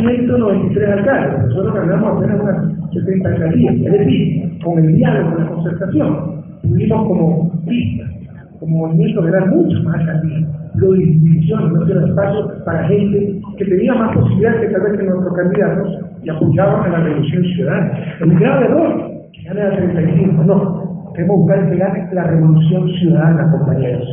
193 0.00 0.88
alcaldes, 0.90 1.46
nosotros 1.46 1.74
ganamos 1.74 2.18
apenas 2.18 2.40
unas 2.42 2.92
70 2.92 3.28
alcaldías, 3.28 3.74
es 3.76 3.92
decir, 3.92 4.58
con 4.64 4.78
el 4.80 4.96
diálogo, 4.96 5.30
con 5.30 5.44
la 5.44 5.50
concertación, 5.50 6.42
tuvimos 6.62 7.06
como 7.06 7.62
pista, 7.64 8.04
como 8.58 8.78
movimiento 8.78 9.22
de 9.22 9.30
dar 9.30 9.48
muchas 9.48 9.84
más 9.84 9.94
alcaldías, 10.00 10.42
luego 10.74 10.94
divisiones, 10.94 11.72
no 11.72 11.84
hacían 11.84 12.08
espacio 12.08 12.64
para 12.64 12.88
gente 12.88 13.40
que 13.58 13.64
tenía 13.64 13.94
más 13.94 14.16
posibilidades 14.16 14.60
que 14.60 14.74
tal 14.74 14.82
vez 14.82 14.98
que 14.98 15.06
nuestros 15.06 15.36
candidatos 15.36 15.98
y 16.24 16.28
apoyaban 16.28 16.84
a 16.84 16.98
la 16.98 17.04
revolución 17.04 17.44
ciudadana. 17.44 17.92
El 18.20 18.38
grave 18.38 18.64
error, 18.66 19.17
que 19.32 19.42
gane 19.42 19.62
a 19.62 19.76
35, 19.76 20.44
no, 20.44 21.12
queremos 21.14 21.38
buscar 21.38 21.68
que 21.68 21.76
gane 21.76 22.08
la 22.12 22.24
revolución 22.24 22.88
ciudadana, 22.98 23.50
compañeros. 23.50 24.08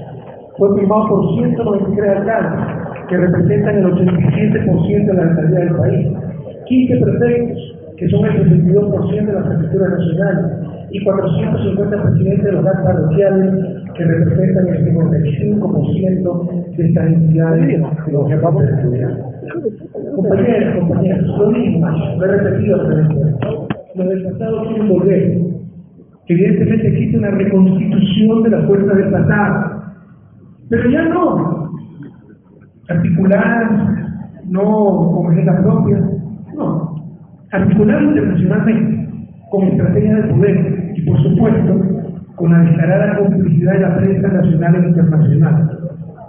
Fue 0.57 0.75
firmado 0.79 1.07
por 1.09 1.33
193 1.35 2.17
alcaldes, 2.17 2.59
que 3.09 3.17
representan 3.17 3.77
el 3.77 3.85
87% 3.85 5.05
de 5.05 5.13
la 5.13 5.23
alcaldía 5.23 5.59
del 5.59 5.75
país, 5.75 6.07
15 6.65 6.97
prefectos, 6.97 7.75
que 7.97 8.09
son 8.09 8.25
el 8.25 8.63
62% 8.63 9.25
de 9.25 9.33
las 9.33 9.47
prefecturas 9.47 9.89
nacionales, 9.91 10.65
y 10.91 11.03
450 11.03 12.03
presidentes 12.03 12.45
de 12.45 12.51
los 12.53 12.63
GAC 12.63 12.83
parroquiales, 12.83 13.53
que 13.95 14.03
representan 14.03 14.67
el 14.67 14.95
55% 14.95 16.75
de 16.77 16.87
estas 16.87 17.07
entidades 17.07 17.67
de 17.67 17.77
los 17.77 18.27
jefes 18.29 18.49
territoriales. 18.57 19.17
Compañeros, 20.15 20.79
compañeros, 20.79 21.37
lo 21.37 21.51
mismo, 21.51 21.87
lo 22.17 22.25
he 22.25 22.27
repetido 22.27 22.85
tres 22.85 23.07
veces. 23.09 23.74
Los 23.95 24.09
del 24.09 24.23
pasado 24.23 24.63
quieren 24.67 24.89
volver. 24.89 25.37
Evidentemente 26.27 26.87
existe 26.87 27.17
una 27.17 27.31
reconstitución 27.31 28.43
de 28.43 28.49
las 28.49 28.65
fuerzas 28.65 28.97
del 28.97 29.09
pasado, 29.11 29.83
pero 30.69 30.89
ya 30.89 31.05
no 31.05 31.71
articuladas, 32.89 33.71
no 34.49 34.63
como 34.63 35.29
agenda 35.29 35.61
propia, 35.61 35.99
no. 36.55 36.95
articulado 37.51 38.01
internacionalmente, 38.01 39.09
con 39.49 39.63
estrategias 39.67 40.23
de 40.23 40.33
poder 40.33 40.93
y, 40.95 41.01
por 41.01 41.23
supuesto, 41.23 41.81
con 42.35 42.51
la 42.51 42.59
descarada 42.59 43.17
complicidad 43.17 43.73
de 43.73 43.79
la 43.79 43.97
prensa 43.97 44.27
nacional 44.27 44.75
e 44.75 44.89
internacional. 44.89 45.79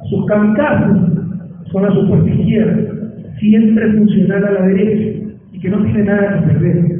Sus 0.09 0.27
kamikazes 0.27 0.97
son 1.73 1.83
la 1.83 1.91
supuesta 1.91 2.31
izquierda, 2.31 2.93
siempre 3.41 3.93
funcional 3.93 4.45
a 4.45 4.53
la 4.53 4.67
derecha 4.67 5.27
y 5.53 5.59
que 5.59 5.69
no 5.69 5.83
tiene 5.83 6.05
nada 6.05 6.39
que 6.39 6.53
perder. 6.53 6.96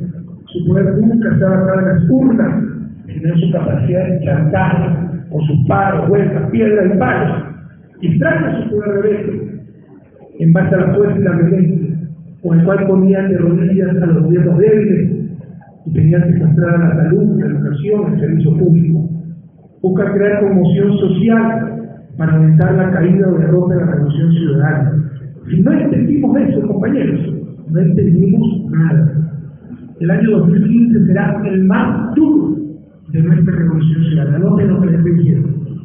Su 0.53 0.67
poder 0.67 0.97
nunca 0.99 1.33
está 1.33 1.49
basado 1.49 1.81
en 1.81 1.87
las 1.87 2.11
urnas, 2.11 2.65
sino 3.07 3.35
en 3.35 3.41
su 3.41 3.53
capacidad 3.53 4.07
de 4.09 4.25
chantaje, 4.25 5.07
con 5.31 5.43
sus 5.47 5.67
paros, 5.67 6.09
vueltas, 6.09 6.51
piedras 6.51 6.95
y 6.95 6.99
palos, 6.99 7.43
y 8.01 8.19
trata 8.19 8.63
su 8.63 8.71
poder 8.71 9.03
rebelde 9.03 9.47
en 10.39 10.53
base 10.53 10.75
a 10.75 10.79
la 10.79 10.95
fuerza 10.95 11.19
y 11.19 11.23
la 11.23 11.33
violencia, 11.33 11.97
con 12.43 12.59
el 12.59 12.65
cual 12.65 12.87
ponían 12.87 13.29
de 13.29 13.39
rodillas 13.39 14.03
a 14.03 14.07
los 14.07 14.23
gobiernos 14.23 14.59
débiles 14.59 15.17
y 15.87 15.93
tenían 15.93 16.33
secuestrada 16.33 16.79
la 16.79 16.97
salud, 16.97 17.41
la 17.41 17.47
educación, 17.47 18.13
el 18.13 18.21
servicio 18.21 18.57
público. 18.57 19.09
Busca 19.83 20.13
crear 20.13 20.41
conmoción 20.41 20.99
social 20.99 21.77
para 22.17 22.35
aumentar 22.35 22.75
la 22.75 22.91
caída 22.93 23.29
o 23.29 23.39
derrota 23.39 23.75
de 23.75 23.81
la 23.81 23.93
revolución 23.93 24.33
ciudadana. 24.33 24.93
Si 25.49 25.61
no 25.61 25.73
entendimos 25.73 26.37
eso, 26.41 26.67
compañeros, 26.67 27.21
no 27.71 27.81
entendimos 27.81 28.71
nada. 28.71 29.27
El 30.01 30.11
año 30.11 30.39
2015 30.39 31.07
será 31.07 31.43
el 31.47 31.65
más 31.65 32.15
duro 32.15 32.57
de 33.09 33.23
nuestra 33.23 33.57
revolución 33.57 34.05
ciudadana, 34.05 34.39
no 34.39 34.51
lo 34.51 34.81
que 34.81 34.87
les 34.91 35.05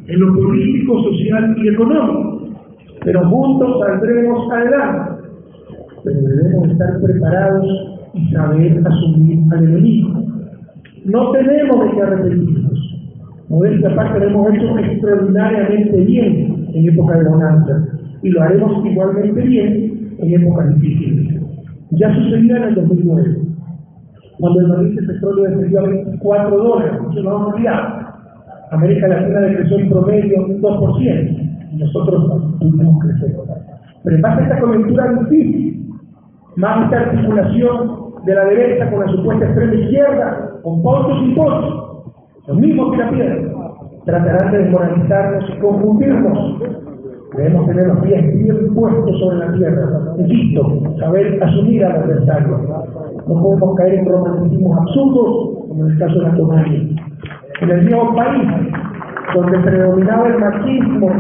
en 0.07 0.20
lo 0.20 0.34
político, 0.34 1.03
social 1.03 1.55
y 1.57 1.70
económico. 1.70 2.49
Pero 3.05 3.28
juntos 3.30 3.80
saldremos 3.80 4.51
adelante. 4.51 5.12
Pero 6.03 6.22
debemos 6.22 6.70
estar 6.70 7.01
preparados 7.01 7.66
y 8.14 8.34
saber 8.34 8.82
asumir 8.86 9.39
al 9.51 9.64
enemigo. 9.64 10.24
No 11.05 11.32
tenemos 11.32 11.93
qué 11.93 12.01
arrepentirnos. 12.01 12.91
Modesta 13.49 13.91
aparte 13.91 14.20
lo 14.20 14.28
hemos 14.28 14.53
hecho 14.53 14.78
extraordinariamente 14.80 15.97
bien 16.01 16.68
en 16.74 16.89
época 16.89 17.18
de 17.18 17.30
bonanza 17.30 17.88
y 18.24 18.30
lo 18.30 18.41
haremos 18.41 18.86
igualmente 18.86 19.41
bien 19.41 20.16
en 20.20 20.41
épocas 20.41 20.76
difíciles. 20.76 21.41
Ya 21.91 22.14
sucedió 22.16 22.55
en 22.55 22.64
el 22.64 22.76
2009, 22.76 23.38
cuando 24.42 24.60
el 24.60 24.68
barril 24.68 24.96
de 24.96 25.14
petróleo 25.14 25.44
descendió 25.44 25.80
a 25.80 25.84
24 25.84 26.58
dólares, 26.58 27.02
muchos 27.02 27.24
lo 27.24 27.38
han 27.38 27.44
olvidado. 27.54 28.12
América 28.72 29.08
Latina 29.08 29.39
decreció 29.42 29.80
en 29.80 29.89
promedio 29.89 30.46
un 30.46 30.62
2%, 30.62 31.72
y 31.72 31.78
nosotros 31.78 32.28
no 32.28 32.58
pudimos 32.58 33.06
crecer. 33.06 33.36
Pero 34.04 34.16
en 34.16 34.22
base 34.22 34.42
a 34.42 34.44
esta 34.44 34.60
coyuntura 34.60 35.14
difícil, 35.14 35.92
más 36.56 36.86
esta 36.86 37.00
articulación 37.02 38.02
de 38.26 38.36
la 38.36 38.46
derecha 38.46 38.89
con 38.89 39.00
la 39.02 39.12
supuesta 39.12 39.46
extrema 39.46 39.76
izquierda, 39.76 40.52
con 40.64 40.82
votos 40.82 41.20
y 41.24 41.34
votos, 41.36 42.14
los 42.48 42.58
mismos 42.58 42.92
que 42.92 42.98
la 42.98 43.10
piedra, 43.12 43.38
tratarán 44.06 44.52
de 44.52 44.58
desmoralizarnos 44.58 45.50
y 45.50 45.60
confundirnos. 45.60 46.60
Debemos 47.38 47.68
tener 47.68 47.88
los 47.88 48.00
pies 48.00 48.44
bien 48.44 48.74
puestos 48.74 49.20
sobre 49.20 49.38
la 49.38 49.54
tierra, 49.54 50.16
insisto, 50.18 50.96
saber 51.00 51.42
asumir 51.44 51.86
al 51.86 51.92
adversario. 51.92 52.58
No 53.28 53.42
podemos 53.42 53.76
caer 53.76 53.94
en 53.96 54.06
romanticismos 54.06 54.78
absurdos, 54.80 55.68
como 55.68 55.86
en 55.86 55.92
el 55.92 56.00
caso 56.00 56.14
de 56.14 56.22
la 56.22 56.36
Tomaria. 56.36 56.80
En 57.62 57.70
el 57.70 57.86
viejo 57.86 58.16
país, 58.16 58.50
donde 59.36 59.58
predominaba 59.60 60.28
el 60.28 60.40
machismo 60.40 61.12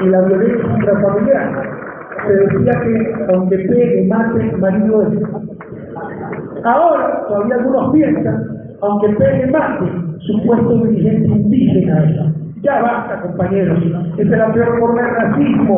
y 0.00 0.08
la 0.08 0.20
violencia 0.22 0.76
intrafamiliar, 0.76 1.78
se 2.26 2.32
decía 2.32 2.80
que 2.80 3.34
aunque 3.34 3.58
pegue, 3.58 4.06
mate, 4.08 4.56
marido 4.56 5.02
es. 5.02 5.22
Ahora, 6.64 7.26
todavía 7.28 7.56
algunos 7.56 7.92
piensan, 7.92 8.44
aunque 8.80 9.08
pegue 9.10 9.50
mate, 9.50 9.84
supuesto 10.20 10.84
dirigente 10.84 11.28
indígena. 11.28 12.32
Ya 12.62 12.82
basta, 12.82 13.20
compañeros. 13.20 13.78
Esa 14.16 14.22
es 14.22 14.38
la 14.38 14.52
peor 14.52 14.78
forma 14.80 15.02
de 15.02 15.10
racismo. 15.10 15.76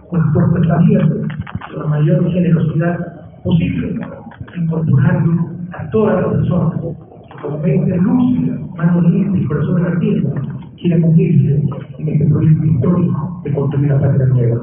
con 0.08 0.32
puertas 0.32 0.70
abiertas, 0.70 1.28
con 1.72 1.82
la 1.82 1.86
mayor 1.88 2.30
generosidad 2.30 2.96
posible, 3.42 3.98
incorporando 4.56 5.55
a 5.78 5.90
todas 5.90 6.22
las 6.22 6.32
personas 6.34 6.80
con 7.42 7.62
mente 7.62 7.96
lúcida, 7.96 8.58
manos 8.76 9.10
limpias 9.10 9.44
y 9.44 9.46
corazón 9.46 9.84
ardiente, 9.84 10.28
quieren 10.80 11.04
unirse 11.04 11.62
en 11.98 12.08
este 12.08 12.26
proyecto 12.26 12.64
histórico 12.64 13.40
de 13.44 13.52
construir 13.52 13.90
la 13.90 14.00
patria 14.00 14.26
nueva. 14.26 14.60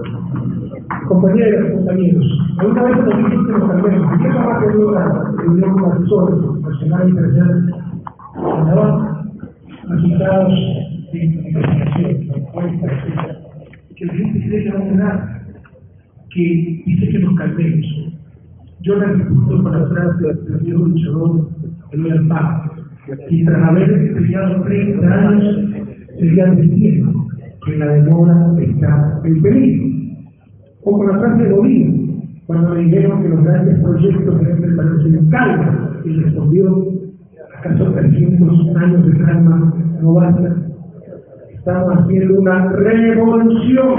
Compañeras, 1.07 1.71
compañeros, 1.73 2.25
alguna 2.57 2.83
vez 2.83 2.97
nos 2.97 3.17
dijiste 3.17 3.51
nos 3.51 3.69
cambiamos, 3.69 4.21
¿qué 4.21 4.27
la 4.29 4.45
patria 4.45 4.71
nueva? 4.73 5.33
Reunión 5.37 5.73
con 5.73 5.91
asesores 5.91 6.61
nacionales 6.61 7.07
y 7.07 7.09
internacionales, 7.09 7.75
resultados 9.89 10.53
de 11.11 11.25
investigación, 11.25 12.09
encuestas, 12.35 12.91
etc 12.91 13.43
que 13.95 14.05
la 14.05 14.13
gente 14.13 14.39
se 14.41 14.49
deja 14.49 14.73
abonar, 14.73 15.41
que 16.31 16.83
dice 16.85 17.09
que 17.09 17.19
nos 17.19 17.35
calmemos. 17.35 18.12
Yo 18.83 18.95
la 18.97 19.05
respondo 19.05 19.63
con 19.63 19.71
la 19.71 19.87
frase 19.87 20.39
viejo 20.59 20.83
luchador 20.83 21.47
Eloy 21.91 22.11
Alpá, 22.11 22.69
que 23.05 23.45
tras 23.45 23.69
haber 23.69 24.13
peleado 24.13 24.61
30 24.63 25.07
años, 25.07 25.55
serían 26.19 26.57
diciendo 26.57 27.25
que 27.65 27.77
la 27.77 27.85
demora 27.93 28.53
está 28.59 29.21
en 29.23 29.41
peligro. 29.41 29.85
O 30.83 30.97
con 30.97 31.07
la 31.07 31.17
frase 31.17 31.43
de 31.43 31.49
Godín, 31.51 32.41
cuando 32.45 32.75
le 32.75 32.83
dijeron 32.83 33.23
que 33.23 33.29
los 33.29 33.43
grandes 33.45 33.79
proyectos 33.79 34.41
deben 34.41 34.61
prepararse 34.61 35.07
en 35.07 35.29
calma, 35.29 36.01
y 36.03 36.09
respondió, 36.19 36.87
¿acaso 37.59 37.85
300 37.93 38.75
años 38.75 39.05
de 39.05 39.17
calma 39.23 39.73
no 40.01 40.13
bastan? 40.15 40.73
Estamos 41.53 41.99
haciendo 41.99 42.37
una 42.37 42.69
revolución 42.73 43.95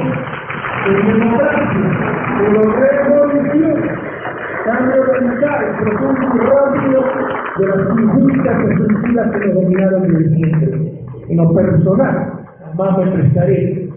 en 0.86 1.06
democracia, 1.06 1.90
pero 2.38 2.62
revolución, 2.70 4.03
cambio 4.64 5.04
radical, 5.04 5.76
profundo 5.78 6.26
y 6.34 6.38
rápido 6.38 7.04
de 7.58 7.66
las 7.66 7.98
injustas 7.98 8.56
estructuras 8.70 9.30
que 9.30 9.46
nos 9.46 9.54
dominaron 9.54 10.02
desde 10.02 10.36
siempre. 10.36 11.04
En 11.28 11.36
lo 11.36 11.54
personal, 11.54 12.32
más 12.76 12.98
me 12.98 13.12
prestaré 13.12 13.88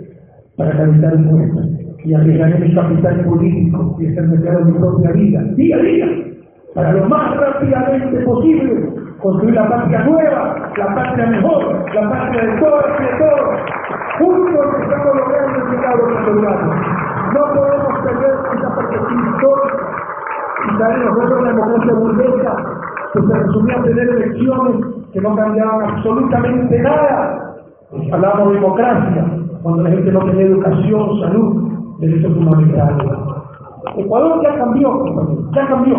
para 0.57 0.71
calentar 0.71 1.13
el 1.13 1.29
puesto 1.29 1.61
y 2.03 2.13
arriesgaré 2.13 2.59
mi 2.59 2.75
capital 2.75 3.25
político 3.25 3.95
y 3.99 4.05
de 4.07 4.21
mi 4.21 4.73
propia 4.73 5.11
vida, 5.11 5.41
día 5.55 5.75
a 5.75 5.79
día, 5.79 6.07
para 6.75 6.91
lo 6.93 7.05
más 7.09 7.37
rápidamente 7.37 8.19
posible 8.19 8.89
construir 9.19 9.55
la 9.55 9.67
patria 9.69 10.03
nueva, 10.03 10.71
la 10.77 10.95
patria 10.95 11.27
mejor, 11.27 11.95
la 11.95 12.09
patria 12.09 12.43
de 12.43 12.59
todos 12.59 12.85
y 12.99 13.03
de 13.03 13.17
todos. 13.17 13.59
Juntos 14.19 14.65
estamos 14.81 15.15
logrando 15.15 15.65
el 15.65 15.71
llegado 15.71 16.17
asegurado. 16.17 16.73
No 17.33 17.53
podemos 17.53 17.99
perder 18.03 18.35
esa 18.57 18.75
perspectiva 18.75 19.37
nosotros 20.73 21.43
la 21.43 21.49
democracia 21.49 21.93
burguesa 21.93 22.55
que 23.13 23.21
se 23.21 23.33
resumía 23.33 23.79
a 23.79 23.83
tener 23.83 24.09
elecciones 24.09 24.85
que 25.13 25.21
no 25.21 25.35
cambiaban 25.35 25.89
absolutamente 25.89 26.79
nada. 26.79 27.55
Hablábamos 28.11 28.49
de 28.49 28.59
democracia, 28.59 29.25
cuando 29.63 29.83
la 29.83 29.89
gente 29.89 30.11
no 30.11 30.19
tenía 30.25 30.45
educación, 30.45 31.19
salud, 31.21 31.97
derechos 31.99 32.33
fundamentales. 32.33 33.07
Ecuador 33.95 34.43
ya 34.43 34.55
cambió, 34.57 35.51
ya 35.53 35.67
cambió, 35.67 35.97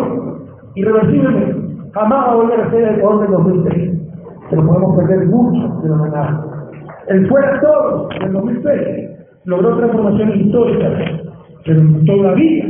irreversiblemente. 0.75 1.55
Jamás 1.93 2.27
va 2.27 2.31
a 2.31 2.35
volver 2.35 2.61
a 2.61 2.69
ser 2.69 2.83
el 2.83 2.95
Ecuador 2.99 3.21
del 3.21 3.31
2006, 3.31 4.01
pero 4.49 4.65
podemos 4.65 4.95
perder 4.95 5.27
mucho 5.27 5.81
de 5.81 5.89
lo 5.89 6.03
ganado. 6.03 6.49
El 7.07 7.27
fuera 7.27 7.59
todos 7.59 8.09
del 8.19 8.33
2006 8.33 9.09
logró 9.45 9.77
transformaciones 9.77 10.35
históricas, 10.37 10.93
pero 11.65 11.81
todavía 12.05 12.65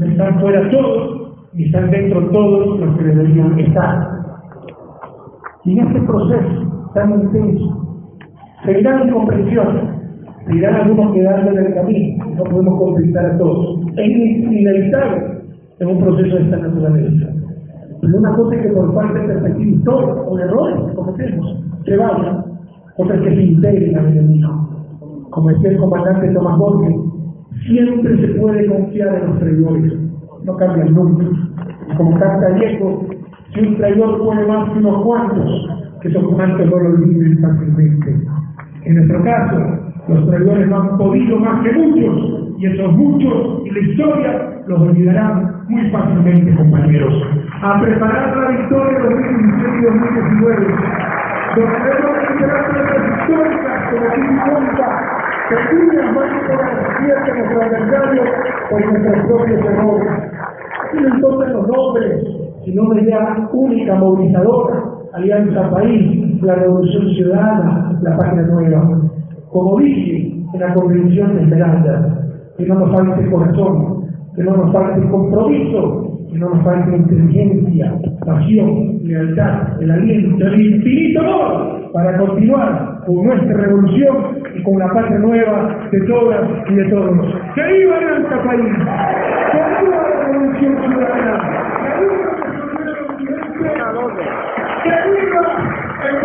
están 0.00 0.40
fuera 0.40 0.68
todos 0.70 1.15
y 1.56 1.64
están 1.64 1.90
dentro 1.90 2.28
todos 2.30 2.78
los 2.78 2.96
que 2.98 3.04
deberían 3.04 3.58
estar. 3.58 4.08
Y 5.64 5.78
en 5.78 5.86
este 5.86 6.00
proceso 6.02 6.90
tan 6.94 7.22
intenso, 7.22 7.98
seguirán 8.64 9.08
incomprensiones, 9.08 9.84
seguirán 10.46 10.74
algunos 10.74 11.14
quedando 11.14 11.50
en 11.52 11.66
el 11.66 11.74
camino, 11.74 12.24
no 12.36 12.44
podemos 12.44 12.78
conquistar 12.78 13.26
a 13.26 13.38
todos. 13.38 13.80
Es 13.96 14.06
inevitable 14.06 15.36
en 15.80 15.88
un 15.88 15.98
proceso 15.98 16.36
de 16.36 16.42
esta 16.42 16.58
naturaleza. 16.58 17.26
Pero 18.02 18.18
una 18.18 18.34
cosa 18.34 18.54
es 18.56 18.62
que 18.62 18.68
por 18.68 18.94
falta 18.94 19.18
de 19.18 19.26
perspectiva 19.26 19.70
histórica 19.70 20.12
o 20.12 20.38
errores 20.38 20.76
que 20.86 20.94
cometemos, 20.94 21.64
se 21.86 21.96
vayan, 21.96 22.44
otra 22.98 23.20
que 23.22 23.34
se 23.34 23.42
integren 23.42 23.98
al 23.98 24.06
enemigo. 24.08 24.68
Como 25.30 25.48
decía 25.50 25.70
el 25.70 25.78
comandante 25.78 26.34
Tomás 26.34 26.58
Borges, 26.58 26.96
siempre 27.66 28.20
se 28.20 28.34
puede 28.38 28.66
confiar 28.66 29.14
en 29.14 29.26
los 29.26 29.38
traidores, 29.38 30.05
no 30.46 30.56
cambian 30.56 30.94
nunca. 30.94 31.26
Como 31.96 32.18
canta 32.18 32.48
Diego, 32.50 33.04
si 33.52 33.60
un 33.60 33.76
traidor 33.76 34.18
puede 34.18 34.46
más 34.46 34.70
que 34.70 34.78
unos 34.78 35.04
cuantos, 35.04 35.70
que 36.00 36.08
esos 36.08 36.24
cuantos 36.34 36.66
no 36.66 36.78
lo 36.78 36.88
olviden 36.90 37.38
fácilmente. 37.42 38.16
En 38.84 38.94
nuestro 38.94 39.24
caso, 39.24 39.56
los 40.08 40.30
traidores 40.30 40.68
no 40.68 40.80
han 40.80 40.98
podido 40.98 41.38
más 41.40 41.62
que 41.62 41.72
muchos, 41.72 42.54
y 42.58 42.66
esos 42.66 42.92
muchos 42.92 43.62
y 43.64 43.70
la 43.70 43.80
historia 43.80 44.62
los 44.68 44.80
olvidarán 44.80 45.64
muy 45.68 45.90
fácilmente, 45.90 46.54
compañeros. 46.54 47.12
A 47.62 47.80
preparar 47.80 48.36
la 48.36 48.48
victoria 48.50 48.98
2016 49.00 49.74
y 49.78 49.84
2019. 49.84 50.66
Lograremos 51.56 52.16
esperanzas 52.30 52.86
históricas 53.18 53.90
como 53.90 54.06
cuenta, 54.52 55.16
pequeñas 55.48 56.14
más 56.14 56.30
por 56.46 56.98
fiestas 56.98 57.26
de 57.26 57.32
nuestro 57.32 57.62
adversario 57.62 58.22
por 58.70 58.86
nuestros 58.86 59.26
propios 59.26 59.64
errores. 59.64 60.35
No 60.96 61.14
importan 61.14 61.52
los 61.52 61.68
nombres, 61.68 62.24
sino 62.64 62.82
una 62.84 63.00
idea 63.00 63.48
única, 63.52 63.94
movilizadora, 63.96 64.84
Alianza 65.12 65.70
País, 65.70 66.42
la 66.42 66.54
Revolución 66.56 67.08
Ciudadana, 67.14 67.98
la 68.02 68.16
Página 68.16 68.42
Nueva. 68.42 69.00
Como 69.50 69.78
dije 69.78 70.32
en 70.52 70.60
la 70.60 70.74
Convención 70.74 71.36
de 71.36 71.42
Esmeralda, 71.42 72.26
que 72.56 72.66
no 72.66 72.74
nos 72.74 72.92
falte 72.92 73.30
corazón, 73.30 74.06
que 74.34 74.42
no 74.42 74.56
nos 74.56 74.72
falte 74.72 75.08
compromiso, 75.08 76.18
que 76.30 76.38
no 76.38 76.50
nos 76.50 76.64
falte 76.64 76.96
inteligencia, 76.96 77.94
pasión, 78.24 78.98
lealtad, 79.04 79.80
el 79.80 79.90
aliento, 79.90 80.46
el 80.46 80.60
infinito 80.60 81.20
amor 81.20 81.92
para 81.92 82.18
continuar 82.18 83.02
con 83.06 83.24
nuestra 83.24 83.56
revolución 83.56 84.16
y 84.54 84.62
con 84.62 84.78
la 84.78 84.88
patria 84.92 85.18
nueva 85.18 85.88
de 85.90 86.00
todas 86.02 86.42
y 86.68 86.74
de 86.74 86.84
todos. 86.90 87.34
¡Que 87.54 87.62
viva 87.62 87.96
Alianza 87.96 88.42
País! 88.42 88.72
¡Que 89.52 89.84
viva 89.84 90.15
que 90.56 90.66
viva 90.68 90.84
el 90.86 90.92
progreso. 93.82 94.46
Que 94.82 94.96
viva 95.10 95.44
el 96.02 96.16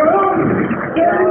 Que 0.95 1.05
viva 1.19 1.30